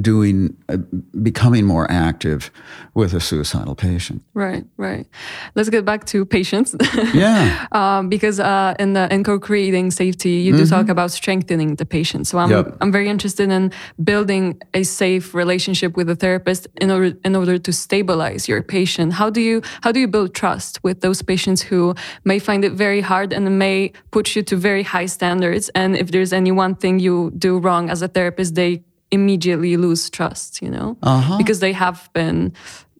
doing, 0.00 0.56
uh, 0.68 0.76
becoming 1.22 1.64
more 1.64 1.90
active 1.90 2.50
with 2.94 3.14
a 3.14 3.20
suicidal 3.20 3.74
patient. 3.74 4.22
Right, 4.34 4.64
right. 4.76 5.06
Let's 5.54 5.70
get 5.70 5.84
back 5.84 6.04
to 6.06 6.26
patients. 6.26 6.74
yeah. 7.14 7.66
um, 7.72 8.08
because 8.08 8.40
uh, 8.40 8.74
in 8.78 8.92
the 8.92 9.12
in 9.14 9.22
co-creating 9.24 9.92
safety, 9.92 10.32
you 10.44 10.52
do 10.52 10.64
mm-hmm. 10.64 10.74
talk 10.74 10.88
about 10.88 11.12
strengthening 11.12 11.76
the 11.76 11.86
patient. 11.86 12.26
So 12.26 12.38
I'm 12.38 12.50
yep. 12.50 12.76
I'm 12.80 12.92
very 12.92 13.08
interested 13.08 13.48
in 13.50 13.72
building 14.02 14.60
a 14.74 14.82
safe 14.82 15.32
relationship 15.34 15.96
with 15.96 16.08
the 16.08 16.16
therapist 16.16 16.66
in 16.80 16.90
order 16.90 17.16
in 17.24 17.36
order 17.36 17.58
to 17.58 17.72
stabilize 17.72 18.48
your 18.48 18.62
patient. 18.62 19.12
How 19.14 19.30
do 19.30 19.40
you 19.40 19.62
how 19.82 19.92
do 19.92 20.00
you 20.00 20.08
build 20.08 20.34
trust 20.34 20.82
with 20.82 21.00
those 21.00 21.22
patients 21.22 21.62
who 21.62 21.94
may 22.24 22.38
find 22.38 22.64
it 22.64 22.72
very 22.72 23.00
hard 23.00 23.32
and 23.32 23.58
may 23.58 23.92
put 24.10 24.34
you 24.34 24.42
to 24.42 24.56
very 24.56 24.82
high 24.82 25.06
standards? 25.06 25.70
And 25.74 25.96
if 25.96 26.10
there's 26.10 26.32
any 26.32 26.50
one 26.50 26.74
thing 26.74 26.98
you 26.98 27.30
do 27.38 27.58
wrong 27.58 27.88
as 27.88 27.99
as 28.00 28.02
a 28.02 28.08
therapist, 28.08 28.54
they 28.54 28.82
immediately 29.10 29.76
lose 29.76 30.08
trust, 30.08 30.62
you 30.62 30.70
know, 30.70 30.96
uh-huh. 31.02 31.36
because 31.36 31.60
they 31.60 31.72
have 31.72 32.08
been 32.12 32.52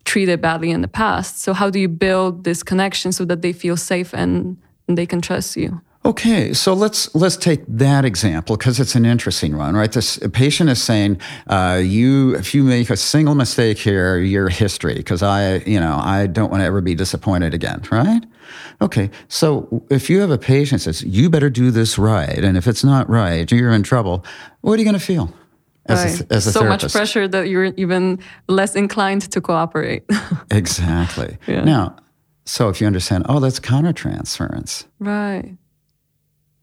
treated 0.05 0.41
badly 0.41 0.71
in 0.71 0.83
the 0.83 0.89
past. 0.89 1.41
So 1.41 1.53
how 1.55 1.71
do 1.71 1.79
you 1.79 1.89
build 1.89 2.45
this 2.45 2.63
connection 2.63 3.13
so 3.13 3.25
that 3.25 3.43
they 3.43 3.53
feel 3.53 3.77
safe 3.77 4.13
and, 4.13 4.57
and 4.89 4.99
they 4.99 5.07
can 5.07 5.21
trust 5.21 5.57
you? 5.57 5.81
Okay, 6.03 6.55
so 6.55 6.73
let's 6.73 7.15
let's 7.15 7.37
take 7.37 7.61
that 7.69 8.07
example 8.07 8.57
because 8.57 8.81
it's 8.81 8.95
an 8.95 9.05
interesting 9.05 9.59
one, 9.59 9.77
right? 9.77 9.93
This 9.93 10.19
patient 10.33 10.71
is 10.71 10.83
saying, 10.83 11.21
uh, 11.47 11.79
"You, 11.85 12.35
if 12.37 12.55
you 12.55 12.65
make 12.65 12.89
a 12.89 12.97
single 12.97 13.35
mistake 13.35 13.77
here, 13.77 14.19
your 14.19 14.49
history, 14.49 14.95
because 14.95 15.23
I, 15.23 15.57
you 15.59 15.79
know, 15.79 16.01
I 16.03 16.27
don't 16.27 16.51
want 16.51 16.63
to 16.63 16.65
ever 16.65 16.81
be 16.81 16.95
disappointed 16.95 17.53
again, 17.53 17.83
right?" 17.93 18.25
Okay, 18.81 19.11
so 19.29 19.85
if 19.91 20.09
you 20.09 20.21
have 20.21 20.31
a 20.31 20.39
patient 20.39 20.81
that 20.85 20.95
says, 20.95 21.03
"You 21.03 21.29
better 21.29 21.51
do 21.51 21.71
this 21.71 21.99
right," 21.99 22.43
and 22.43 22.57
if 22.57 22.67
it's 22.67 22.83
not 22.83 23.09
right, 23.11 23.51
you're 23.53 23.73
in 23.73 23.83
trouble. 23.83 24.25
What 24.63 24.75
are 24.75 24.79
you 24.79 24.85
going 24.85 24.99
to 24.99 25.05
feel? 25.05 25.35
As 25.85 25.99
right. 25.99 26.31
a, 26.31 26.35
as 26.35 26.47
a 26.47 26.53
so 26.53 26.61
therapist? 26.61 26.85
much 26.85 26.93
pressure 26.93 27.29
that 27.29 27.49
you're 27.49 27.75
even 27.77 28.21
less 28.49 28.75
inclined 28.75 29.31
to 29.33 29.41
cooperate. 29.41 30.05
exactly. 30.51 31.37
Yeah. 31.47 31.65
Now, 31.65 31.97
so 32.47 32.71
if 32.71 32.81
you 32.81 32.87
understand, 32.87 33.27
oh, 33.29 33.39
that's 33.39 33.61
countertransference. 33.61 34.87
Right 34.99 35.59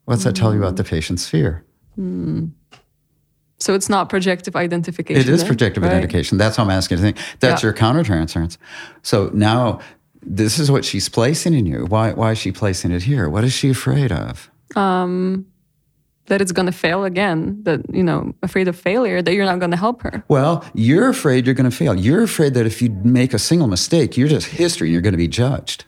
What's 0.08 0.24
that 0.24 0.34
tell 0.34 0.54
you 0.54 0.58
about 0.58 0.76
the 0.76 0.84
patient's 0.84 1.28
fear? 1.28 1.66
Mm. 1.98 2.52
So 3.58 3.74
it's 3.74 3.90
not 3.90 4.08
projective 4.08 4.56
identification. 4.56 5.20
It 5.20 5.28
is 5.28 5.44
projective 5.44 5.82
right? 5.82 5.90
identification. 5.90 6.38
That's 6.38 6.56
what 6.56 6.64
I'm 6.64 6.70
asking 6.70 6.96
to 6.96 7.02
think. 7.02 7.18
That's 7.40 7.62
yeah. 7.62 7.66
your 7.66 7.74
countertransference. 7.74 8.56
So 9.02 9.30
now 9.34 9.80
this 10.22 10.58
is 10.58 10.70
what 10.70 10.86
she's 10.86 11.10
placing 11.10 11.52
in 11.52 11.66
you. 11.66 11.84
Why, 11.84 12.12
why 12.12 12.30
is 12.30 12.38
she 12.38 12.52
placing 12.52 12.90
it 12.90 13.02
here? 13.02 13.28
What 13.28 13.44
is 13.44 13.52
she 13.52 13.68
afraid 13.68 14.10
of? 14.10 14.50
Um, 14.76 15.46
that 16.28 16.40
it's 16.40 16.52
going 16.52 16.64
to 16.64 16.72
fail 16.72 17.04
again, 17.04 17.62
that, 17.64 17.82
you 17.94 18.02
know, 18.02 18.34
afraid 18.42 18.66
of 18.66 18.76
failure, 18.76 19.20
that 19.20 19.34
you're 19.34 19.44
not 19.44 19.58
going 19.58 19.72
to 19.72 19.76
help 19.76 20.00
her. 20.00 20.24
Well, 20.28 20.64
you're 20.72 21.10
afraid 21.10 21.44
you're 21.44 21.54
going 21.54 21.70
to 21.70 21.76
fail. 21.76 21.94
You're 21.94 22.22
afraid 22.22 22.54
that 22.54 22.64
if 22.64 22.80
you 22.80 22.88
make 23.04 23.34
a 23.34 23.38
single 23.38 23.68
mistake, 23.68 24.16
you're 24.16 24.28
just 24.28 24.46
history 24.46 24.88
and 24.88 24.94
you're 24.94 25.02
going 25.02 25.12
to 25.12 25.18
be 25.18 25.28
judged. 25.28 25.84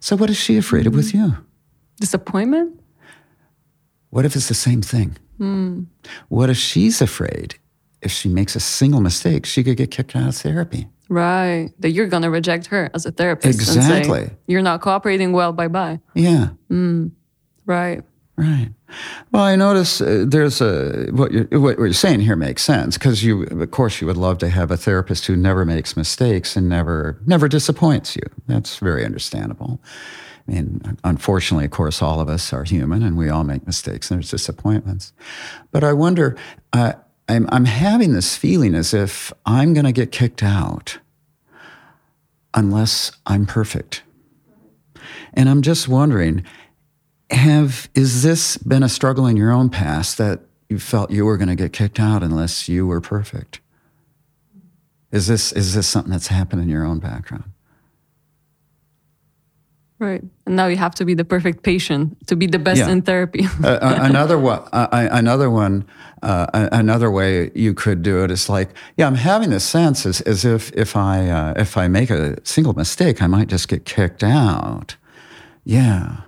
So 0.00 0.16
what 0.16 0.28
is 0.28 0.36
she 0.36 0.56
afraid 0.56 0.88
of 0.88 0.94
with 0.96 1.14
you? 1.14 1.36
Disappointment? 2.00 2.77
What 4.10 4.24
if 4.24 4.34
it's 4.36 4.48
the 4.48 4.54
same 4.54 4.82
thing? 4.82 5.16
Mm. 5.38 5.86
What 6.28 6.50
if 6.50 6.56
she's 6.56 7.00
afraid 7.00 7.56
if 8.00 8.10
she 8.10 8.28
makes 8.28 8.56
a 8.56 8.60
single 8.60 9.00
mistake, 9.00 9.46
she 9.46 9.62
could 9.62 9.76
get 9.76 9.90
kicked 9.90 10.16
out 10.16 10.28
of 10.28 10.36
therapy? 10.36 10.88
Right. 11.08 11.70
That 11.78 11.90
you're 11.90 12.06
going 12.06 12.22
to 12.22 12.30
reject 12.30 12.66
her 12.66 12.90
as 12.94 13.06
a 13.06 13.12
therapist. 13.12 13.58
Exactly. 13.58 14.26
Say, 14.26 14.32
you're 14.46 14.62
not 14.62 14.80
cooperating 14.80 15.32
well, 15.32 15.52
bye 15.52 15.68
bye. 15.68 16.00
Yeah. 16.14 16.50
Mm. 16.70 17.12
Right. 17.66 18.02
Right. 18.36 18.68
Well, 19.32 19.42
I 19.42 19.56
notice 19.56 20.00
uh, 20.00 20.24
there's 20.26 20.60
a 20.60 21.08
what 21.10 21.32
you're, 21.32 21.60
what 21.60 21.76
you're 21.78 21.92
saying 21.92 22.20
here 22.20 22.36
makes 22.36 22.62
sense 22.62 22.96
because 22.96 23.24
you, 23.24 23.42
of 23.42 23.70
course, 23.72 24.00
you 24.00 24.06
would 24.06 24.16
love 24.16 24.38
to 24.38 24.48
have 24.48 24.70
a 24.70 24.76
therapist 24.76 25.26
who 25.26 25.34
never 25.34 25.64
makes 25.64 25.96
mistakes 25.96 26.56
and 26.56 26.68
never 26.68 27.20
never 27.26 27.48
disappoints 27.48 28.14
you. 28.14 28.22
That's 28.46 28.78
very 28.78 29.04
understandable. 29.04 29.80
I 30.48 30.52
mean, 30.52 30.98
unfortunately, 31.04 31.66
of 31.66 31.70
course, 31.70 32.00
all 32.00 32.20
of 32.20 32.28
us 32.28 32.52
are 32.52 32.64
human 32.64 33.02
and 33.02 33.16
we 33.16 33.28
all 33.28 33.44
make 33.44 33.66
mistakes 33.66 34.10
and 34.10 34.18
there's 34.18 34.30
disappointments. 34.30 35.12
But 35.70 35.84
I 35.84 35.92
wonder, 35.92 36.36
uh, 36.72 36.94
I'm, 37.28 37.46
I'm 37.52 37.66
having 37.66 38.14
this 38.14 38.36
feeling 38.36 38.74
as 38.74 38.94
if 38.94 39.32
I'm 39.44 39.74
going 39.74 39.84
to 39.84 39.92
get 39.92 40.10
kicked 40.10 40.42
out 40.42 40.98
unless 42.54 43.12
I'm 43.26 43.44
perfect. 43.44 44.02
And 45.34 45.48
I'm 45.50 45.60
just 45.60 45.86
wondering, 45.86 46.44
have 47.30 47.90
is 47.94 48.22
this 48.22 48.56
been 48.56 48.82
a 48.82 48.88
struggle 48.88 49.26
in 49.26 49.36
your 49.36 49.52
own 49.52 49.68
past 49.68 50.16
that 50.16 50.40
you 50.70 50.78
felt 50.78 51.10
you 51.10 51.26
were 51.26 51.36
going 51.36 51.48
to 51.48 51.54
get 51.54 51.74
kicked 51.74 52.00
out 52.00 52.22
unless 52.22 52.68
you 52.70 52.86
were 52.86 53.02
perfect? 53.02 53.60
Is 55.12 55.26
this 55.26 55.52
is 55.52 55.74
this 55.74 55.86
something 55.86 56.10
that's 56.10 56.28
happened 56.28 56.62
in 56.62 56.68
your 56.70 56.84
own 56.84 57.00
background? 57.00 57.44
Right. 60.00 60.22
And 60.46 60.54
now 60.54 60.68
you 60.68 60.76
have 60.76 60.94
to 60.96 61.04
be 61.04 61.14
the 61.14 61.24
perfect 61.24 61.64
patient 61.64 62.24
to 62.28 62.36
be 62.36 62.46
the 62.46 62.58
best 62.58 62.78
yeah. 62.78 62.88
in 62.88 63.02
therapy. 63.02 63.46
uh, 63.64 63.78
another 64.00 64.38
one, 64.38 64.60
uh, 64.72 64.86
another 64.92 65.50
one, 65.50 65.88
uh, 66.22 66.46
another 66.70 67.10
way 67.10 67.50
you 67.54 67.74
could 67.74 68.02
do 68.02 68.22
it 68.22 68.30
is 68.30 68.48
like, 68.48 68.70
yeah, 68.96 69.08
I'm 69.08 69.16
having 69.16 69.50
this 69.50 69.64
sense 69.64 70.06
as, 70.06 70.20
as 70.20 70.44
if 70.44 70.70
if 70.74 70.94
I 70.94 71.28
uh, 71.28 71.54
if 71.56 71.76
I 71.76 71.88
make 71.88 72.10
a 72.10 72.36
single 72.44 72.74
mistake, 72.74 73.20
I 73.20 73.26
might 73.26 73.48
just 73.48 73.66
get 73.66 73.84
kicked 73.84 74.22
out. 74.22 74.96
Yeah, 75.64 76.18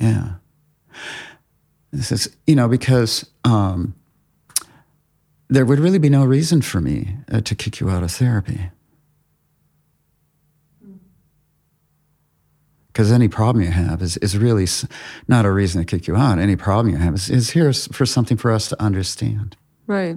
yeah. 0.00 0.34
This 1.92 2.12
is 2.12 2.36
you 2.46 2.54
know 2.54 2.68
because 2.68 3.28
um, 3.42 3.96
there 5.48 5.64
would 5.64 5.80
really 5.80 5.98
be 5.98 6.08
no 6.08 6.24
reason 6.24 6.62
for 6.62 6.80
me 6.80 7.16
uh, 7.32 7.40
to 7.40 7.56
kick 7.56 7.80
you 7.80 7.90
out 7.90 8.04
of 8.04 8.12
therapy. 8.12 8.70
Because 12.92 13.12
any 13.12 13.28
problem 13.28 13.64
you 13.64 13.70
have 13.70 14.02
is, 14.02 14.16
is 14.18 14.36
really 14.36 14.66
not 15.28 15.44
a 15.44 15.52
reason 15.52 15.80
to 15.80 15.86
kick 15.86 16.06
you 16.06 16.16
out. 16.16 16.38
Any 16.38 16.56
problem 16.56 16.92
you 16.92 16.98
have 17.00 17.14
is, 17.14 17.30
is 17.30 17.50
here 17.50 17.72
for 17.72 18.04
something 18.04 18.36
for 18.36 18.50
us 18.50 18.68
to 18.68 18.82
understand. 18.82 19.56
Right. 19.86 20.16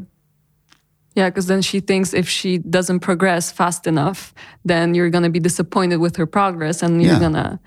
Yeah, 1.16 1.30
because 1.30 1.46
then 1.46 1.62
she 1.62 1.80
thinks 1.80 2.14
if 2.14 2.28
she 2.28 2.58
doesn't 2.58 3.02
progress 3.02 3.52
fast 3.52 3.86
enough, 3.86 4.34
then 4.66 4.96
you're 4.96 5.12
going 5.12 5.24
to 5.24 5.30
be 5.30 5.40
disappointed 5.40 5.98
with 5.98 6.16
her 6.16 6.26
progress 6.26 6.82
and 6.82 7.02
you're 7.02 7.14
yeah. 7.14 7.20
going 7.20 7.34
to. 7.34 7.60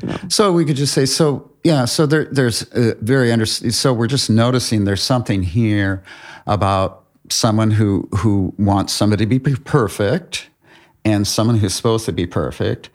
You 0.00 0.08
know. 0.08 0.18
So 0.28 0.52
we 0.52 0.64
could 0.64 0.76
just 0.76 0.94
say, 0.94 1.04
so 1.04 1.50
yeah, 1.64 1.84
so 1.84 2.06
there, 2.06 2.24
there's 2.26 2.62
a 2.72 2.94
very 3.02 3.30
under, 3.30 3.44
so 3.44 3.92
we're 3.92 4.06
just 4.06 4.30
noticing 4.30 4.84
there's 4.84 5.02
something 5.02 5.42
here 5.42 6.02
about 6.46 7.04
someone 7.30 7.70
who 7.70 8.08
who 8.16 8.54
wants 8.56 8.94
somebody 8.94 9.26
to 9.26 9.38
be 9.38 9.54
perfect 9.56 10.48
and 11.04 11.26
someone 11.26 11.58
who's 11.58 11.74
supposed 11.74 12.06
to 12.06 12.12
be 12.12 12.26
perfect 12.26 12.88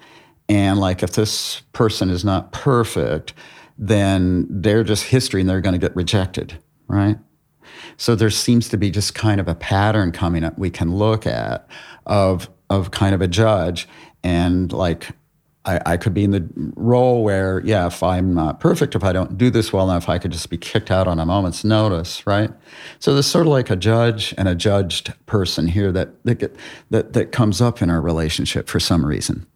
and 0.49 0.79
like 0.79 1.03
if 1.03 1.13
this 1.13 1.61
person 1.73 2.09
is 2.09 2.25
not 2.25 2.51
perfect, 2.51 3.33
then 3.77 4.45
they're 4.49 4.83
just 4.83 5.05
history 5.05 5.41
and 5.41 5.49
they're 5.49 5.61
going 5.61 5.73
to 5.73 5.79
get 5.79 5.95
rejected, 5.95 6.57
right? 6.87 7.17
So 7.97 8.15
there 8.15 8.29
seems 8.29 8.69
to 8.69 8.77
be 8.77 8.91
just 8.91 9.15
kind 9.15 9.39
of 9.39 9.47
a 9.47 9.55
pattern 9.55 10.11
coming 10.11 10.43
up 10.43 10.57
we 10.57 10.69
can 10.69 10.95
look 10.95 11.25
at 11.25 11.67
of 12.05 12.49
of 12.69 12.91
kind 12.91 13.13
of 13.13 13.21
a 13.21 13.27
judge 13.27 13.87
and 14.23 14.71
like 14.71 15.09
I, 15.65 15.79
I, 15.85 15.97
could 15.97 16.13
be 16.13 16.25
in 16.25 16.31
the 16.31 16.45
role 16.75 17.23
where, 17.23 17.61
yeah, 17.63 17.87
if 17.87 18.03
I'm 18.03 18.33
not 18.33 18.59
perfect, 18.59 18.95
if 18.95 19.03
I 19.03 19.13
don't 19.13 19.37
do 19.37 19.49
this 19.49 19.71
well 19.71 19.89
enough, 19.89 20.09
I 20.09 20.17
could 20.17 20.31
just 20.31 20.49
be 20.49 20.57
kicked 20.57 20.91
out 20.91 21.07
on 21.07 21.19
a 21.19 21.25
moment's 21.25 21.63
notice, 21.63 22.27
right? 22.27 22.51
So 22.99 23.13
there's 23.13 23.27
sort 23.27 23.45
of 23.45 23.53
like 23.53 23.69
a 23.69 23.77
judge 23.77 24.33
and 24.37 24.49
a 24.49 24.55
judged 24.55 25.13
person 25.25 25.67
here 25.67 25.91
that 25.93 26.23
that 26.25 26.55
that, 26.89 27.13
that 27.13 27.31
comes 27.31 27.61
up 27.61 27.81
in 27.81 27.89
our 27.89 28.01
relationship 28.01 28.67
for 28.67 28.79
some 28.79 29.05
reason. 29.05 29.47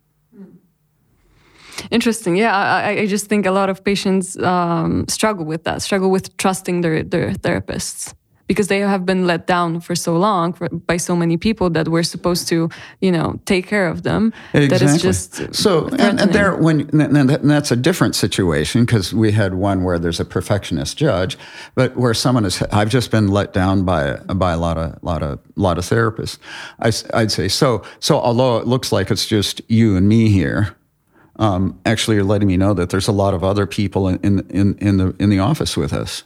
Interesting. 1.92 2.36
Yeah, 2.36 2.56
I, 2.56 3.00
I 3.00 3.06
just 3.06 3.28
think 3.28 3.46
a 3.46 3.52
lot 3.52 3.70
of 3.70 3.84
patients 3.84 4.38
um, 4.40 5.06
struggle 5.08 5.46
with 5.46 5.64
that, 5.64 5.82
struggle 5.82 6.10
with 6.10 6.36
trusting 6.38 6.82
their, 6.82 7.04
their 7.04 7.32
therapists 7.32 8.14
because 8.48 8.68
they 8.68 8.80
have 8.80 9.06
been 9.06 9.28
let 9.28 9.46
down 9.46 9.80
for 9.82 9.96
so 9.96 10.18
long 10.18 10.54
for, 10.54 10.70
by 10.70 10.98
so 10.98 11.16
many 11.16 11.38
people 11.38 11.70
that 11.70 11.88
we're 11.88 12.04
supposed 12.04 12.48
to, 12.48 12.70
you 13.02 13.12
know, 13.12 13.40
take 13.46 13.68
care 13.68 13.88
of 13.88 14.04
them. 14.04 14.34
Exactly. 14.54 14.68
That 14.68 14.82
is 14.82 15.02
just 15.02 15.54
so. 15.54 15.88
And, 16.00 16.20
and, 16.20 16.34
there, 16.34 16.56
when 16.56 16.90
and 17.00 17.30
that's 17.50 17.72
a 17.72 17.76
different 17.76 18.16
situation 18.16 18.86
because 18.86 19.14
we 19.14 19.32
had 19.32 19.54
one 19.54 19.84
where 19.84 20.00
there's 20.00 20.20
a 20.20 20.26
perfectionist 20.26 20.98
judge, 20.98 21.38
but 21.76 21.96
where 21.98 22.14
someone 22.14 22.46
is. 22.46 22.62
I've 22.72 22.90
just 22.90 23.12
been 23.12 23.28
let 23.28 23.54
down 23.54 23.84
by 23.84 24.16
by 24.18 24.54
a 24.54 24.58
lot 24.58 24.78
of 24.78 25.02
lot 25.04 25.22
of 25.22 25.40
lot 25.56 25.78
of 25.78 25.84
therapists. 25.84 26.40
I, 26.80 26.92
I'd 27.14 27.32
say 27.32 27.48
so. 27.48 27.84
So 28.00 28.20
although 28.20 28.58
it 28.58 28.68
looks 28.68 28.92
like 28.92 29.12
it's 29.12 29.26
just 29.26 29.62
you 29.68 29.96
and 29.98 30.08
me 30.08 30.30
here 30.30 30.77
um, 31.40 31.80
actually 31.86 32.16
you're 32.16 32.26
letting 32.26 32.48
me 32.48 32.58
know 32.58 32.74
that 32.74 32.90
there's 32.90 33.08
a 33.08 33.12
lot 33.12 33.34
of 33.34 33.44
other 33.44 33.66
people 33.66 34.08
in, 34.08 34.18
in, 34.50 34.78
in, 34.78 34.98
the, 34.98 35.16
in 35.20 35.30
the 35.30 35.40
office 35.40 35.78
with 35.78 35.94
us. 35.94 36.24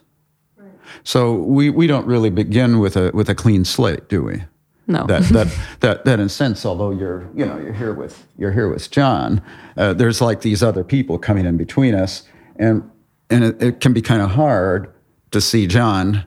Right. 0.57 0.71
So 1.03 1.33
we, 1.33 1.69
we 1.69 1.87
don't 1.87 2.05
really 2.05 2.29
begin 2.29 2.79
with 2.79 2.95
a, 2.95 3.11
with 3.13 3.29
a 3.29 3.35
clean 3.35 3.65
slate, 3.65 4.07
do 4.09 4.23
we? 4.23 4.43
No. 4.87 5.05
that, 5.05 5.23
that, 5.29 5.59
that, 5.81 6.05
that 6.05 6.19
in 6.19 6.25
a 6.25 6.29
sense, 6.29 6.65
although 6.65 6.91
you're, 6.91 7.29
you 7.35 7.45
know, 7.45 7.57
you're 7.57 7.73
here 7.73 7.93
with, 7.93 8.25
you're 8.37 8.51
here 8.51 8.67
with 8.67 8.89
Jon, 8.91 9.41
uh, 9.77 9.93
there's 9.93 10.21
like 10.21 10.41
these 10.41 10.63
other 10.63 10.83
people 10.83 11.17
coming 11.17 11.45
in 11.45 11.55
between 11.55 11.93
us. 11.93 12.23
And, 12.57 12.89
and 13.29 13.43
it, 13.43 13.61
it 13.61 13.79
can 13.79 13.93
be 13.93 14.01
kind 14.01 14.21
of 14.21 14.31
hard 14.31 14.93
to 15.31 15.39
see 15.39 15.67
Jon 15.67 16.25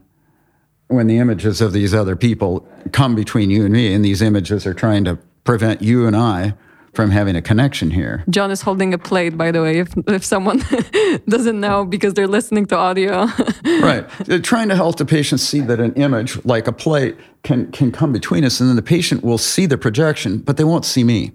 when 0.89 1.07
the 1.07 1.19
images 1.19 1.61
of 1.61 1.73
these 1.73 1.95
other 1.95 2.17
people 2.17 2.67
come 2.93 3.15
between 3.15 3.51
you 3.51 3.65
and 3.65 3.73
me, 3.73 3.93
and 3.93 4.05
these 4.05 4.23
images 4.23 4.67
are 4.67 4.75
trying 4.75 5.05
to 5.05 5.19
prevent 5.43 5.83
you 5.83 6.07
and 6.07 6.17
I 6.17 6.55
from 6.95 7.11
having 7.11 7.37
a 7.37 7.43
connection 7.43 7.91
here. 7.91 8.25
Jon 8.31 8.51
is 8.51 8.63
holding 8.63 8.95
a 8.95 8.99
plate, 8.99 9.37
by 9.37 9.51
the 9.51 9.63
way, 9.63 9.79
if, 9.79 9.93
if 10.07 10.25
someone 10.25 10.63
doesn't 11.29 11.61
know 11.61 11.85
because 11.85 12.15
they're 12.15 12.29
listening 12.29 12.67
to 12.67 12.77
audio. 12.77 13.27
right. 13.65 14.09
They're 14.21 14.39
trying 14.39 14.69
to 14.69 14.77
help 14.77 14.97
the 14.97 15.05
patient 15.05 15.41
see 15.41 15.61
that 15.61 15.81
an 15.81 15.95
image 15.95 16.45
like 16.45 16.67
a 16.67 16.73
plate 16.73 17.17
can, 17.43 17.71
can 17.73 17.93
come 17.93 18.13
between 18.13 18.45
us, 18.45 18.61
and 18.61 18.69
then 18.69 18.77
the 18.77 18.83
patient 18.83 19.23
will 19.23 19.39
see 19.39 19.67
the 19.67 19.79
projection, 19.79 20.39
but 20.39 20.57
they 20.57 20.65
won't 20.65 20.85
see 20.85 21.05
me. 21.05 21.33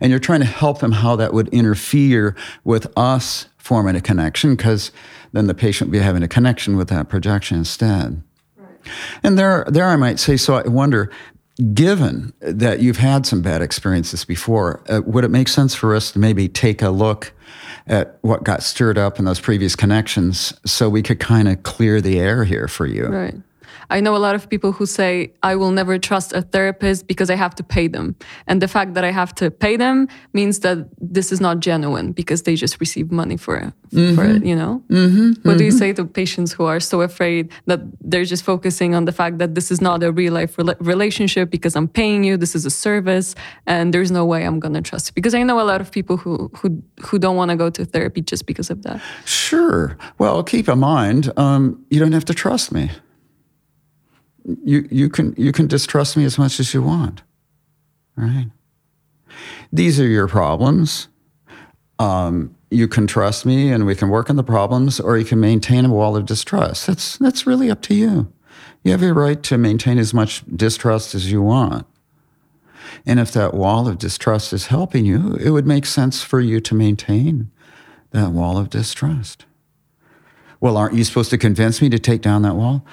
And 0.00 0.10
you're 0.10 0.20
trying 0.20 0.40
to 0.40 0.46
help 0.46 0.80
them 0.80 0.92
how 0.92 1.16
that 1.16 1.32
would 1.32 1.48
interfere 1.48 2.36
with 2.64 2.86
us 2.96 3.46
forming 3.56 3.96
a 3.96 4.00
connection, 4.00 4.56
because 4.56 4.90
then 5.32 5.46
the 5.46 5.54
patient 5.54 5.88
would 5.88 5.98
be 5.98 6.04
having 6.04 6.22
a 6.22 6.28
connection 6.28 6.76
with 6.76 6.88
that 6.88 7.08
projection 7.08 7.58
instead. 7.58 8.22
And 9.22 9.38
there, 9.38 9.64
there 9.68 9.86
I 9.86 9.96
might 9.96 10.18
say, 10.18 10.36
so 10.36 10.54
I 10.54 10.66
wonder, 10.66 11.10
given 11.74 12.32
that 12.40 12.80
you've 12.80 12.96
had 12.98 13.26
some 13.26 13.42
bad 13.42 13.62
experiences 13.62 14.24
before, 14.24 14.82
uh, 14.88 15.02
would 15.04 15.24
it 15.24 15.30
make 15.30 15.48
sense 15.48 15.74
for 15.74 15.94
us 15.94 16.12
to 16.12 16.18
maybe 16.18 16.48
take 16.48 16.82
a 16.82 16.90
look 16.90 17.32
at 17.86 18.18
what 18.22 18.44
got 18.44 18.62
stirred 18.62 18.96
up 18.96 19.18
in 19.18 19.24
those 19.24 19.40
previous 19.40 19.76
connections 19.76 20.54
so 20.64 20.88
we 20.88 21.02
could 21.02 21.20
kind 21.20 21.48
of 21.48 21.62
clear 21.62 22.00
the 22.00 22.18
air 22.18 22.44
here 22.44 22.68
for 22.68 22.86
you? 22.86 23.06
Right. 23.06 23.34
I 23.92 24.00
know 24.00 24.16
a 24.16 24.22
lot 24.26 24.34
of 24.34 24.48
people 24.48 24.72
who 24.72 24.86
say, 24.86 25.34
I 25.42 25.54
will 25.54 25.70
never 25.70 25.98
trust 25.98 26.32
a 26.32 26.40
therapist 26.40 27.06
because 27.06 27.28
I 27.28 27.34
have 27.34 27.54
to 27.56 27.62
pay 27.62 27.88
them. 27.88 28.16
And 28.46 28.62
the 28.62 28.68
fact 28.68 28.94
that 28.94 29.04
I 29.04 29.10
have 29.10 29.34
to 29.34 29.50
pay 29.50 29.76
them 29.76 30.08
means 30.32 30.60
that 30.60 30.78
this 30.98 31.30
is 31.30 31.40
not 31.42 31.60
genuine 31.60 32.12
because 32.12 32.42
they 32.44 32.56
just 32.56 32.80
receive 32.80 33.12
money 33.12 33.36
for 33.36 33.56
it, 33.56 33.72
mm-hmm. 33.90 34.14
for 34.14 34.24
it 34.24 34.44
you 34.46 34.56
know? 34.56 34.82
Mm-hmm. 34.88 35.28
What 35.28 35.36
mm-hmm. 35.36 35.56
do 35.58 35.64
you 35.64 35.70
mm-hmm. 35.70 35.78
say 35.78 35.92
to 35.92 36.06
patients 36.06 36.54
who 36.54 36.64
are 36.64 36.80
so 36.80 37.02
afraid 37.02 37.52
that 37.66 37.80
they're 38.00 38.24
just 38.24 38.44
focusing 38.44 38.94
on 38.94 39.04
the 39.04 39.12
fact 39.12 39.36
that 39.38 39.54
this 39.54 39.70
is 39.70 39.82
not 39.82 40.02
a 40.02 40.10
real 40.10 40.32
life 40.32 40.56
re- 40.56 40.74
relationship 40.80 41.50
because 41.50 41.76
I'm 41.76 41.88
paying 41.88 42.24
you, 42.24 42.38
this 42.38 42.54
is 42.54 42.64
a 42.64 42.70
service, 42.70 43.34
and 43.66 43.92
there's 43.92 44.10
no 44.10 44.24
way 44.24 44.46
I'm 44.46 44.58
going 44.58 44.74
to 44.74 44.80
trust 44.80 45.08
you? 45.08 45.12
Because 45.12 45.34
I 45.34 45.42
know 45.42 45.60
a 45.60 45.68
lot 45.72 45.82
of 45.82 45.92
people 45.92 46.16
who, 46.16 46.50
who, 46.56 46.82
who 47.02 47.18
don't 47.18 47.36
want 47.36 47.50
to 47.50 47.56
go 47.56 47.68
to 47.68 47.84
therapy 47.84 48.22
just 48.22 48.46
because 48.46 48.70
of 48.70 48.84
that. 48.84 49.02
Sure. 49.26 49.98
Well, 50.16 50.42
keep 50.42 50.66
in 50.68 50.78
mind, 50.78 51.30
um, 51.36 51.84
you 51.90 52.00
don't 52.00 52.12
have 52.12 52.24
to 52.24 52.34
trust 52.34 52.72
me 52.72 52.90
you, 54.44 54.88
you, 54.90 55.08
can, 55.08 55.34
you 55.36 55.52
can 55.52 55.66
distrust 55.66 56.16
me 56.16 56.24
as 56.24 56.38
much 56.38 56.58
as 56.60 56.74
you 56.74 56.82
want, 56.82 57.22
right? 58.16 58.50
These 59.72 60.00
are 60.00 60.06
your 60.06 60.28
problems. 60.28 61.08
Um, 61.98 62.54
you 62.70 62.88
can 62.88 63.06
trust 63.06 63.46
me 63.46 63.70
and 63.70 63.86
we 63.86 63.94
can 63.94 64.08
work 64.08 64.30
on 64.30 64.36
the 64.36 64.42
problems, 64.42 64.98
or 64.98 65.16
you 65.16 65.24
can 65.24 65.40
maintain 65.40 65.84
a 65.84 65.90
wall 65.90 66.16
of 66.16 66.26
distrust. 66.26 66.86
That's, 66.86 67.18
that's 67.18 67.46
really 67.46 67.70
up 67.70 67.82
to 67.82 67.94
you. 67.94 68.32
You 68.82 68.92
have 68.92 69.02
a 69.02 69.12
right 69.12 69.42
to 69.44 69.58
maintain 69.58 69.98
as 69.98 70.12
much 70.12 70.42
distrust 70.56 71.14
as 71.14 71.30
you 71.30 71.42
want. 71.42 71.86
And 73.06 73.20
if 73.20 73.32
that 73.32 73.54
wall 73.54 73.88
of 73.88 73.98
distrust 73.98 74.52
is 74.52 74.66
helping 74.66 75.06
you, 75.06 75.34
it 75.36 75.50
would 75.50 75.66
make 75.66 75.86
sense 75.86 76.22
for 76.22 76.40
you 76.40 76.60
to 76.60 76.74
maintain 76.74 77.50
that 78.10 78.32
wall 78.32 78.58
of 78.58 78.70
distrust. 78.70 79.46
Well, 80.60 80.76
aren't 80.76 80.94
you 80.94 81.04
supposed 81.04 81.30
to 81.30 81.38
convince 81.38 81.80
me 81.80 81.88
to 81.88 81.98
take 81.98 82.22
down 82.22 82.42
that 82.42 82.56
wall? 82.56 82.84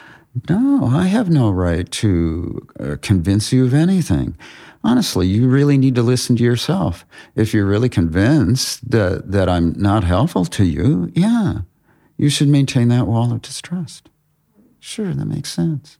No, 0.47 0.85
I 0.85 1.07
have 1.07 1.29
no 1.29 1.49
right 1.49 1.89
to 1.91 2.67
uh, 2.79 2.95
convince 3.01 3.51
you 3.51 3.65
of 3.65 3.73
anything. 3.73 4.37
Honestly, 4.83 5.27
you 5.27 5.49
really 5.49 5.77
need 5.77 5.95
to 5.95 6.03
listen 6.03 6.35
to 6.37 6.43
yourself. 6.43 7.05
If 7.35 7.53
you're 7.53 7.65
really 7.65 7.89
convinced 7.89 8.89
that, 8.91 9.31
that 9.31 9.49
I'm 9.49 9.73
not 9.73 10.03
helpful 10.03 10.45
to 10.45 10.63
you, 10.63 11.11
yeah, 11.13 11.61
you 12.17 12.29
should 12.29 12.47
maintain 12.47 12.87
that 12.89 13.07
wall 13.07 13.33
of 13.33 13.41
distrust. 13.41 14.09
Sure, 14.79 15.13
that 15.13 15.25
makes 15.25 15.51
sense. 15.51 15.97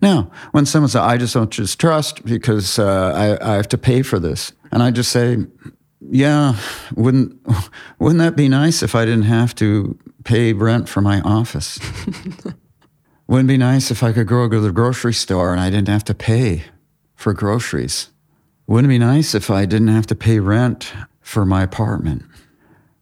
Now, 0.00 0.30
when 0.52 0.64
someone 0.64 0.88
says, 0.88 1.02
I 1.02 1.16
just 1.18 1.34
don't 1.34 1.50
just 1.50 1.78
trust 1.78 2.24
because 2.24 2.78
uh, 2.78 3.36
I, 3.42 3.52
I 3.52 3.56
have 3.56 3.68
to 3.68 3.78
pay 3.78 4.02
for 4.02 4.18
this, 4.18 4.52
and 4.70 4.82
I 4.82 4.90
just 4.90 5.10
say, 5.10 5.38
yeah, 6.00 6.56
wouldn't, 6.94 7.38
wouldn't 7.98 8.20
that 8.20 8.36
be 8.36 8.48
nice 8.48 8.82
if 8.82 8.94
I 8.94 9.04
didn't 9.04 9.24
have 9.24 9.54
to 9.56 9.98
pay 10.24 10.52
rent 10.52 10.88
for 10.88 11.00
my 11.00 11.20
office? 11.20 11.78
Wouldn't 13.30 13.48
it 13.48 13.54
be 13.54 13.58
nice 13.58 13.92
if 13.92 14.02
I 14.02 14.12
could 14.12 14.26
go 14.26 14.48
to 14.48 14.58
the 14.58 14.72
grocery 14.72 15.14
store 15.14 15.52
and 15.52 15.60
I 15.60 15.70
didn't 15.70 15.86
have 15.86 16.02
to 16.06 16.14
pay 16.14 16.64
for 17.14 17.32
groceries? 17.32 18.08
Wouldn't 18.66 18.90
it 18.90 18.94
be 18.94 18.98
nice 18.98 19.36
if 19.36 19.52
I 19.52 19.66
didn't 19.66 19.86
have 19.86 20.08
to 20.08 20.16
pay 20.16 20.40
rent 20.40 20.92
for 21.20 21.46
my 21.46 21.62
apartment? 21.62 22.24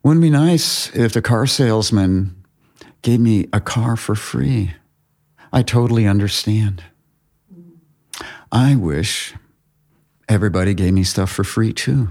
Wouldn't 0.03 0.23
it 0.23 0.27
be 0.27 0.31
nice 0.31 0.95
if 0.95 1.15
the 1.15 1.23
car 1.23 1.47
salesman 1.47 2.45
gave 3.01 3.21
me 3.21 3.49
a 3.55 3.61
car 3.63 3.97
for 3.97 4.15
free? 4.15 4.75
I 5.51 5.63
totally 5.63 6.07
understand. 6.07 6.85
I 8.53 8.77
wish 8.77 9.35
everybody 10.29 10.75
gave 10.75 10.93
me 10.93 11.05
stuff 11.05 11.31
for 11.31 11.43
free 11.43 11.73
too. 11.73 12.11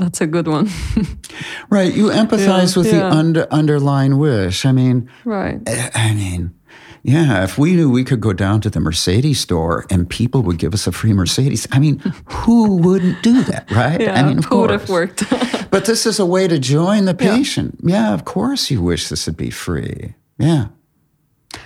That's 0.00 0.22
a 0.22 0.26
good 0.26 0.48
one. 0.48 0.70
right. 1.70 1.92
You 1.92 2.06
empathize 2.06 2.74
yeah, 2.74 2.82
with 2.82 2.86
yeah. 2.86 2.98
the 3.00 3.10
under, 3.10 3.46
underlying 3.52 4.16
wish. 4.16 4.64
I 4.64 4.72
mean, 4.72 5.10
right. 5.26 5.60
I, 5.66 5.90
I 5.94 6.14
mean, 6.14 6.54
yeah, 7.02 7.44
if 7.44 7.58
we 7.58 7.74
knew 7.74 7.90
we 7.90 8.02
could 8.02 8.20
go 8.20 8.32
down 8.32 8.62
to 8.62 8.70
the 8.70 8.80
Mercedes 8.80 9.40
store 9.40 9.84
and 9.90 10.08
people 10.08 10.42
would 10.42 10.58
give 10.58 10.72
us 10.72 10.86
a 10.86 10.92
free 10.92 11.12
Mercedes, 11.12 11.66
I 11.70 11.78
mean, 11.78 11.98
who 12.24 12.76
wouldn't 12.76 13.22
do 13.22 13.42
that, 13.44 13.70
right? 13.72 14.00
Yeah, 14.00 14.14
I 14.14 14.22
mean, 14.22 14.38
of 14.38 14.46
who 14.46 14.60
would 14.60 14.70
have 14.70 14.88
worked? 14.88 15.22
but 15.70 15.84
this 15.84 16.06
is 16.06 16.18
a 16.18 16.26
way 16.26 16.48
to 16.48 16.58
join 16.58 17.04
the 17.04 17.14
patient. 17.14 17.78
Yeah. 17.82 18.08
yeah, 18.08 18.14
of 18.14 18.24
course 18.24 18.70
you 18.70 18.80
wish 18.80 19.10
this 19.10 19.26
would 19.26 19.36
be 19.36 19.50
free. 19.50 20.14
Yeah. 20.38 20.68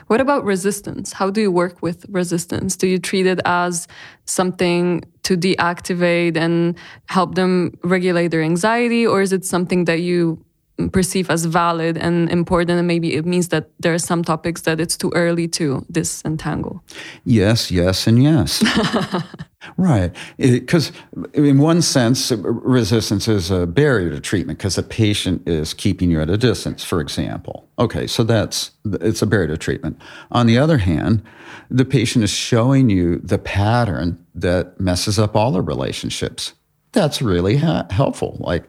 What 0.07 0.20
about 0.20 0.45
resistance? 0.45 1.12
How 1.12 1.30
do 1.30 1.41
you 1.41 1.51
work 1.51 1.82
with 1.82 2.05
resistance? 2.09 2.76
Do 2.76 2.87
you 2.87 2.99
treat 2.99 3.26
it 3.26 3.41
as 3.45 3.89
something 4.26 5.03
to 5.22 5.37
deactivate 5.37 6.37
and 6.37 6.76
help 7.07 7.35
them 7.35 7.78
regulate 7.82 8.28
their 8.28 8.43
anxiety, 8.43 9.07
or 9.07 9.22
is 9.22 9.32
it 9.32 9.45
something 9.45 9.87
that 9.87 10.01
you 10.01 10.43
perceive 10.93 11.31
as 11.31 11.45
valid 11.45 11.97
and 11.97 12.29
important 12.31 12.79
and 12.79 12.89
maybe 12.89 13.14
it 13.14 13.25
means 13.25 13.49
that 13.49 13.70
there 13.79 13.95
are 13.95 13.99
some 13.99 14.25
topics 14.25 14.62
that 14.62 14.81
it's 14.81 14.97
too 14.97 15.12
early 15.14 15.47
to 15.47 15.85
disentangle. 15.91 16.83
Yes 17.25 17.70
yes 17.70 18.07
and 18.07 18.22
yes. 18.22 18.62
Right. 19.77 20.14
Because 20.37 20.93
in 21.33 21.59
one 21.59 21.81
sense 21.81 22.31
resistance 22.33 23.29
is 23.29 23.51
a 23.51 23.66
barrier 23.66 24.11
to 24.11 24.20
treatment 24.20 24.59
because 24.59 24.77
the 24.77 24.83
patient 24.83 25.49
is 25.49 25.72
keeping 25.72 26.11
you 26.11 26.20
at 26.20 26.29
a 26.29 26.37
distance 26.37 26.85
for 26.85 27.01
example. 27.01 27.68
Okay 27.79 28.07
so 28.07 28.22
that's 28.22 28.72
it's 28.85 29.22
a 29.22 29.27
barrier 29.27 29.49
to 29.49 29.57
treatment. 29.57 30.01
On 30.31 30.47
the 30.47 30.59
other 30.59 30.79
hand 30.79 31.22
the 31.70 31.85
patient 31.85 32.25
is 32.25 32.31
showing 32.31 32.91
you 32.91 33.18
the 33.20 33.39
pattern 33.39 34.22
that 34.35 34.79
messes 34.79 35.18
up 35.18 35.35
all 35.35 35.53
the 35.53 35.62
relationships. 35.62 36.53
That's 36.93 37.22
really 37.22 37.57
ha- 37.57 37.87
helpful. 37.91 38.37
Like 38.41 38.64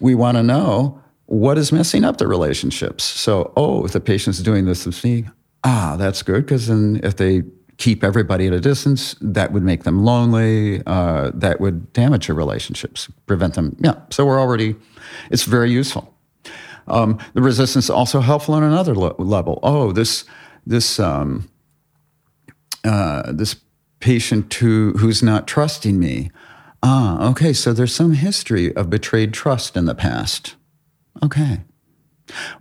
we 0.00 0.14
want 0.14 0.36
to 0.36 0.42
know 0.42 1.00
what 1.32 1.56
is 1.56 1.72
messing 1.72 2.04
up 2.04 2.18
the 2.18 2.28
relationships. 2.28 3.02
So, 3.04 3.54
oh, 3.56 3.86
if 3.86 3.92
the 3.92 4.00
patient's 4.00 4.40
doing 4.40 4.66
this 4.66 4.84
with 4.84 5.02
me, 5.02 5.24
ah, 5.64 5.96
that's 5.98 6.22
good 6.22 6.44
because 6.44 6.66
then 6.66 7.00
if 7.02 7.16
they 7.16 7.42
keep 7.78 8.04
everybody 8.04 8.46
at 8.48 8.52
a 8.52 8.60
distance, 8.60 9.16
that 9.22 9.50
would 9.50 9.62
make 9.62 9.84
them 9.84 10.04
lonely. 10.04 10.82
Uh, 10.86 11.30
that 11.32 11.58
would 11.58 11.90
damage 11.94 12.28
your 12.28 12.36
relationships, 12.36 13.10
prevent 13.24 13.54
them. 13.54 13.74
Yeah. 13.80 13.94
So 14.10 14.26
we're 14.26 14.38
already, 14.38 14.76
it's 15.30 15.44
very 15.44 15.70
useful. 15.70 16.14
Um, 16.86 17.18
the 17.32 17.40
resistance 17.40 17.86
is 17.86 17.90
also 17.90 18.20
helpful 18.20 18.52
on 18.52 18.62
another 18.62 18.94
lo- 18.94 19.16
level. 19.18 19.58
Oh, 19.62 19.90
this 19.90 20.26
this 20.66 21.00
um, 21.00 21.48
uh, 22.84 23.32
this 23.32 23.56
patient 24.00 24.52
who 24.52 24.92
who's 24.98 25.22
not 25.22 25.46
trusting 25.46 25.98
me. 25.98 26.30
Ah, 26.82 27.30
okay. 27.30 27.54
So 27.54 27.72
there's 27.72 27.94
some 27.94 28.12
history 28.12 28.76
of 28.76 28.90
betrayed 28.90 29.32
trust 29.32 29.78
in 29.78 29.86
the 29.86 29.94
past. 29.94 30.56
Okay. 31.22 31.60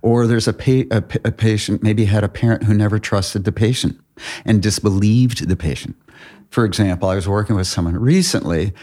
Or 0.02 0.28
there's 0.28 0.48
a, 0.48 0.54
pa- 0.54 0.90
a, 0.92 1.04
a, 1.24 1.32
patient, 1.32 1.84
maybe 1.84 2.06
had 2.06 2.24
a 2.24 2.30
parent 2.30 2.64
who 2.64 2.74
never 2.74 3.00
trusted 3.00 3.44
the 3.44 3.52
patient 3.52 4.00
and 4.44 4.62
disbelieved 4.62 5.48
the 5.48 5.56
patient. 5.56 5.96
For 6.50 6.66
example, 6.66 7.10
I 7.10 7.16
was 7.16 7.28
working 7.28 7.56
with 7.56 7.68
someone 7.68 7.98
recently 7.98 8.74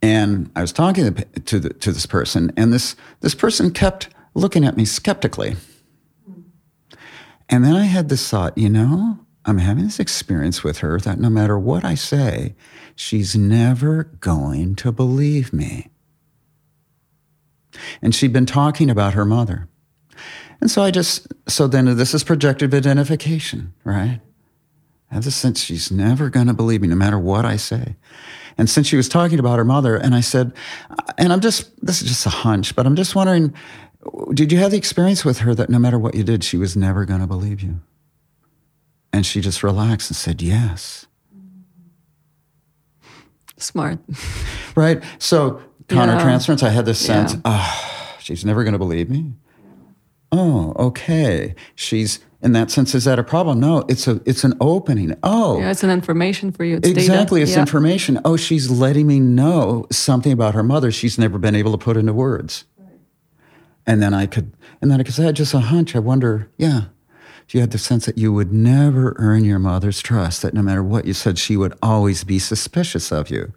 and 0.00 0.50
I 0.54 0.60
was 0.60 0.72
talking 0.72 1.12
to, 1.12 1.24
to, 1.40 1.58
the, 1.58 1.70
to 1.70 1.92
this 1.92 2.06
person, 2.06 2.52
and 2.56 2.72
this, 2.72 2.94
this 3.20 3.34
person 3.34 3.72
kept 3.72 4.08
looking 4.34 4.64
at 4.64 4.76
me 4.76 4.84
skeptically. 4.84 5.56
And 7.48 7.64
then 7.64 7.74
I 7.74 7.84
had 7.84 8.08
this 8.08 8.28
thought, 8.28 8.56
you 8.56 8.68
know, 8.68 9.18
I'm 9.44 9.58
having 9.58 9.84
this 9.84 9.98
experience 9.98 10.62
with 10.62 10.78
her 10.78 11.00
that 11.00 11.18
no 11.18 11.30
matter 11.30 11.58
what 11.58 11.84
I 11.84 11.94
say, 11.94 12.54
she's 12.94 13.34
never 13.34 14.04
going 14.20 14.74
to 14.76 14.92
believe 14.92 15.52
me. 15.52 15.88
And 18.02 18.14
she'd 18.14 18.32
been 18.32 18.46
talking 18.46 18.90
about 18.90 19.14
her 19.14 19.24
mother. 19.24 19.68
And 20.60 20.70
so 20.70 20.82
I 20.82 20.90
just, 20.90 21.28
so 21.48 21.66
then 21.66 21.96
this 21.96 22.14
is 22.14 22.24
projective 22.24 22.74
identification, 22.74 23.74
right? 23.84 24.20
I 25.10 25.14
have 25.14 25.24
the 25.24 25.30
sense 25.30 25.60
she's 25.60 25.90
never 25.90 26.28
going 26.28 26.48
to 26.48 26.52
believe 26.52 26.82
me 26.82 26.88
no 26.88 26.96
matter 26.96 27.18
what 27.18 27.44
I 27.44 27.56
say. 27.56 27.96
And 28.58 28.68
since 28.68 28.86
she 28.86 28.96
was 28.96 29.08
talking 29.08 29.38
about 29.38 29.58
her 29.58 29.64
mother, 29.64 29.96
and 29.96 30.14
I 30.14 30.20
said, 30.20 30.52
and 31.16 31.32
I'm 31.32 31.40
just, 31.40 31.70
this 31.84 32.02
is 32.02 32.08
just 32.08 32.26
a 32.26 32.30
hunch, 32.30 32.74
but 32.74 32.86
I'm 32.86 32.96
just 32.96 33.14
wondering, 33.14 33.54
did 34.34 34.50
you 34.50 34.58
have 34.58 34.72
the 34.72 34.76
experience 34.76 35.24
with 35.24 35.38
her 35.38 35.54
that 35.54 35.70
no 35.70 35.78
matter 35.78 35.98
what 35.98 36.14
you 36.14 36.24
did, 36.24 36.42
she 36.42 36.56
was 36.56 36.76
never 36.76 37.04
going 37.04 37.20
to 37.20 37.26
believe 37.26 37.60
you? 37.60 37.80
And 39.12 39.24
she 39.24 39.40
just 39.40 39.62
relaxed 39.62 40.10
and 40.10 40.16
said, 40.16 40.42
yes. 40.42 41.06
Smart. 43.56 43.98
right? 44.76 45.02
So 45.18 45.62
countertransference. 45.88 46.62
I 46.62 46.70
had 46.70 46.86
this 46.86 47.04
sense, 47.04 47.34
yeah. 47.34 47.40
oh, 47.44 48.16
she's 48.20 48.44
never 48.44 48.62
going 48.64 48.72
to 48.72 48.78
believe 48.78 49.10
me. 49.10 49.32
Oh, 50.30 50.74
okay. 50.76 51.54
She's 51.74 52.20
in 52.42 52.52
that 52.52 52.70
sense. 52.70 52.94
Is 52.94 53.04
that 53.04 53.18
a 53.18 53.24
problem? 53.24 53.60
No, 53.60 53.84
it's 53.88 54.06
a 54.06 54.20
it's 54.26 54.44
an 54.44 54.54
opening. 54.60 55.16
Oh, 55.22 55.58
yeah, 55.58 55.70
it's 55.70 55.82
an 55.82 55.90
information 55.90 56.52
for 56.52 56.64
you. 56.64 56.76
It's 56.76 56.88
exactly, 56.88 57.40
data. 57.40 57.50
it's 57.50 57.56
yeah. 57.56 57.60
information. 57.60 58.20
Oh, 58.24 58.36
she's 58.36 58.70
letting 58.70 59.06
me 59.06 59.20
know 59.20 59.86
something 59.90 60.32
about 60.32 60.54
her 60.54 60.62
mother 60.62 60.92
she's 60.92 61.18
never 61.18 61.38
been 61.38 61.54
able 61.54 61.72
to 61.72 61.78
put 61.78 61.96
into 61.96 62.12
words. 62.12 62.64
Right. 62.76 62.92
And 63.86 64.02
then 64.02 64.12
I 64.12 64.26
could, 64.26 64.52
and 64.82 64.90
then 64.90 65.00
I 65.00 65.02
could 65.02 65.14
say, 65.14 65.22
I 65.22 65.26
had 65.26 65.36
just 65.36 65.54
a 65.54 65.60
hunch. 65.60 65.96
I 65.96 65.98
wonder, 65.98 66.50
yeah, 66.58 66.84
you 67.48 67.60
had 67.60 67.70
the 67.70 67.78
sense 67.78 68.04
that 68.04 68.18
you 68.18 68.32
would 68.32 68.52
never 68.52 69.16
earn 69.18 69.44
your 69.44 69.58
mother's 69.58 70.00
trust. 70.00 70.42
That 70.42 70.52
no 70.52 70.62
matter 70.62 70.82
what 70.82 71.06
you 71.06 71.14
said, 71.14 71.38
she 71.38 71.56
would 71.56 71.76
always 71.82 72.22
be 72.22 72.38
suspicious 72.38 73.10
of 73.10 73.30
you 73.30 73.54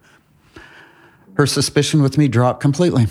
her 1.34 1.46
suspicion 1.46 2.02
with 2.02 2.18
me 2.18 2.28
dropped 2.28 2.60
completely. 2.60 3.06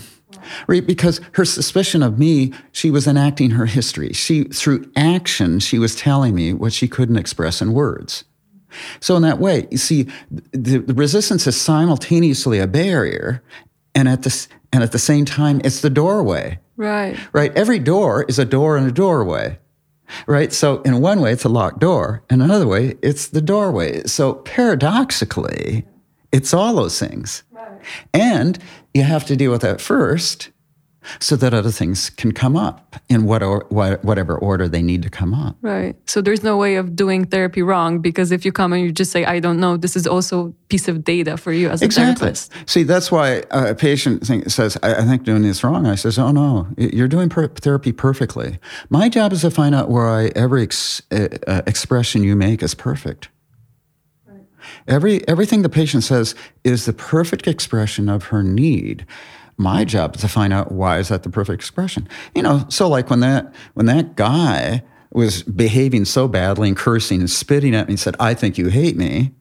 Right? 0.66 0.84
Because 0.84 1.20
her 1.32 1.44
suspicion 1.44 2.02
of 2.02 2.18
me, 2.18 2.52
she 2.72 2.90
was 2.90 3.06
enacting 3.06 3.50
her 3.50 3.66
history. 3.66 4.12
She, 4.12 4.44
through 4.44 4.90
action, 4.96 5.60
she 5.60 5.78
was 5.78 5.94
telling 5.94 6.34
me 6.34 6.52
what 6.52 6.72
she 6.72 6.88
couldn't 6.88 7.16
express 7.16 7.60
in 7.60 7.72
words. 7.72 8.24
So, 9.00 9.16
in 9.16 9.22
that 9.22 9.38
way, 9.38 9.68
you 9.70 9.76
see, 9.76 10.08
the, 10.52 10.78
the 10.78 10.94
resistance 10.94 11.46
is 11.46 11.60
simultaneously 11.60 12.58
a 12.58 12.66
barrier, 12.66 13.42
and 13.94 14.08
at, 14.08 14.22
this, 14.22 14.48
and 14.72 14.82
at 14.82 14.92
the 14.92 14.98
same 14.98 15.26
time, 15.26 15.60
it's 15.62 15.80
the 15.80 15.90
doorway. 15.90 16.58
Right. 16.76 17.18
Right. 17.32 17.54
Every 17.54 17.78
door 17.78 18.24
is 18.28 18.38
a 18.38 18.46
door 18.46 18.76
and 18.76 18.86
a 18.86 18.92
doorway. 18.92 19.58
Right. 20.26 20.52
So, 20.52 20.80
in 20.82 21.00
one 21.00 21.20
way, 21.20 21.32
it's 21.32 21.44
a 21.44 21.50
locked 21.50 21.80
door. 21.80 22.24
and 22.30 22.42
another 22.42 22.66
way, 22.66 22.96
it's 23.02 23.28
the 23.28 23.42
doorway. 23.42 24.04
So, 24.04 24.34
paradoxically, 24.34 25.84
it's 26.32 26.54
all 26.54 26.74
those 26.74 26.98
things. 26.98 27.42
And 28.12 28.58
you 28.94 29.02
have 29.02 29.24
to 29.26 29.36
deal 29.36 29.50
with 29.50 29.62
that 29.62 29.80
first 29.80 30.50
so 31.18 31.36
that 31.36 31.52
other 31.52 31.70
things 31.70 32.10
can 32.10 32.32
come 32.32 32.56
up 32.56 32.96
in 33.08 33.24
what 33.24 33.42
or, 33.42 33.66
whatever 33.70 34.36
order 34.36 34.68
they 34.68 34.82
need 34.82 35.02
to 35.02 35.10
come 35.10 35.34
up. 35.34 35.56
Right. 35.60 35.96
So 36.08 36.20
there's 36.20 36.42
no 36.42 36.56
way 36.56 36.76
of 36.76 36.94
doing 36.94 37.24
therapy 37.24 37.62
wrong 37.62 37.98
because 37.98 38.32
if 38.32 38.44
you 38.44 38.52
come 38.52 38.72
and 38.72 38.82
you 38.82 38.92
just 38.92 39.10
say, 39.10 39.24
I 39.24 39.40
don't 39.40 39.58
know, 39.58 39.76
this 39.76 39.96
is 39.96 40.06
also 40.06 40.48
a 40.48 40.52
piece 40.68 40.88
of 40.88 41.04
data 41.04 41.36
for 41.36 41.52
you 41.52 41.68
as 41.68 41.82
a 41.82 41.84
exactly. 41.84 42.20
therapist. 42.20 42.52
See, 42.66 42.82
that's 42.82 43.10
why 43.10 43.42
a 43.50 43.74
patient 43.74 44.26
think, 44.26 44.50
says, 44.50 44.78
I, 44.82 44.96
I, 44.96 45.02
think 45.04 45.24
doing 45.24 45.42
this 45.42 45.64
wrong. 45.64 45.86
I 45.86 45.96
says, 45.96 46.18
oh 46.18 46.30
no, 46.30 46.68
you're 46.76 47.08
doing 47.08 47.28
per- 47.28 47.48
therapy 47.48 47.92
perfectly. 47.92 48.58
My 48.88 49.08
job 49.08 49.32
is 49.32 49.42
to 49.42 49.50
find 49.50 49.74
out 49.74 49.90
where 49.90 50.36
every 50.36 50.62
ex- 50.62 51.02
uh, 51.10 51.62
expression 51.66 52.22
you 52.22 52.36
make 52.36 52.62
is 52.62 52.74
perfect. 52.74 53.28
Every, 54.86 55.26
everything 55.28 55.62
the 55.62 55.68
patient 55.68 56.04
says 56.04 56.34
is 56.64 56.86
the 56.86 56.92
perfect 56.92 57.46
expression 57.46 58.08
of 58.08 58.24
her 58.24 58.42
need. 58.42 59.06
My 59.56 59.84
job 59.84 60.16
is 60.16 60.22
to 60.22 60.28
find 60.28 60.52
out 60.52 60.72
why 60.72 60.98
is 60.98 61.08
that 61.08 61.22
the 61.22 61.30
perfect 61.30 61.60
expression. 61.60 62.08
You 62.34 62.42
know, 62.42 62.64
so 62.68 62.88
like 62.88 63.10
when 63.10 63.20
that 63.20 63.54
when 63.74 63.86
that 63.86 64.16
guy 64.16 64.82
was 65.12 65.42
behaving 65.42 66.06
so 66.06 66.26
badly 66.26 66.68
and 66.68 66.76
cursing 66.76 67.20
and 67.20 67.30
spitting 67.30 67.74
at 67.74 67.86
me 67.86 67.92
and 67.92 68.00
said, 68.00 68.16
I 68.18 68.34
think 68.34 68.56
you 68.56 68.68
hate 68.68 68.96
me. 68.96 69.32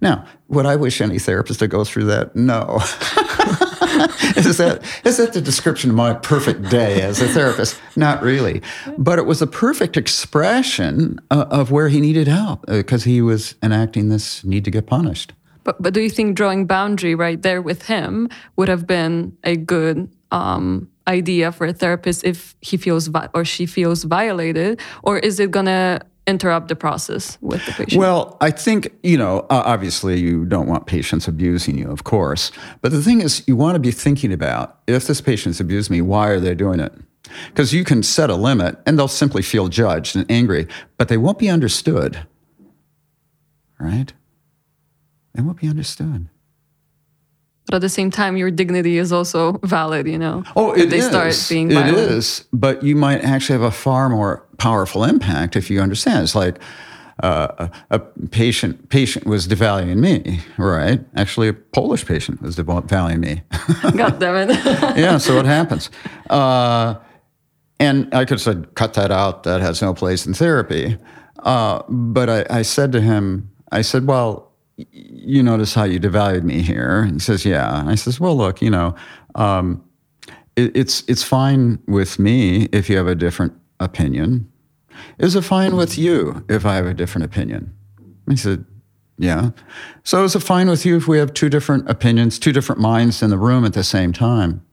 Now, 0.00 0.24
would 0.48 0.66
I 0.66 0.76
wish 0.76 1.00
any 1.00 1.18
therapist 1.18 1.60
to 1.60 1.68
go 1.68 1.84
through 1.84 2.04
that? 2.04 2.34
No. 2.34 2.80
is 4.36 4.56
that 4.58 4.82
is 5.04 5.16
that 5.16 5.32
the 5.32 5.40
description 5.40 5.90
of 5.90 5.96
my 5.96 6.14
perfect 6.14 6.70
day 6.70 7.02
as 7.02 7.20
a 7.20 7.28
therapist? 7.28 7.80
Not 7.96 8.22
really, 8.22 8.62
but 8.96 9.18
it 9.18 9.26
was 9.26 9.42
a 9.42 9.46
perfect 9.46 9.96
expression 9.96 11.20
uh, 11.30 11.46
of 11.50 11.70
where 11.70 11.88
he 11.88 12.00
needed 12.00 12.28
help 12.28 12.66
because 12.66 13.02
uh, 13.02 13.10
he 13.10 13.22
was 13.22 13.54
enacting 13.62 14.08
this 14.08 14.44
need 14.44 14.64
to 14.64 14.70
get 14.70 14.86
punished. 14.86 15.32
But 15.64 15.82
but 15.82 15.94
do 15.94 16.00
you 16.00 16.10
think 16.10 16.36
drawing 16.36 16.66
boundary 16.66 17.14
right 17.14 17.40
there 17.42 17.60
with 17.60 17.86
him 17.86 18.28
would 18.56 18.68
have 18.68 18.86
been 18.86 19.36
a 19.44 19.56
good 19.56 20.10
um, 20.30 20.88
idea 21.06 21.52
for 21.52 21.66
a 21.66 21.72
therapist 21.72 22.24
if 22.24 22.54
he 22.60 22.76
feels 22.76 23.08
vi- 23.08 23.28
or 23.34 23.44
she 23.44 23.66
feels 23.66 24.04
violated, 24.04 24.80
or 25.02 25.18
is 25.18 25.40
it 25.40 25.50
gonna 25.50 26.00
interrupt 26.28 26.68
the 26.68 26.76
process 26.76 27.38
with 27.40 27.64
the 27.66 27.72
patient? 27.72 27.98
Well, 27.98 28.36
I 28.40 28.50
think, 28.50 28.92
you 29.02 29.16
know, 29.16 29.46
obviously 29.50 30.20
you 30.20 30.44
don't 30.44 30.68
want 30.68 30.86
patients 30.86 31.26
abusing 31.26 31.78
you, 31.78 31.90
of 31.90 32.04
course. 32.04 32.52
But 32.82 32.92
the 32.92 33.02
thing 33.02 33.20
is, 33.20 33.42
you 33.48 33.56
want 33.56 33.74
to 33.74 33.80
be 33.80 33.90
thinking 33.90 34.32
about 34.32 34.78
if 34.86 35.06
this 35.06 35.20
patient's 35.20 35.58
abused 35.58 35.90
me, 35.90 36.00
why 36.00 36.28
are 36.28 36.40
they 36.40 36.54
doing 36.54 36.80
it? 36.80 36.92
Because 37.48 37.72
you 37.74 37.84
can 37.84 38.02
set 38.02 38.30
a 38.30 38.36
limit 38.36 38.78
and 38.86 38.98
they'll 38.98 39.08
simply 39.08 39.42
feel 39.42 39.68
judged 39.68 40.14
and 40.14 40.30
angry, 40.30 40.68
but 40.96 41.08
they 41.08 41.16
won't 41.16 41.38
be 41.38 41.48
understood. 41.48 42.26
Right? 43.80 44.12
They 45.34 45.42
won't 45.42 45.60
be 45.60 45.68
understood 45.68 46.28
but 47.68 47.76
at 47.76 47.80
the 47.82 47.88
same 47.88 48.10
time 48.10 48.36
your 48.36 48.50
dignity 48.50 48.98
is 48.98 49.12
also 49.12 49.52
valid 49.62 50.06
you 50.06 50.18
know? 50.18 50.42
Oh 50.56 50.72
it 50.72 50.86
they 50.86 50.98
is. 50.98 51.06
start 51.06 51.34
being 51.48 51.70
violent. 51.70 51.98
it 51.98 52.10
is. 52.10 52.44
But 52.52 52.82
you 52.82 52.96
might 52.96 53.20
actually 53.22 53.58
have 53.60 53.68
a 53.68 53.70
far 53.70 54.08
more 54.08 54.46
powerful 54.58 55.04
impact 55.04 55.54
if 55.56 55.70
you 55.70 55.80
understand. 55.80 56.24
It's 56.24 56.34
like 56.34 56.58
uh, 57.22 57.68
a, 57.90 57.96
a 57.96 57.98
patient 58.30 58.88
patient 58.90 59.26
was 59.26 59.46
devaluing 59.48 59.96
me 59.98 60.40
right? 60.56 61.00
Actually 61.16 61.48
a 61.48 61.52
Polish 61.52 62.06
patient 62.06 62.40
was 62.40 62.56
devaluing 62.56 63.18
me. 63.20 63.42
God 63.96 64.18
damn 64.18 64.48
it. 64.50 64.56
Yeah 64.96 65.18
so 65.18 65.36
what 65.36 65.46
happens? 65.46 65.90
Uh, 66.30 66.94
and 67.80 68.12
i 68.14 68.24
could 68.24 68.38
have 68.38 68.40
said 68.40 68.74
cut 68.74 68.94
that 68.94 69.10
out. 69.10 69.42
That 69.44 69.60
has 69.60 69.82
no 69.82 69.94
place 69.94 70.26
in 70.26 70.34
therapy. 70.34 70.96
Uh, 71.40 71.82
but 71.88 72.28
I, 72.28 72.46
I 72.58 72.62
said 72.62 72.92
to 72.92 73.00
him 73.00 73.50
i 73.70 73.82
said 73.82 74.06
well 74.06 74.47
you 74.92 75.42
notice 75.42 75.74
how 75.74 75.84
you 75.84 75.98
devalued 75.98 76.44
me 76.44 76.62
here? 76.62 77.00
And 77.00 77.14
he 77.14 77.18
says, 77.18 77.44
yeah. 77.44 77.80
And 77.80 77.90
I 77.90 77.96
says, 77.96 78.20
well, 78.20 78.36
look, 78.36 78.62
you 78.62 78.70
know, 78.70 78.94
um, 79.34 79.84
it, 80.56 80.76
it's 80.76 81.02
it's 81.08 81.22
fine 81.22 81.78
with 81.86 82.18
me 82.18 82.68
if 82.72 82.88
you 82.88 82.96
have 82.96 83.06
a 83.06 83.14
different 83.14 83.54
opinion. 83.80 84.50
Is 85.18 85.34
it 85.34 85.42
fine 85.42 85.76
with 85.76 85.98
you 85.98 86.44
if 86.48 86.64
I 86.64 86.76
have 86.76 86.86
a 86.86 86.94
different 86.94 87.24
opinion? 87.24 87.74
he 88.28 88.36
said, 88.36 88.66
yeah. 89.16 89.50
So 90.04 90.22
is 90.24 90.36
it 90.36 90.40
fine 90.40 90.68
with 90.68 90.84
you 90.84 90.96
if 90.96 91.08
we 91.08 91.18
have 91.18 91.32
two 91.32 91.48
different 91.48 91.88
opinions, 91.88 92.38
two 92.38 92.52
different 92.52 92.80
minds 92.80 93.22
in 93.22 93.30
the 93.30 93.38
room 93.38 93.64
at 93.64 93.72
the 93.72 93.82
same 93.82 94.12
time? 94.12 94.64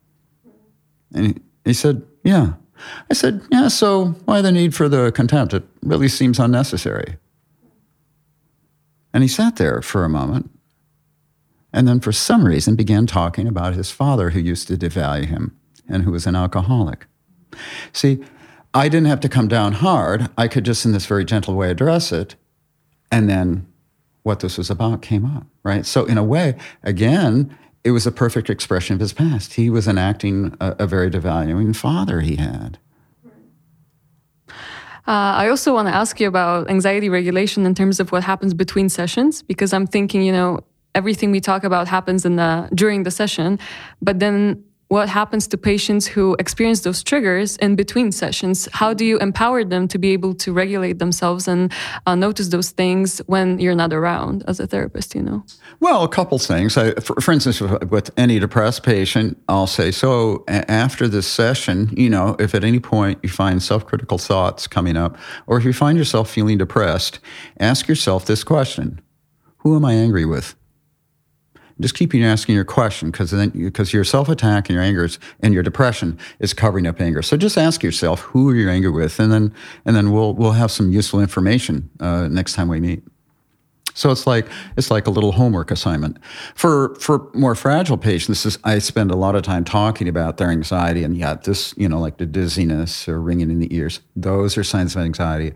And 1.14 1.28
he, 1.28 1.36
he 1.64 1.74
said, 1.74 2.04
yeah. 2.24 2.54
I 3.10 3.14
said, 3.14 3.42
yeah, 3.50 3.70
so 3.70 4.08
why 4.26 4.42
the 4.42 4.52
need 4.52 4.76
for 4.76 4.90
the 4.90 5.12
contempt? 5.12 5.54
It 5.54 5.64
really 5.82 6.10
seems 6.10 6.38
unnecessary. 6.38 7.18
And 9.16 9.24
he 9.24 9.28
sat 9.28 9.56
there 9.56 9.82
for 9.82 10.04
a 10.04 10.10
moment 10.10 10.52
and 11.76 11.90
then, 11.90 12.00
for 12.00 12.14
some 12.14 12.46
reason, 12.46 12.76
began 12.76 13.06
talking 13.06 13.48
about 13.48 13.74
his 13.74 13.92
father 13.92 14.30
who 14.30 14.40
used 14.40 14.70
to 14.70 14.78
devalue 14.78 15.26
him 15.26 15.58
and 15.90 16.04
who 16.04 16.12
was 16.12 16.26
an 16.26 16.36
alcoholic. 16.36 17.06
See, 17.92 18.24
I 18.74 18.88
didn't 18.88 19.08
have 19.08 19.20
to 19.22 19.30
come 19.30 19.50
down 19.50 19.74
hard. 19.74 20.30
I 20.38 20.48
could 20.48 20.64
just, 20.64 20.86
in 20.86 20.94
this 20.94 21.06
very 21.06 21.26
gentle 21.26 21.54
way, 21.56 21.70
address 21.70 22.14
it. 22.14 22.36
And 23.12 23.30
then 23.30 23.68
what 24.24 24.40
this 24.40 24.58
was 24.58 24.70
about 24.70 25.02
came 25.02 25.26
up, 25.26 25.48
right? 25.64 25.86
So, 25.86 26.06
in 26.06 26.18
a 26.18 26.24
way, 26.24 26.56
again, 26.84 27.58
it 27.84 27.92
was 27.92 28.08
a 28.08 28.12
perfect 28.12 28.50
expression 28.50 28.94
of 28.94 29.02
his 29.02 29.14
past. 29.14 29.56
He 29.56 29.70
was 29.70 29.86
enacting 29.86 30.56
a, 30.62 30.76
a 30.80 30.88
very 30.88 31.10
devaluing 31.10 31.76
father 31.76 32.22
he 32.22 32.38
had. 32.38 32.80
Uh, 35.08 35.38
I 35.38 35.50
also 35.50 35.74
want 35.74 35.88
to 35.88 35.94
ask 35.94 36.20
you 36.20 36.28
about 36.28 36.70
anxiety 36.70 37.10
regulation 37.10 37.66
in 37.66 37.76
terms 37.76 38.00
of 38.00 38.12
what 38.12 38.24
happens 38.24 38.54
between 38.54 38.90
sessions, 38.90 39.44
because 39.44 39.72
I'm 39.72 39.86
thinking, 39.86 40.24
you 40.24 40.32
know, 40.32 40.62
everything 40.96 41.30
we 41.32 41.40
talk 41.40 41.64
about 41.64 41.88
happens 41.88 42.26
in 42.26 42.38
the 42.38 42.68
during 42.74 43.04
the 43.04 43.12
session, 43.12 43.60
but 44.02 44.20
then 44.20 44.64
what 44.88 45.10
happens 45.10 45.48
to 45.48 45.58
patients 45.58 46.06
who 46.06 46.36
experience 46.38 46.82
those 46.82 47.04
triggers 47.04 47.58
in 47.58 47.76
between 47.76 48.12
sessions? 48.12 48.70
How 48.72 48.94
do 48.94 49.04
you 49.04 49.18
empower 49.18 49.64
them 49.64 49.88
to 49.88 49.98
be 49.98 50.12
able 50.12 50.36
to 50.36 50.54
regulate 50.54 51.00
themselves 51.00 51.48
and 51.48 51.74
uh, 52.06 52.14
notice 52.14 52.50
those 52.50 52.70
things 52.70 53.20
when 53.26 53.58
you're 53.60 53.76
not 53.76 53.94
around 53.94 54.44
as 54.48 54.60
a 54.60 54.68
therapist, 54.68 55.16
you 55.16 55.24
know? 55.24 55.44
Well, 55.80 56.04
a 56.04 56.08
couple 56.08 56.38
things. 56.38 56.78
I, 56.78 56.92
for, 56.96 57.20
for, 57.20 57.32
instance, 57.32 57.62
with 57.62 58.12
any 58.16 58.38
depressed 58.38 58.84
patient, 58.84 59.42
I'll 59.50 59.68
say, 59.68 59.92
so 59.92 60.44
after 60.48 61.08
this 61.08 61.28
session, 61.28 61.90
you 61.98 62.10
know, 62.10 62.36
if 62.40 62.54
at 62.54 62.64
any 62.64 62.80
point 62.80 63.20
you 63.24 63.30
find 63.30 63.62
self 63.64 63.86
critical 63.86 64.18
thoughts 64.18 64.68
coming 64.68 64.98
up, 64.98 65.18
or 65.48 65.58
if 65.58 65.66
you 65.66 65.74
find 65.74 65.98
yourself 65.98 66.30
feeling 66.30 66.60
depressed, 66.60 67.20
ask 67.60 67.88
yourself 67.88 68.26
this 68.26 68.44
question 68.44 69.02
Who 69.60 69.76
am 69.76 69.84
I 69.84 69.94
angry 69.94 70.26
with? 70.26 70.56
Just 71.82 71.96
keep 71.96 72.16
asking 72.16 72.56
your 72.56 72.66
question 72.66 73.12
because 73.12 73.32
then 73.32 73.50
because 73.50 73.92
your 73.92 74.04
self 74.04 74.30
attack 74.30 74.70
and 74.70 74.76
your 74.76 74.84
anger 74.84 75.06
is, 75.06 75.20
and 75.42 75.54
your 75.54 75.64
depression 75.64 76.18
is 76.40 76.54
covering 76.54 76.88
up 76.88 77.02
anger. 77.02 77.22
So 77.22 77.36
just 77.36 77.58
ask 77.58 77.84
yourself 77.84 78.22
who 78.22 78.50
are 78.50 78.56
you 78.56 78.70
angry 78.70 78.92
with, 78.92 79.20
and 79.20 79.32
then 79.32 79.54
and 79.86 79.96
then 79.96 80.12
we'll 80.12 80.34
we'll 80.34 80.54
have 80.54 80.72
some 80.72 80.92
useful 80.92 81.20
information 81.20 81.90
uh, 82.00 82.28
next 82.28 82.54
time 82.54 82.68
we 82.68 82.80
meet. 82.80 83.04
So 83.94 84.12
it's 84.12 84.28
like 84.28 84.48
it's 84.78 84.92
like 84.92 85.08
a 85.08 85.10
little 85.10 85.34
homework 85.34 85.72
assignment 85.72 86.18
for 86.54 86.96
for 86.96 87.30
more 87.34 87.56
fragile 87.56 87.98
patients. 87.98 88.46
Is, 88.46 88.58
I 88.64 88.80
spend 88.80 89.12
a 89.12 89.16
lot 89.16 89.36
of 89.36 89.44
time 89.44 89.64
talking 89.64 90.08
about 90.08 90.38
their 90.38 90.50
anxiety 90.50 91.04
and 91.04 91.18
yeah, 91.18 91.36
this 91.36 91.74
you 91.78 91.90
know 91.90 92.00
like 92.00 92.18
the 92.18 92.26
dizziness 92.26 93.08
or 93.08 93.20
ringing 93.22 93.50
in 93.50 93.60
the 93.60 93.74
ears. 93.76 94.00
Those 94.16 94.58
are 94.58 94.64
signs 94.64 94.96
of 94.96 95.02
anxiety 95.02 95.54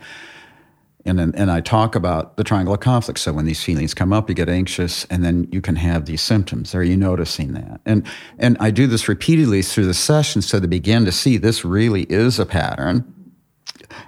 and 1.18 1.34
and 1.36 1.50
I 1.50 1.62
talk 1.62 1.96
about 1.96 2.38
the 2.38 2.44
triangle 2.44 2.74
of 2.74 2.82
conflict. 2.82 3.20
So 3.20 3.34
when 3.34 3.46
these 3.46 3.64
feelings 3.64 3.94
come 3.94 4.14
up, 4.14 4.30
you 4.30 4.36
get 4.36 4.50
anxious, 4.50 5.06
and 5.06 5.24
then 5.24 5.48
you 5.52 5.62
can 5.62 5.76
have 5.78 6.06
these 6.06 6.22
symptoms. 6.22 6.76
Are 6.76 6.84
you 6.84 6.98
noticing 6.98 7.54
that? 7.54 7.82
And 7.86 8.06
and 8.38 8.58
I 8.60 8.70
do 8.70 8.86
this 8.86 9.08
repeatedly 9.08 9.62
through 9.62 9.86
the 9.86 9.94
session, 9.94 10.42
so 10.42 10.60
they 10.60 10.68
begin 10.68 11.06
to 11.06 11.12
see 11.12 11.38
this 11.38 11.64
really 11.64 12.04
is 12.04 12.38
a 12.38 12.46
pattern. 12.46 13.16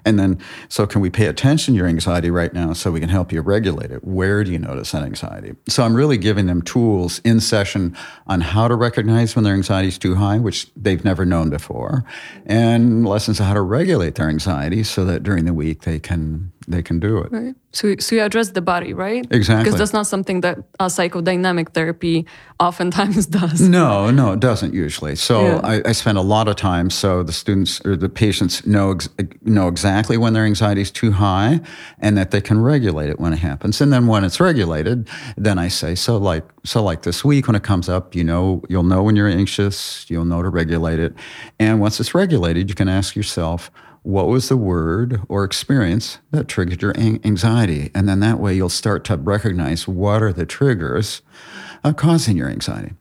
And 0.05 0.19
then, 0.19 0.39
so 0.69 0.87
can 0.87 1.01
we 1.01 1.09
pay 1.09 1.27
attention 1.27 1.73
to 1.73 1.77
your 1.77 1.87
anxiety 1.87 2.29
right 2.29 2.53
now 2.53 2.73
so 2.73 2.91
we 2.91 2.99
can 2.99 3.09
help 3.09 3.31
you 3.31 3.41
regulate 3.41 3.91
it? 3.91 4.03
Where 4.03 4.43
do 4.43 4.51
you 4.51 4.59
notice 4.59 4.91
that 4.91 5.03
anxiety? 5.03 5.55
So 5.67 5.83
I'm 5.83 5.95
really 5.95 6.17
giving 6.17 6.47
them 6.47 6.61
tools 6.61 7.19
in 7.23 7.39
session 7.39 7.95
on 8.27 8.41
how 8.41 8.67
to 8.67 8.75
recognize 8.75 9.35
when 9.35 9.43
their 9.43 9.53
anxiety 9.53 9.89
is 9.89 9.97
too 9.97 10.15
high, 10.15 10.37
which 10.39 10.71
they've 10.75 11.03
never 11.03 11.25
known 11.25 11.49
before, 11.49 12.03
and 12.45 13.07
lessons 13.07 13.39
on 13.39 13.47
how 13.47 13.53
to 13.53 13.61
regulate 13.61 14.15
their 14.15 14.29
anxiety 14.29 14.83
so 14.83 15.05
that 15.05 15.23
during 15.23 15.45
the 15.45 15.53
week 15.53 15.81
they 15.81 15.99
can 15.99 16.50
they 16.67 16.83
can 16.83 16.99
do 16.99 17.17
it. 17.19 17.31
Right. 17.31 17.55
So, 17.71 17.95
so 17.99 18.15
you 18.15 18.21
address 18.21 18.49
the 18.51 18.61
body, 18.61 18.93
right? 18.93 19.25
Exactly. 19.31 19.63
Because 19.63 19.79
that's 19.79 19.93
not 19.93 20.05
something 20.05 20.41
that 20.41 20.59
uh, 20.79 20.87
psychodynamic 20.87 21.73
therapy 21.73 22.27
oftentimes 22.59 23.25
does. 23.39 23.61
No, 23.61 24.11
no, 24.11 24.33
it 24.33 24.39
doesn't 24.39 24.73
usually. 24.73 25.15
So 25.15 25.45
yeah. 25.45 25.61
I, 25.63 25.81
I, 25.85 25.91
spend 25.93 26.17
a 26.17 26.21
lot 26.21 26.47
of 26.47 26.55
time 26.57 26.89
so 26.89 27.23
the 27.23 27.31
students 27.31 27.83
or 27.85 27.95
the 27.95 28.09
patients 28.09 28.65
know 28.65 28.91
ex- 28.91 29.09
know 29.43 29.67
exactly 29.67 30.17
when 30.17 30.33
their 30.33 30.45
anxiety 30.45 30.81
is 30.81 30.91
too 30.91 31.11
high, 31.13 31.61
and 31.99 32.17
that 32.17 32.31
they 32.31 32.41
can 32.41 32.61
regulate 32.61 33.09
it 33.09 33.19
when 33.19 33.33
it 33.33 33.39
happens. 33.39 33.81
And 33.81 33.91
then 33.91 34.07
when 34.07 34.23
it's 34.23 34.39
regulated, 34.39 35.09
then 35.37 35.57
I 35.57 35.67
say 35.67 35.95
so 35.95 36.17
like 36.17 36.43
so 36.63 36.83
like 36.83 37.03
this 37.03 37.25
week 37.25 37.47
when 37.47 37.55
it 37.55 37.63
comes 37.63 37.89
up, 37.89 38.13
you 38.13 38.23
know, 38.23 38.61
you'll 38.69 38.83
know 38.83 39.01
when 39.01 39.15
you're 39.15 39.29
anxious, 39.29 40.05
you'll 40.09 40.25
know 40.25 40.41
to 40.41 40.49
regulate 40.49 40.99
it, 40.99 41.15
and 41.59 41.79
once 41.79 41.99
it's 41.99 42.13
regulated, 42.13 42.69
you 42.69 42.75
can 42.75 42.89
ask 42.89 43.15
yourself 43.15 43.71
what 44.03 44.27
was 44.27 44.49
the 44.49 44.57
word 44.57 45.21
or 45.29 45.43
experience 45.43 46.19
that 46.31 46.47
triggered 46.47 46.81
your 46.81 46.97
anxiety? 46.97 47.91
And 47.93 48.09
then 48.09 48.19
that 48.21 48.39
way 48.39 48.55
you'll 48.55 48.69
start 48.69 49.03
to 49.05 49.17
recognize 49.17 49.87
what 49.87 50.23
are 50.23 50.33
the 50.33 50.45
triggers 50.45 51.21
of 51.83 51.95
causing 51.95 52.37
your 52.37 52.49
anxiety. 52.49 52.93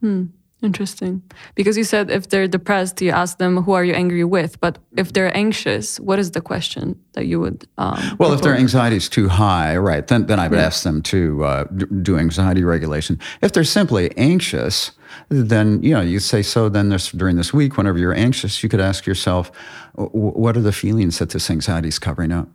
Hmm. 0.00 0.26
Interesting. 0.62 1.22
Because 1.56 1.76
you 1.76 1.82
said 1.82 2.08
if 2.08 2.28
they're 2.28 2.46
depressed, 2.46 3.02
you 3.02 3.10
ask 3.10 3.38
them, 3.38 3.64
who 3.64 3.72
are 3.72 3.84
you 3.84 3.94
angry 3.94 4.22
with? 4.22 4.60
But 4.60 4.78
if 4.96 5.12
they're 5.12 5.36
anxious, 5.36 5.98
what 5.98 6.20
is 6.20 6.30
the 6.30 6.40
question 6.40 7.00
that 7.14 7.26
you 7.26 7.40
would? 7.40 7.66
Um, 7.78 7.94
well, 7.96 8.28
propose? 8.28 8.34
if 8.34 8.42
their 8.42 8.56
anxiety 8.56 8.96
is 8.96 9.08
too 9.08 9.28
high, 9.28 9.76
right, 9.76 10.06
then, 10.06 10.26
then 10.26 10.38
I 10.38 10.46
would 10.46 10.58
yeah. 10.58 10.66
ask 10.66 10.84
them 10.84 11.02
to 11.02 11.44
uh, 11.44 11.64
do 11.64 12.16
anxiety 12.16 12.62
regulation. 12.62 13.18
If 13.40 13.52
they're 13.52 13.64
simply 13.64 14.16
anxious, 14.16 14.92
then, 15.28 15.82
you 15.82 15.94
know, 15.94 16.00
you 16.00 16.20
say, 16.20 16.42
so 16.42 16.68
then 16.68 16.88
this, 16.88 17.10
during 17.10 17.36
this 17.36 17.52
week, 17.52 17.76
whenever 17.76 17.98
you're 17.98 18.14
anxious, 18.14 18.62
you 18.62 18.68
could 18.68 18.80
ask 18.80 19.06
yourself, 19.06 19.50
what 19.94 20.56
are 20.56 20.60
the 20.60 20.72
feelings 20.72 21.18
that 21.18 21.30
this 21.30 21.50
anxiety 21.50 21.88
is 21.88 21.98
covering 21.98 22.32
up? 22.32 22.48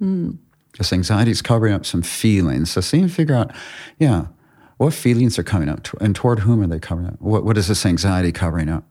Mm. 0.00 0.38
This 0.78 0.92
anxiety 0.92 1.30
is 1.30 1.42
covering 1.42 1.72
up 1.72 1.86
some 1.86 2.02
feelings. 2.02 2.70
So 2.70 2.80
see 2.80 3.00
and 3.00 3.12
figure 3.12 3.34
out, 3.34 3.52
yeah, 3.98 4.26
what 4.76 4.92
feelings 4.92 5.38
are 5.38 5.42
coming 5.42 5.68
up 5.68 5.88
and 6.00 6.14
toward 6.14 6.40
whom 6.40 6.62
are 6.62 6.66
they 6.66 6.78
covering 6.78 7.08
up? 7.08 7.20
What, 7.20 7.44
what 7.44 7.56
is 7.56 7.68
this 7.68 7.86
anxiety 7.86 8.32
covering 8.32 8.68
up? 8.68 8.84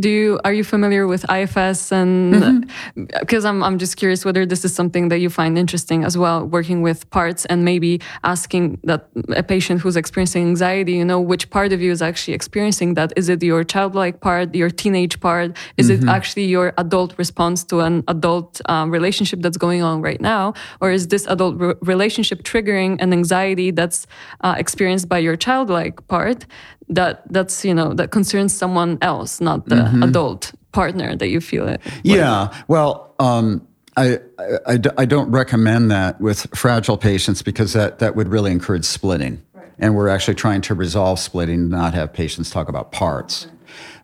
Do 0.00 0.08
you 0.08 0.40
are 0.44 0.52
you 0.52 0.64
familiar 0.64 1.06
with 1.06 1.24
IFS 1.30 1.92
and 1.92 2.34
mm-hmm. 2.34 3.04
because 3.20 3.44
I'm 3.44 3.62
I'm 3.62 3.78
just 3.78 3.96
curious 3.96 4.24
whether 4.24 4.46
this 4.46 4.64
is 4.64 4.74
something 4.74 5.08
that 5.08 5.18
you 5.18 5.30
find 5.30 5.58
interesting 5.58 6.04
as 6.04 6.16
well 6.16 6.44
working 6.44 6.82
with 6.82 7.08
parts 7.10 7.44
and 7.46 7.64
maybe 7.64 8.00
asking 8.24 8.80
that 8.84 9.08
a 9.36 9.42
patient 9.42 9.80
who's 9.80 9.96
experiencing 9.96 10.46
anxiety 10.46 10.94
you 10.94 11.04
know 11.04 11.20
which 11.20 11.50
part 11.50 11.72
of 11.72 11.80
you 11.80 11.90
is 11.90 12.02
actually 12.02 12.34
experiencing 12.34 12.94
that 12.94 13.12
is 13.16 13.28
it 13.28 13.42
your 13.42 13.64
childlike 13.64 14.20
part 14.20 14.54
your 14.54 14.70
teenage 14.70 15.20
part 15.20 15.56
is 15.76 15.90
mm-hmm. 15.90 16.08
it 16.08 16.10
actually 16.10 16.44
your 16.44 16.72
adult 16.78 17.16
response 17.18 17.64
to 17.64 17.80
an 17.80 18.04
adult 18.08 18.60
um, 18.66 18.90
relationship 18.90 19.40
that's 19.40 19.56
going 19.56 19.82
on 19.82 20.00
right 20.02 20.20
now 20.20 20.54
or 20.80 20.90
is 20.90 21.08
this 21.08 21.26
adult 21.26 21.56
re- 21.58 21.74
relationship 21.82 22.42
triggering 22.42 23.00
an 23.00 23.12
anxiety 23.12 23.70
that's 23.70 24.06
uh, 24.40 24.54
experienced 24.58 25.08
by 25.08 25.18
your 25.18 25.36
childlike 25.36 26.06
part 26.08 26.46
that 26.88 27.22
that's 27.32 27.64
you 27.64 27.74
know 27.74 27.92
that 27.92 28.10
concerns 28.10 28.52
someone 28.52 28.98
else 29.02 29.40
not 29.40 29.68
the 29.68 29.76
mm-hmm. 29.84 30.02
adult 30.02 30.52
partner 30.72 31.16
that 31.16 31.28
you 31.28 31.40
feel 31.40 31.66
it 31.68 31.80
with. 31.84 32.00
yeah 32.04 32.54
well 32.68 33.14
um, 33.18 33.66
I, 33.98 34.20
I, 34.66 34.78
I 34.96 35.04
don't 35.04 35.30
recommend 35.30 35.90
that 35.90 36.20
with 36.20 36.46
fragile 36.56 36.96
patients 36.96 37.42
because 37.42 37.72
that, 37.72 37.98
that 37.98 38.14
would 38.14 38.28
really 38.28 38.52
encourage 38.52 38.84
splitting. 38.84 39.42
Right. 39.54 39.72
And 39.80 39.96
we're 39.96 40.08
actually 40.08 40.36
trying 40.36 40.60
to 40.62 40.74
resolve 40.74 41.18
splitting, 41.18 41.68
not 41.68 41.94
have 41.94 42.12
patients 42.12 42.48
talk 42.48 42.68
about 42.68 42.92
parts. 42.92 43.46
Right. 43.46 43.54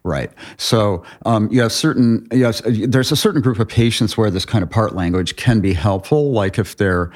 Right. 0.06 0.30
So 0.58 1.02
um, 1.24 1.48
you 1.50 1.62
have 1.62 1.72
certain, 1.72 2.28
you 2.30 2.40
yes, 2.40 2.60
there's 2.64 3.10
a 3.10 3.16
certain 3.16 3.40
group 3.40 3.58
of 3.58 3.68
patients 3.68 4.18
where 4.18 4.30
this 4.30 4.44
kind 4.44 4.62
of 4.62 4.68
part 4.68 4.94
language 4.94 5.36
can 5.36 5.60
be 5.60 5.72
helpful, 5.72 6.32
like 6.32 6.58
if 6.58 6.76
they're 6.76 7.10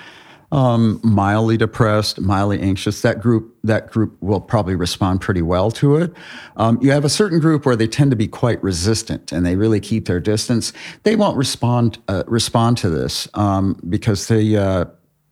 um, 0.51 1.01
mildly 1.03 1.57
depressed, 1.57 2.21
mildly 2.21 2.61
anxious, 2.61 3.03
that 3.03 3.21
group 3.21 3.55
that 3.65 3.91
group 3.91 4.17
will 4.23 4.41
probably 4.41 4.75
respond 4.75 5.21
pretty 5.21 5.43
well 5.43 5.71
to 5.71 5.97
it. 5.97 6.13
Um, 6.57 6.79
you 6.81 6.91
have 6.91 7.05
a 7.05 7.11
certain 7.11 7.39
group 7.39 7.67
where 7.67 7.77
they 7.77 7.87
tend 7.87 8.11
to 8.13 8.17
be 8.17 8.29
quite 8.29 8.63
resistant 8.63 9.31
and 9.31 9.45
they 9.45 9.57
really 9.57 9.81
keep 9.81 10.07
their 10.07 10.21
distance. 10.21 10.73
They 11.03 11.17
won't 11.17 11.37
respond 11.37 11.99
uh, 12.09 12.25
respond 12.27 12.79
to 12.79 12.89
this 12.89 13.29
um, 13.35 13.79
because 13.89 14.29
they 14.29 14.57
uh, 14.57 14.87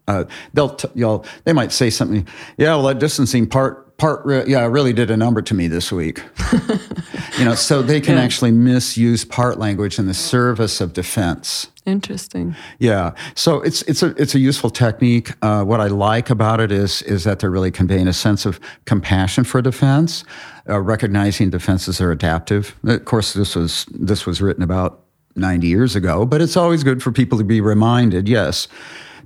uh, 0.09 0.25
they'll 0.55 0.71
t- 0.71 0.89
you'll, 0.95 1.25
they 1.45 1.53
might 1.53 1.73
say 1.73 1.91
something. 1.91 2.27
Yeah, 2.57 2.77
well, 2.77 2.85
that 2.85 2.99
distancing 2.99 3.47
part 3.47 3.87
part 3.97 4.25
re- 4.27 4.45
yeah 4.47 4.67
really 4.67 4.93
did 4.93 5.11
a 5.11 5.17
number 5.17 5.41
to 5.41 5.55
me 5.55 5.69
this 5.69 5.91
week 5.91 6.23
you 7.39 7.45
know 7.45 7.55
so 7.55 7.81
they 7.81 8.01
can 8.01 8.17
yeah. 8.17 8.23
actually 8.23 8.51
misuse 8.51 9.25
part 9.25 9.59
language 9.59 9.99
in 9.99 10.07
the 10.07 10.15
service 10.15 10.81
of 10.81 10.93
defense 10.93 11.69
interesting 11.87 12.55
yeah 12.79 13.13
so 13.35 13.61
it's 13.63 13.83
it's 13.83 14.03
a 14.03 14.09
it's 14.21 14.35
a 14.35 14.39
useful 14.39 14.69
technique 14.69 15.33
uh, 15.43 15.65
what 15.65 15.81
i 15.81 15.87
like 15.87 16.29
about 16.29 16.61
it 16.61 16.71
is 16.71 17.01
is 17.03 17.25
that 17.25 17.39
they're 17.39 17.51
really 17.51 17.71
conveying 17.71 18.07
a 18.07 18.13
sense 18.13 18.45
of 18.45 18.61
compassion 18.85 19.45
for 19.45 19.63
defense 19.63 20.25
uh, 20.69 20.79
recognizing 20.79 21.49
defenses 21.49 22.01
are 22.01 22.13
adaptive 22.13 22.77
of 22.85 23.05
course 23.07 23.33
this 23.33 23.57
was 23.57 23.87
this 23.91 24.27
was 24.27 24.43
written 24.43 24.63
about 24.63 25.01
90 25.37 25.67
years 25.67 25.97
ago 25.97 26.27
but 26.27 26.43
it's 26.43 26.57
always 26.57 26.85
good 26.85 27.03
for 27.03 27.13
people 27.13 27.39
to 27.39 27.45
be 27.45 27.63
reminded 27.63 28.29
yes 28.29 28.69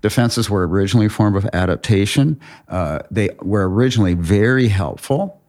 Defenses 0.01 0.49
were 0.49 0.67
originally 0.67 1.07
a 1.07 1.11
form 1.11 1.37
of 1.37 1.49
adaptation. 1.53 2.41
Uh, 2.69 3.01
they 3.11 3.31
were 3.43 3.69
originally 3.69 4.15
very 4.15 4.69
helpful. 4.69 5.41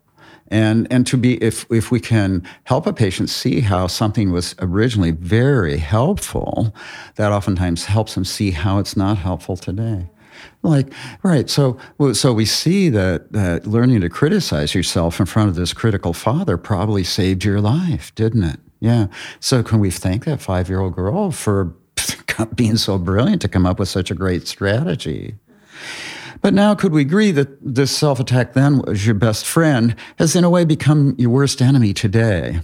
And, 0.47 0.86
and 0.91 1.08
to 1.08 1.16
be, 1.16 1.41
if, 1.41 1.66
if 1.72 1.91
we 1.91 2.02
can 2.02 2.45
help 2.66 2.86
a 2.86 2.91
patient 2.91 3.30
see 3.30 3.62
how 3.62 3.88
something 3.88 4.32
was 4.32 4.54
originally 4.60 5.12
very 5.12 5.78
helpful, 5.78 6.76
that 7.16 7.32
oftentimes 7.32 7.86
helps 7.86 8.16
them 8.16 8.26
see 8.26 8.52
how 8.52 8.78
it's 8.78 8.97
not 8.97 9.18
helpful 9.18 9.56
today. 9.56 10.10
Like, 10.62 10.93
right, 11.24 11.49
so, 11.49 11.78
so 12.14 12.34
we 12.34 12.45
see 12.45 12.89
that, 12.89 13.32
that 13.32 13.66
learning 13.66 14.02
to 14.02 14.10
criticize 14.10 14.76
yourself 14.76 15.20
in 15.20 15.26
front 15.26 15.49
of 15.49 15.56
this 15.56 15.72
critical 15.72 16.14
father 16.14 16.58
probably 16.58 17.04
saved 17.04 17.45
your 17.45 17.62
life, 17.62 18.14
didn't 18.16 18.43
it? 18.43 18.60
Yeah. 18.82 19.08
So 19.39 19.64
can 19.64 19.80
we 19.80 19.91
thank 19.91 20.26
that 20.26 20.41
five 20.41 20.68
year 20.68 20.82
old 20.82 20.95
girl 20.95 21.32
for 21.32 21.74
being 22.55 22.78
so 22.78 22.97
brilliant 22.97 23.41
to 23.41 23.47
come 23.47 23.66
up 23.66 23.80
with 23.80 23.89
such 23.89 24.12
a 24.12 24.16
great 24.16 24.47
strategy. 24.47 25.36
But 26.41 26.53
now, 26.53 26.74
could 26.74 26.91
we 26.91 27.01
agree 27.01 27.32
that 27.32 27.49
this 27.62 27.95
self 27.95 28.20
attack 28.20 28.53
then 28.53 28.80
was 28.80 29.05
your 29.05 29.16
best 29.16 29.45
friend, 29.45 29.95
has 30.18 30.36
in 30.36 30.43
a 30.43 30.49
way 30.49 30.66
become 30.66 31.16
your 31.18 31.30
worst 31.30 31.62
enemy 31.62 31.93
today? 31.93 32.62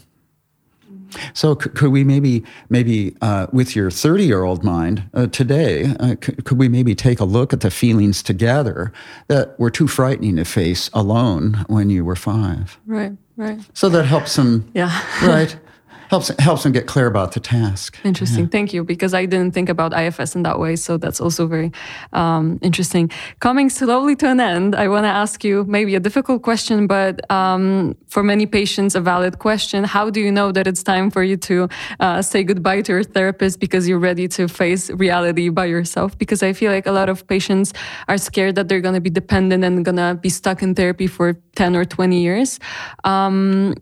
So, 1.33 1.55
could 1.55 1.91
we 1.91 2.03
maybe, 2.03 2.43
maybe 2.69 3.15
uh, 3.21 3.47
with 3.53 3.75
your 3.75 3.89
30 3.91 4.25
year 4.25 4.43
old 4.43 4.63
mind 4.63 5.09
uh, 5.13 5.27
today, 5.27 5.93
uh, 5.99 6.15
could 6.19 6.57
we 6.57 6.67
maybe 6.67 6.95
take 6.95 7.19
a 7.19 7.25
look 7.25 7.53
at 7.53 7.61
the 7.61 7.71
feelings 7.71 8.21
together 8.23 8.91
that 9.27 9.57
were 9.59 9.69
too 9.69 9.87
frightening 9.87 10.35
to 10.35 10.45
face 10.45 10.89
alone 10.93 11.65
when 11.67 11.89
you 11.89 12.03
were 12.03 12.15
five? 12.15 12.79
Right, 12.85 13.13
right. 13.35 13.59
So 13.73 13.89
that 13.89 14.05
helps 14.05 14.35
them. 14.35 14.69
Yeah. 14.73 15.01
right 15.25 15.55
helps 16.09 16.29
helps 16.39 16.63
them 16.63 16.71
get 16.71 16.87
clear 16.87 17.07
about 17.07 17.33
the 17.33 17.39
task. 17.39 17.99
Interesting, 18.03 18.45
yeah. 18.45 18.49
thank 18.49 18.73
you. 18.73 18.83
Because 18.83 19.13
I 19.13 19.25
didn't 19.25 19.53
think 19.53 19.69
about 19.69 19.93
IFS 19.93 20.35
in 20.35 20.43
that 20.43 20.59
way, 20.59 20.75
so 20.75 20.97
that's 20.97 21.19
also 21.19 21.47
very 21.47 21.71
um, 22.13 22.59
interesting. 22.61 23.11
Coming 23.39 23.69
slowly 23.69 24.15
to 24.17 24.27
an 24.27 24.39
end, 24.39 24.75
I 24.75 24.87
want 24.87 25.03
to 25.05 25.09
ask 25.09 25.43
you 25.43 25.65
maybe 25.65 25.95
a 25.95 25.99
difficult 25.99 26.41
question, 26.43 26.87
but 26.87 27.29
um, 27.31 27.95
for 28.07 28.23
many 28.23 28.45
patients, 28.45 28.95
a 28.95 29.01
valid 29.01 29.39
question. 29.39 29.83
How 29.83 30.09
do 30.09 30.19
you 30.19 30.31
know 30.31 30.51
that 30.51 30.67
it's 30.67 30.83
time 30.83 31.11
for 31.11 31.23
you 31.23 31.37
to 31.37 31.67
uh, 31.99 32.21
say 32.21 32.43
goodbye 32.43 32.81
to 32.81 32.91
your 32.91 33.03
therapist 33.03 33.59
because 33.59 33.87
you're 33.87 33.99
ready 33.99 34.27
to 34.29 34.47
face 34.47 34.89
reality 34.89 35.49
by 35.49 35.65
yourself? 35.65 36.17
Because 36.17 36.43
I 36.43 36.53
feel 36.53 36.71
like 36.71 36.87
a 36.87 36.91
lot 36.91 37.09
of 37.09 37.27
patients 37.27 37.73
are 38.07 38.17
scared 38.17 38.55
that 38.55 38.67
they're 38.67 38.81
going 38.81 38.95
to 38.95 39.01
be 39.01 39.09
dependent 39.09 39.63
and 39.63 39.83
going 39.83 39.97
to 39.97 40.17
be 40.19 40.29
stuck 40.29 40.61
in 40.61 40.75
therapy 40.75 41.07
for 41.07 41.33
10 41.55 41.75
or 41.75 41.85
20 41.85 42.21
years. 42.21 42.59
Um, 43.03 43.73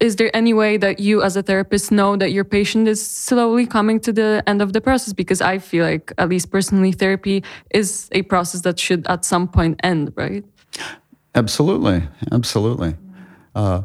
is 0.00 0.16
there 0.16 0.34
any 0.34 0.52
way 0.52 0.76
that 0.76 1.00
you 1.00 1.22
as 1.22 1.36
a 1.36 1.42
therapist 1.42 1.90
know 1.90 2.16
that 2.16 2.30
your 2.32 2.44
patient 2.44 2.88
is 2.88 3.04
slowly 3.04 3.66
coming 3.66 4.00
to 4.00 4.12
the 4.12 4.42
end 4.46 4.62
of 4.62 4.72
the 4.72 4.80
process? 4.80 5.12
Because 5.12 5.40
i 5.40 5.58
feel 5.58 5.84
like 5.84 6.12
at 6.18 6.28
least 6.28 6.50
personally 6.50 6.92
therapy 6.92 7.42
is 7.70 8.08
a 8.12 8.22
process 8.22 8.62
that 8.62 8.78
should 8.78 9.06
at 9.06 9.24
some 9.24 9.48
point 9.48 9.80
end 9.82 10.12
right? 10.16 10.44
Absolutely. 11.34 12.02
Absolutely. 12.30 12.94
Uh, 13.54 13.82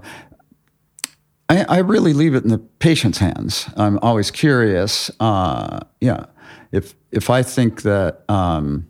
I, 1.48 1.64
I, 1.64 1.78
really 1.80 2.14
leave 2.14 2.36
it 2.36 2.44
in 2.44 2.50
the 2.50 2.58
patient's 2.58 3.18
hands. 3.18 3.68
I'm 3.76 3.98
always 4.04 4.30
curious. 4.30 5.10
Uh, 5.20 5.80
yeah. 6.00 6.26
If 6.72 6.96
if 7.12 7.30
i 7.30 7.42
think 7.42 7.82
that 7.82 8.24
um, 8.30 8.88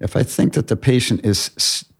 if 0.00 0.14
i 0.16 0.22
think 0.22 0.52
that 0.52 0.66
the 0.68 0.76
patient 0.76 1.24
is 1.24 1.50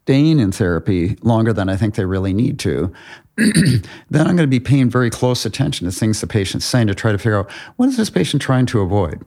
staying 0.03 0.39
in 0.39 0.51
therapy 0.51 1.15
longer 1.21 1.53
than 1.53 1.69
I 1.69 1.77
think 1.77 1.95
they 1.95 2.03
really 2.03 2.33
need 2.33 2.59
to, 2.59 2.91
then 3.37 4.27
I'm 4.27 4.35
going 4.35 4.37
to 4.37 4.47
be 4.47 4.59
paying 4.59 4.89
very 4.89 5.09
close 5.09 5.45
attention 5.45 5.85
to 5.85 5.91
things 5.91 6.21
the 6.21 6.27
patient's 6.27 6.65
saying 6.65 6.87
to 6.87 6.95
try 6.95 7.11
to 7.11 7.17
figure 7.17 7.39
out 7.39 7.51
what 7.77 7.89
is 7.89 7.97
this 7.97 8.09
patient 8.09 8.43
trying 8.43 8.67
to 8.67 8.81
avoid, 8.81 9.25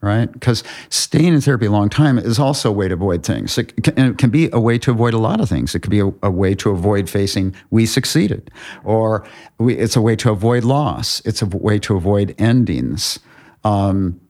right? 0.00 0.30
Because 0.30 0.62
staying 0.90 1.34
in 1.34 1.40
therapy 1.40 1.66
a 1.66 1.70
long 1.70 1.88
time 1.88 2.18
is 2.18 2.38
also 2.38 2.68
a 2.68 2.72
way 2.72 2.86
to 2.86 2.94
avoid 2.94 3.24
things. 3.24 3.58
It 3.58 3.82
can, 3.82 3.98
it 3.98 4.18
can 4.18 4.30
be 4.30 4.48
a 4.52 4.60
way 4.60 4.78
to 4.78 4.92
avoid 4.92 5.12
a 5.12 5.18
lot 5.18 5.40
of 5.40 5.48
things. 5.48 5.74
It 5.74 5.80
could 5.80 5.90
be 5.90 6.00
a, 6.00 6.12
a 6.22 6.30
way 6.30 6.54
to 6.54 6.70
avoid 6.70 7.10
facing 7.10 7.54
we 7.70 7.84
succeeded, 7.84 8.48
or 8.84 9.26
we, 9.58 9.76
it's 9.76 9.96
a 9.96 10.02
way 10.02 10.14
to 10.16 10.30
avoid 10.30 10.62
loss. 10.62 11.20
It's 11.24 11.42
a 11.42 11.46
way 11.46 11.80
to 11.80 11.96
avoid 11.96 12.36
endings. 12.38 13.18
Um, 13.64 14.20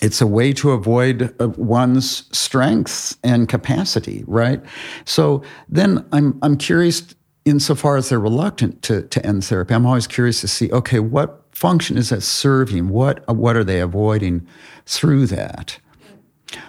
it's 0.00 0.22
a 0.22 0.26
way 0.26 0.52
to 0.54 0.70
avoid 0.70 1.34
uh, 1.40 1.48
one's 1.48 2.34
strength 2.36 3.18
and 3.22 3.48
capacity, 3.48 4.24
right? 4.26 4.62
So 5.04 5.42
then 5.68 6.06
I'm 6.12 6.38
I'm 6.42 6.56
curious 6.56 7.14
insofar 7.44 7.96
as 7.96 8.08
they're 8.08 8.20
reluctant 8.20 8.82
to, 8.82 9.02
to 9.02 9.24
end 9.24 9.44
therapy, 9.44 9.74
I'm 9.74 9.86
always 9.86 10.06
curious 10.06 10.40
to 10.42 10.48
see, 10.48 10.70
okay, 10.70 11.00
what 11.00 11.44
function 11.52 11.96
is 11.96 12.10
that 12.10 12.22
serving? 12.22 12.88
What, 12.88 13.26
what 13.28 13.56
are 13.56 13.64
they 13.64 13.80
avoiding 13.80 14.46
through 14.86 15.26
that? 15.26 15.78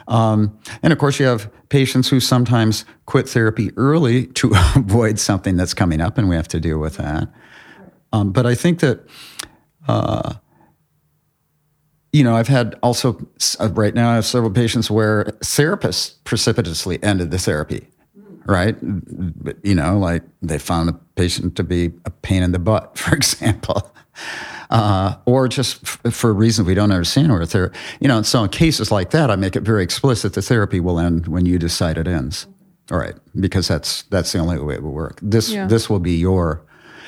Um, 0.08 0.58
and 0.84 0.94
of 0.94 1.00
course, 1.00 1.20
you 1.20 1.26
have 1.26 1.50
patients 1.70 2.10
who 2.10 2.20
sometimes 2.20 2.86
quit 3.06 3.28
therapy 3.28 3.72
early 3.78 4.28
to 4.34 4.54
avoid 4.76 5.20
something 5.20 5.58
that's 5.58 5.74
coming 5.74 6.02
up, 6.02 6.18
and 6.18 6.30
we 6.30 6.36
have 6.36 6.48
to 6.50 6.60
deal 6.60 6.80
with 6.80 6.98
that. 6.98 7.28
Um, 8.14 8.32
but 8.32 8.46
I 8.46 8.56
think 8.56 8.80
that, 8.82 9.06
uh, 9.88 10.34
you 12.12 12.24
know, 12.24 12.36
I've 12.36 12.50
had 12.50 12.78
also, 12.84 13.26
uh, 13.60 13.70
right 13.70 13.94
now, 13.94 14.12
I 14.12 14.16
have 14.16 14.26
several 14.26 14.52
patients 14.52 14.92
where 14.92 15.26
therapists 15.40 16.16
precipitously 16.26 17.02
ended 17.02 17.32
the 17.32 17.40
therapy 17.40 17.88
right? 18.46 18.76
You 19.64 19.76
know, 19.76 19.98
like 19.98 20.24
they 20.42 20.58
found 20.58 20.90
the 20.90 20.94
patient 21.16 21.56
to 21.58 21.64
be 21.64 21.92
a 22.06 22.10
pain 22.10 22.44
in 22.44 22.52
the 22.52 22.60
butt, 22.60 22.98
for 22.98 23.16
example. 23.16 23.92
Uh, 24.70 25.18
or 25.26 25.48
just 25.48 25.84
f- 25.84 26.14
for 26.14 26.34
reasons 26.34 26.66
we 26.66 26.74
don't 26.74 26.92
understand 26.92 27.30
or 27.30 27.46
there 27.46 27.74
you 28.00 28.08
know 28.08 28.22
so 28.22 28.44
in 28.44 28.50
cases 28.50 28.90
like 28.90 29.10
that 29.10 29.30
i 29.30 29.36
make 29.36 29.56
it 29.56 29.64
very 29.64 29.84
explicit 29.84 30.34
the 30.34 30.42
therapy 30.42 30.80
will 30.80 30.98
end 30.98 31.28
when 31.28 31.46
you 31.46 31.58
decide 31.58 31.98
it 31.98 32.08
ends 32.08 32.48
all 32.90 32.98
right 32.98 33.16
because 33.38 33.68
that's 33.68 34.04
that's 34.04 34.32
the 34.32 34.40
only 34.40 34.58
way 34.60 34.76
it 34.76 34.84
will 34.84 34.94
work 34.94 35.20
this 35.22 35.50
yeah. 35.50 35.68
this 35.68 35.90
will 35.90 36.00
be 36.00 36.16
your 36.16 36.64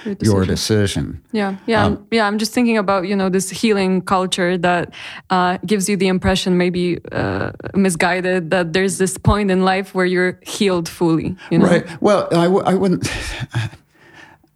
your 0.06 0.16
decision. 0.16 0.34
Your 0.34 0.46
decision. 0.46 1.24
Yeah, 1.32 1.56
yeah, 1.66 1.86
um, 1.86 2.08
yeah. 2.12 2.28
I'm 2.28 2.38
just 2.38 2.54
thinking 2.54 2.78
about 2.78 3.08
you 3.08 3.16
know 3.16 3.30
this 3.30 3.50
healing 3.50 4.02
culture 4.02 4.58
that 4.58 4.94
uh, 5.30 5.58
gives 5.66 5.90
you 5.90 5.98
the 5.98 6.08
impression, 6.08 6.58
maybe 6.58 7.00
uh, 7.12 7.52
misguided, 7.74 8.52
that 8.52 8.74
there's 8.74 8.98
this 8.98 9.18
point 9.18 9.52
in 9.52 9.64
life 9.64 9.94
where 9.96 10.06
you're 10.06 10.40
healed 10.42 10.90
fully. 10.90 11.36
You 11.52 11.60
know? 11.60 11.68
Right. 11.68 12.02
Well, 12.02 12.28
I 12.32 12.46
w- 12.46 12.64
I 12.66 12.74
wouldn't. 12.74 13.08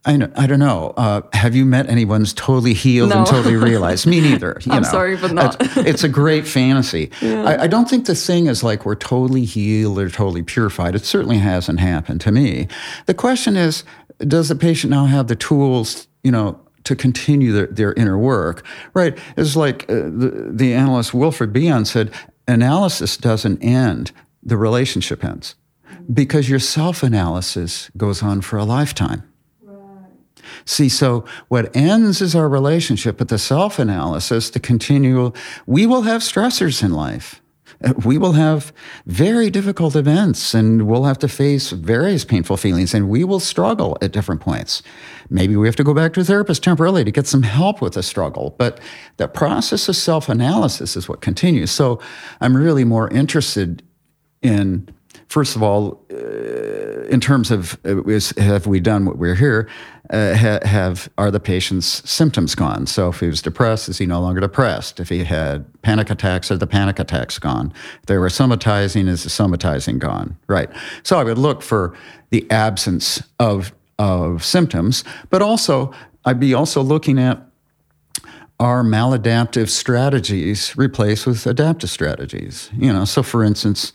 I, 0.08 0.30
I 0.36 0.48
don't 0.48 0.60
know. 0.60 0.94
Uh, 0.96 1.22
have 1.34 1.54
you 1.54 1.66
met 1.66 1.90
anyone 1.90 2.22
who's 2.22 2.34
totally 2.34 2.74
healed 2.74 3.10
no. 3.10 3.18
and 3.18 3.28
totally 3.28 3.58
realized? 3.58 4.08
Me 4.08 4.22
neither. 4.22 4.58
I'm 4.70 4.82
know. 4.82 4.90
sorry, 4.90 5.18
but 5.18 5.34
not. 5.34 5.58
it's, 5.60 5.78
it's 5.78 6.04
a 6.04 6.10
great 6.10 6.48
fantasy. 6.48 7.12
Yeah. 7.22 7.44
I, 7.44 7.64
I, 7.64 7.68
don't 7.68 7.90
think 7.90 8.06
the 8.06 8.16
thing 8.16 8.48
is 8.48 8.64
like 8.64 8.86
we're 8.86 8.96
totally 8.96 9.44
healed 9.44 10.00
or 10.00 10.10
totally 10.10 10.44
purified. 10.44 10.96
It 10.96 11.06
certainly 11.06 11.40
hasn't 11.40 11.82
happened 11.82 12.22
to 12.22 12.32
me. 12.32 12.70
The 13.06 13.14
question 13.14 13.58
is, 13.58 13.84
does 14.20 14.48
the 14.48 14.56
patient 14.56 14.92
now 14.92 15.06
have 15.06 15.28
the 15.28 15.36
tools, 15.36 16.08
you 16.24 16.32
know, 16.32 16.60
to 16.86 16.96
continue 16.96 17.52
their, 17.52 17.68
their 17.68 17.94
inner 17.94 18.18
work, 18.18 18.66
right? 18.94 19.18
It's 19.36 19.58
like 19.58 19.84
uh, 19.90 19.94
the, 19.94 20.50
the 20.54 20.74
analyst 20.74 21.14
Wilfred 21.14 21.52
Bion 21.52 21.86
said, 21.86 22.14
analysis 22.48 23.18
doesn't 23.18 23.62
end, 23.62 24.14
the 24.42 24.56
relationship 24.56 25.26
ends. 25.26 25.56
Because 26.12 26.50
your 26.50 26.60
self 26.60 27.04
analysis 27.04 27.92
goes 27.98 28.24
on 28.24 28.40
for 28.40 28.56
a 28.56 28.64
lifetime. 28.64 29.24
See, 30.66 30.90
so 30.90 31.26
what 31.48 31.76
ends 31.76 32.22
is 32.22 32.36
our 32.36 32.50
relationship, 32.50 33.18
but 33.18 33.30
the 33.30 33.38
self 33.38 33.80
analysis, 33.80 34.50
the 34.50 34.60
continual, 34.60 35.36
we 35.66 35.86
will 35.86 36.04
have 36.04 36.22
stressors 36.22 36.84
in 36.84 36.94
life. 36.94 37.42
Uh, 37.84 37.94
we 38.06 38.18
will 38.18 38.32
have 38.32 38.74
very 39.06 39.50
difficult 39.50 39.96
events 39.96 40.54
and 40.54 40.88
we'll 40.88 41.04
have 41.04 41.20
to 41.20 41.28
face 41.28 41.72
various 41.72 42.26
painful 42.26 42.58
feelings 42.58 42.94
and 42.94 43.08
we 43.08 43.24
will 43.24 43.40
struggle 43.40 43.98
at 44.02 44.12
different 44.12 44.42
points. 44.42 44.82
Maybe 45.30 45.56
we 45.56 45.68
have 45.68 45.76
to 45.76 45.84
go 45.84 45.94
back 45.94 46.14
to 46.14 46.22
a 46.22 46.24
therapist 46.24 46.64
temporarily 46.64 47.04
to 47.04 47.12
get 47.12 47.28
some 47.28 47.44
help 47.44 47.82
with 47.82 47.94
the 47.94 48.04
struggle. 48.04 48.56
But 48.58 48.80
the 49.18 49.28
process 49.28 49.88
of 49.90 49.96
self 49.96 50.30
analysis 50.30 50.96
is 50.96 51.08
what 51.08 51.22
continues. 51.22 51.70
So 51.70 52.00
I'm 52.42 52.58
really 52.58 52.84
more 52.84 53.10
interested 53.10 53.84
in 54.42 54.90
first 55.28 55.56
of 55.56 55.64
all, 55.64 56.04
uh, 56.12 57.04
in 57.10 57.20
terms 57.20 57.52
of 57.52 57.78
uh, 57.86 58.04
is, 58.04 58.32
have 58.38 58.68
we 58.68 58.80
done 58.80 59.06
what 59.06 59.18
we're 59.18 59.36
here? 59.36 59.70
Uh, 60.10 60.36
ha, 60.36 60.60
have 60.64 61.10
are 61.18 61.30
the 61.30 61.40
patient's 61.40 62.10
symptoms 62.10 62.56
gone? 62.56 62.88
So 62.88 63.10
if 63.10 63.20
he 63.20 63.28
was 63.28 63.42
depressed, 63.42 63.90
is 63.90 63.98
he 63.98 64.06
no 64.06 64.22
longer 64.22 64.40
depressed? 64.40 65.00
If 65.00 65.10
he 65.10 65.24
had 65.24 65.66
panic 65.82 66.10
attacks, 66.10 66.50
are 66.50 66.58
the 66.58 66.68
panic 66.68 67.00
attacks 67.00 67.40
gone? 67.40 67.74
If 68.00 68.06
they 68.06 68.18
were 68.18 68.30
somatizing, 68.30 69.08
is 69.08 69.24
the 69.24 69.30
somatizing 69.30 70.00
gone? 70.00 70.38
Right. 70.48 70.70
So 71.04 71.20
I 71.20 71.24
would 71.24 71.38
look 71.38 71.62
for 71.62 71.96
the 72.30 72.50
absence 72.52 73.22
of 73.40 73.74
of 74.00 74.46
symptoms, 74.46 75.04
but 75.30 75.42
also 75.42 75.92
I'd 76.24 76.40
be 76.40 76.54
also 76.54 76.82
looking 76.82 77.20
at 77.20 77.48
are 78.60 78.84
maladaptive 78.84 79.70
strategies 79.70 80.76
replaced 80.76 81.28
with 81.28 81.46
adaptive 81.46 81.90
strategies? 81.90 82.72
You 82.76 82.92
know, 82.92 83.06
so 83.06 83.22
for 83.22 83.44
instance, 83.44 83.94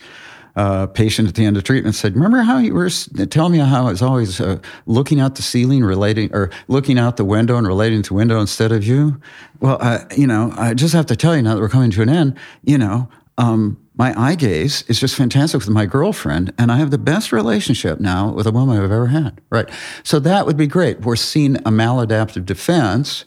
uh, 0.57 0.87
patient 0.89 1.29
at 1.29 1.35
the 1.35 1.45
end 1.45 1.57
of 1.57 1.65
treatment 1.65 1.95
said, 1.95 2.15
"Remember 2.15 2.43
how 2.43 2.59
you 2.59 2.75
were 2.75 2.91
telling 3.31 3.53
me 3.53 3.59
how 3.59 3.87
I 3.87 3.91
was 3.91 4.03
always 4.03 4.41
uh, 4.41 4.59
looking 4.87 5.21
out 5.21 5.37
the 5.37 5.43
ceiling, 5.43 5.83
relating 5.85 6.33
or 6.35 6.51
looking 6.69 6.99
out 6.99 7.17
the 7.17 7.25
window 7.25 7.57
and 7.57 7.67
relating 7.67 8.03
to 8.03 8.15
window 8.15 8.41
instead 8.41 8.73
of 8.73 8.85
you?" 8.85 9.21
Well, 9.61 10.07
you 10.17 10.27
know, 10.27 10.53
I 10.57 10.75
just 10.75 10.95
have 10.95 11.07
to 11.07 11.17
tell 11.17 11.37
you 11.37 11.43
now 11.43 11.55
that 11.55 11.61
we're 11.61 11.69
coming 11.69 11.91
to 11.93 12.03
an 12.03 12.09
end. 12.09 12.39
You 12.65 12.79
know, 12.79 13.09
um, 13.39 13.79
my 13.97 14.19
eye 14.21 14.35
gaze 14.35 14.83
is 14.89 14.99
just 15.01 15.15
fantastic 15.15 15.61
with 15.61 15.69
my 15.69 15.87
girlfriend, 15.87 16.53
and 16.59 16.71
I 16.71 16.77
have 16.77 16.91
the 16.91 16.99
best 16.99 17.33
relationship 17.33 18.01
now 18.01 18.33
with 18.33 18.47
a 18.47 18.51
woman 18.51 18.77
I've 18.77 18.91
ever 18.91 19.07
had. 19.07 19.41
Right, 19.51 19.69
so 20.03 20.19
that 20.21 20.47
would 20.47 20.57
be 20.57 20.67
great. 20.67 21.01
We're 21.01 21.17
seeing 21.17 21.57
a 21.57 21.71
maladaptive 21.71 22.45
defense. 22.45 23.25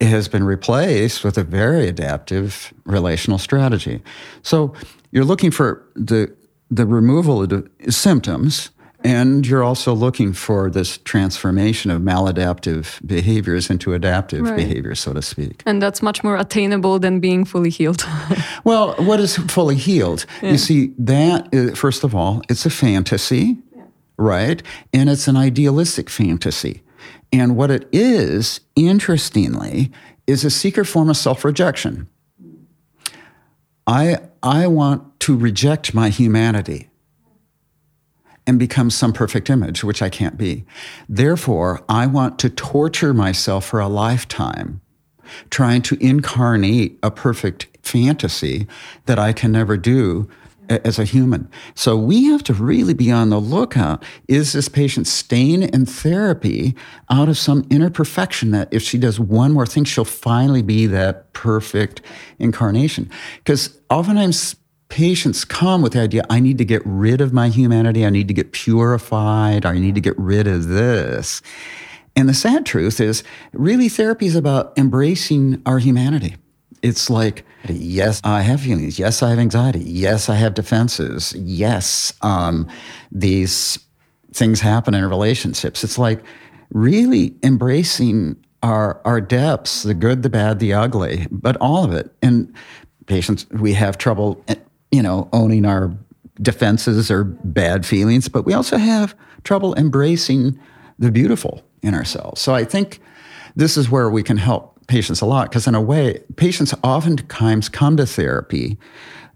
It 0.00 0.08
has 0.08 0.28
been 0.28 0.44
replaced 0.44 1.24
with 1.24 1.36
a 1.38 1.42
very 1.42 1.88
adaptive 1.88 2.72
relational 2.84 3.38
strategy. 3.38 4.00
So 4.42 4.74
you're 5.10 5.24
looking 5.24 5.50
for 5.50 5.84
the 5.96 6.32
the 6.70 6.86
removal 6.86 7.42
of 7.42 7.48
the 7.48 7.92
symptoms, 7.92 8.70
and 9.04 9.46
you're 9.46 9.62
also 9.62 9.94
looking 9.94 10.32
for 10.32 10.70
this 10.70 10.98
transformation 10.98 11.90
of 11.90 12.02
maladaptive 12.02 13.04
behaviors 13.06 13.70
into 13.70 13.94
adaptive 13.94 14.42
right. 14.42 14.56
behaviors, 14.56 14.98
so 14.98 15.12
to 15.12 15.22
speak. 15.22 15.62
And 15.66 15.80
that's 15.80 16.02
much 16.02 16.24
more 16.24 16.36
attainable 16.36 16.98
than 16.98 17.20
being 17.20 17.44
fully 17.44 17.70
healed. 17.70 18.04
well, 18.64 18.94
what 18.94 19.20
is 19.20 19.36
fully 19.36 19.76
healed? 19.76 20.26
Yeah. 20.42 20.52
You 20.52 20.58
see, 20.58 20.94
that, 20.98 21.48
is, 21.52 21.78
first 21.78 22.02
of 22.02 22.14
all, 22.14 22.42
it's 22.48 22.66
a 22.66 22.70
fantasy, 22.70 23.58
yeah. 23.74 23.84
right? 24.16 24.62
And 24.92 25.08
it's 25.08 25.28
an 25.28 25.36
idealistic 25.36 26.10
fantasy. 26.10 26.82
And 27.32 27.56
what 27.56 27.70
it 27.70 27.88
is, 27.92 28.60
interestingly, 28.74 29.92
is 30.26 30.44
a 30.44 30.50
secret 30.50 30.86
form 30.86 31.08
of 31.08 31.16
self 31.16 31.44
rejection. 31.44 32.08
I, 33.86 34.18
I 34.42 34.66
want 34.66 35.04
to 35.28 35.36
reject 35.36 35.92
my 35.92 36.08
humanity 36.08 36.88
and 38.46 38.58
become 38.58 38.88
some 38.88 39.12
perfect 39.12 39.50
image, 39.50 39.84
which 39.84 40.00
I 40.00 40.08
can't 40.08 40.38
be. 40.38 40.64
Therefore, 41.06 41.84
I 41.86 42.06
want 42.06 42.38
to 42.38 42.48
torture 42.48 43.12
myself 43.12 43.66
for 43.66 43.78
a 43.78 43.88
lifetime 43.88 44.80
trying 45.50 45.82
to 45.82 45.98
incarnate 46.02 46.98
a 47.02 47.10
perfect 47.10 47.66
fantasy 47.82 48.66
that 49.04 49.18
I 49.18 49.34
can 49.34 49.52
never 49.52 49.76
do 49.76 50.30
as 50.70 50.98
a 50.98 51.04
human. 51.04 51.50
So 51.74 51.94
we 51.94 52.24
have 52.24 52.42
to 52.44 52.54
really 52.54 52.94
be 52.94 53.12
on 53.12 53.28
the 53.28 53.38
lookout. 53.38 54.02
Is 54.28 54.54
this 54.54 54.70
patient 54.70 55.06
staying 55.06 55.62
in 55.62 55.84
therapy 55.84 56.74
out 57.10 57.28
of 57.28 57.36
some 57.36 57.66
inner 57.68 57.90
perfection 57.90 58.50
that 58.52 58.68
if 58.70 58.82
she 58.82 58.96
does 58.96 59.20
one 59.20 59.52
more 59.52 59.66
thing, 59.66 59.84
she'll 59.84 60.06
finally 60.06 60.62
be 60.62 60.86
that 60.86 61.34
perfect 61.34 62.00
incarnation? 62.38 63.10
Because 63.44 63.78
oftentimes 63.90 64.56
patients 64.88 65.44
come 65.44 65.82
with 65.82 65.92
the 65.92 66.00
idea 66.00 66.24
I 66.30 66.40
need 66.40 66.58
to 66.58 66.64
get 66.64 66.82
rid 66.84 67.20
of 67.20 67.32
my 67.32 67.48
humanity, 67.48 68.04
I 68.06 68.10
need 68.10 68.28
to 68.28 68.34
get 68.34 68.52
purified, 68.52 69.66
I 69.66 69.78
need 69.78 69.94
to 69.94 70.00
get 70.00 70.18
rid 70.18 70.46
of 70.46 70.68
this. 70.68 71.42
And 72.16 72.28
the 72.28 72.34
sad 72.34 72.66
truth 72.66 73.00
is, 73.00 73.22
really, 73.52 73.88
therapy 73.88 74.26
is 74.26 74.34
about 74.34 74.76
embracing 74.76 75.62
our 75.66 75.78
humanity. 75.78 76.36
It's 76.82 77.10
like, 77.10 77.44
yes, 77.68 78.20
I 78.24 78.42
have 78.42 78.60
feelings. 78.60 78.98
Yes, 78.98 79.22
I 79.22 79.30
have 79.30 79.38
anxiety. 79.38 79.80
Yes, 79.80 80.28
I 80.28 80.34
have 80.34 80.54
defenses. 80.54 81.32
Yes, 81.36 82.12
um, 82.22 82.68
these 83.12 83.78
things 84.32 84.60
happen 84.60 84.94
in 84.94 85.04
relationships. 85.04 85.84
It's 85.84 85.98
like 85.98 86.22
really 86.72 87.34
embracing 87.42 88.36
our 88.62 89.00
our 89.04 89.20
depths, 89.20 89.82
the 89.84 89.94
good, 89.94 90.22
the 90.22 90.30
bad, 90.30 90.58
the 90.58 90.72
ugly, 90.72 91.26
but 91.30 91.56
all 91.60 91.84
of 91.84 91.92
it. 91.92 92.12
And 92.22 92.52
patients, 93.06 93.46
we 93.50 93.72
have 93.74 93.98
trouble, 93.98 94.44
you 94.90 95.02
know, 95.02 95.28
owning 95.32 95.64
our 95.64 95.92
defenses 96.40 97.10
or 97.10 97.24
bad 97.24 97.84
feelings, 97.84 98.28
but 98.28 98.44
we 98.44 98.52
also 98.52 98.76
have 98.76 99.14
trouble 99.44 99.74
embracing 99.76 100.58
the 100.98 101.10
beautiful 101.10 101.62
in 101.82 101.94
ourselves. 101.94 102.40
So 102.40 102.54
I 102.54 102.64
think 102.64 103.00
this 103.56 103.76
is 103.76 103.90
where 103.90 104.10
we 104.10 104.22
can 104.22 104.36
help 104.36 104.74
patients 104.86 105.20
a 105.20 105.26
lot 105.26 105.50
because, 105.50 105.66
in 105.66 105.74
a 105.74 105.80
way, 105.80 106.20
patients 106.36 106.74
oftentimes 106.82 107.68
come 107.68 107.96
to 107.96 108.06
therapy 108.06 108.78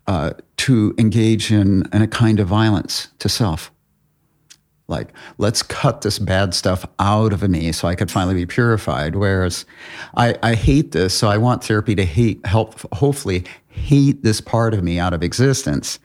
uh, 0.07 0.33
to 0.59 0.95
engage 0.99 1.53
in, 1.53 1.89
in 1.93 2.03
a 2.03 2.09
kind 2.09 2.41
of 2.41 2.49
violence 2.49 3.09
to 3.19 3.29
self. 3.29 3.71
Like, 4.89 5.13
let's 5.39 5.63
cut 5.63 6.03
this 6.03 6.19
bad 6.19 6.55
stuff 6.55 6.85
out 6.99 7.33
of 7.33 7.49
me 7.49 7.73
so 7.73 7.89
I 7.89 7.95
could 7.95 8.11
finally 8.11 8.35
be 8.35 8.47
purified. 8.47 9.17
Whereas 9.17 9.65
I, 10.17 10.37
I 10.43 10.55
hate 10.55 10.93
this, 10.93 11.15
so 11.15 11.29
I 11.29 11.39
want 11.39 11.65
therapy 11.65 11.95
to 11.95 12.05
hate, 12.05 12.45
help, 12.45 12.81
hopefully, 12.95 13.45
hate 13.69 14.23
this 14.23 14.41
part 14.41 14.75
of 14.75 14.83
me 14.83 14.99
out 14.99 15.15
of 15.15 15.23
existence 15.23 15.99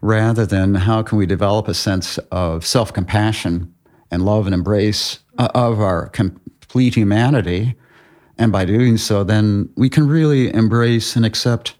rather 0.00 0.46
than 0.46 0.74
how 0.74 1.02
can 1.02 1.18
we 1.18 1.26
develop 1.26 1.66
a 1.66 1.74
sense 1.74 2.18
of 2.30 2.64
self 2.64 2.92
compassion 2.92 3.74
and 4.10 4.24
love 4.24 4.46
and 4.46 4.54
embrace 4.54 5.20
uh, 5.38 5.48
of 5.54 5.80
our 5.80 6.08
complete 6.10 6.94
humanity 6.94 7.74
and 8.38 8.50
by 8.50 8.64
doing 8.64 8.96
so, 8.96 9.24
then 9.24 9.68
we 9.76 9.88
can 9.88 10.08
really 10.08 10.52
embrace 10.52 11.16
and 11.16 11.24
accept 11.24 11.74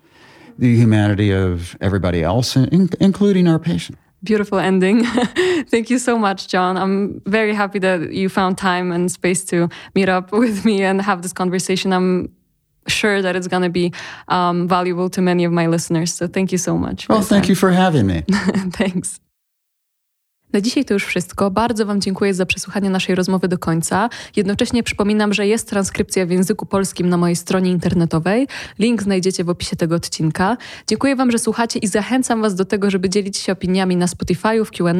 the 0.56 0.76
humanity 0.76 1.32
of 1.32 1.76
everybody 1.80 2.22
else, 2.22 2.54
in, 2.56 2.88
including 3.00 3.48
our 3.48 3.58
patient. 3.58 3.98
Beautiful 4.24 4.58
ending. 4.58 5.04
Thank 5.68 5.90
you 5.90 5.98
so 5.98 6.18
much, 6.18 6.48
Jon. 6.48 6.76
I'm 6.76 7.20
very 7.26 7.54
happy 7.54 7.78
that 7.80 8.12
you 8.12 8.28
found 8.28 8.58
time 8.58 8.90
and 8.90 9.12
space 9.12 9.44
to 9.46 9.68
meet 9.94 10.08
up 10.08 10.32
with 10.42 10.64
me 10.64 10.82
and 10.82 11.00
have 11.00 11.22
this 11.22 11.32
conversation. 11.32 11.92
I'm 11.92 12.34
sure 12.88 13.22
that 13.22 13.36
it's 13.36 13.48
going 13.48 13.62
to 13.62 13.70
be 13.70 13.92
um, 14.28 14.68
valuable 14.68 15.08
to 15.10 15.22
many 15.22 15.44
of 15.44 15.52
my 15.52 15.66
listeners. 15.66 16.12
So 16.12 16.26
thank 16.26 16.52
you 16.52 16.58
so 16.58 16.76
much. 16.76 17.08
Well, 17.08 17.22
thank 17.22 17.44
time. 17.44 17.50
you 17.50 17.54
for 17.54 17.70
having 17.70 18.06
me. 18.06 18.24
Thanks. 18.72 19.20
Na 20.54 20.60
dzisiaj 20.60 20.84
to 20.84 20.94
już 20.94 21.04
wszystko. 21.04 21.50
Bardzo 21.50 21.86
Wam 21.86 22.00
dziękuję 22.00 22.34
za 22.34 22.46
przesłuchanie 22.46 22.90
naszej 22.90 23.14
rozmowy 23.14 23.48
do 23.48 23.58
końca. 23.58 24.08
Jednocześnie 24.36 24.82
przypominam, 24.82 25.32
że 25.32 25.46
jest 25.46 25.70
transkrypcja 25.70 26.26
w 26.26 26.30
języku 26.30 26.66
polskim 26.66 27.08
na 27.08 27.16
mojej 27.16 27.36
stronie 27.36 27.70
internetowej. 27.70 28.48
Link 28.78 29.02
znajdziecie 29.02 29.44
w 29.44 29.48
opisie 29.48 29.76
tego 29.76 29.94
odcinka. 29.94 30.56
Dziękuję 30.86 31.16
Wam, 31.16 31.30
że 31.30 31.38
słuchacie 31.38 31.78
i 31.78 31.86
zachęcam 31.86 32.42
Was 32.42 32.54
do 32.54 32.64
tego, 32.64 32.90
żeby 32.90 33.10
dzielić 33.10 33.36
się 33.36 33.52
opiniami 33.52 33.96
na 33.96 34.06
Spotify, 34.06 34.64
w 34.64 34.70
QA. 34.70 34.94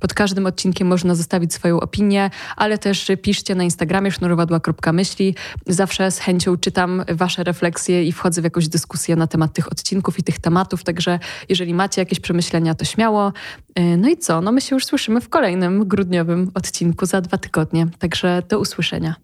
Pod 0.00 0.14
każdym 0.14 0.46
odcinkiem 0.46 0.88
można 0.88 1.14
zostawić 1.14 1.54
swoją 1.54 1.80
opinię, 1.80 2.30
ale 2.56 2.78
też 2.78 3.06
piszcie 3.22 3.54
na 3.54 3.64
Instagramie 3.64 4.10
sznurowadła.myśli. 4.10 5.34
Zawsze 5.66 6.10
z 6.10 6.18
chęcią 6.18 6.56
czytam 6.56 7.04
Wasze 7.08 7.44
refleksje 7.44 8.04
i 8.04 8.12
wchodzę 8.12 8.40
w 8.40 8.44
jakąś 8.44 8.68
dyskusję 8.68 9.16
na 9.16 9.26
temat 9.26 9.52
tych 9.52 9.72
odcinków 9.72 10.18
i 10.18 10.22
tych 10.22 10.38
tematów. 10.38 10.84
Także 10.84 11.18
jeżeli 11.48 11.74
macie 11.74 12.00
jakieś 12.00 12.20
przemyślenia, 12.20 12.74
to 12.74 12.84
śmiało. 12.84 13.32
E, 13.78 13.96
no 13.96 14.08
i 14.08 14.16
co? 14.16 14.40
No 14.40 14.52
my 14.52 14.60
się 14.60 14.76
już 14.76 14.84
słyszymy 14.84 15.20
w 15.20 15.28
kolejnym 15.28 15.88
grudniowym 15.88 16.50
odcinku 16.54 17.06
za 17.06 17.20
dwa 17.20 17.38
tygodnie. 17.38 17.86
Także 17.98 18.42
do 18.48 18.58
usłyszenia. 18.58 19.14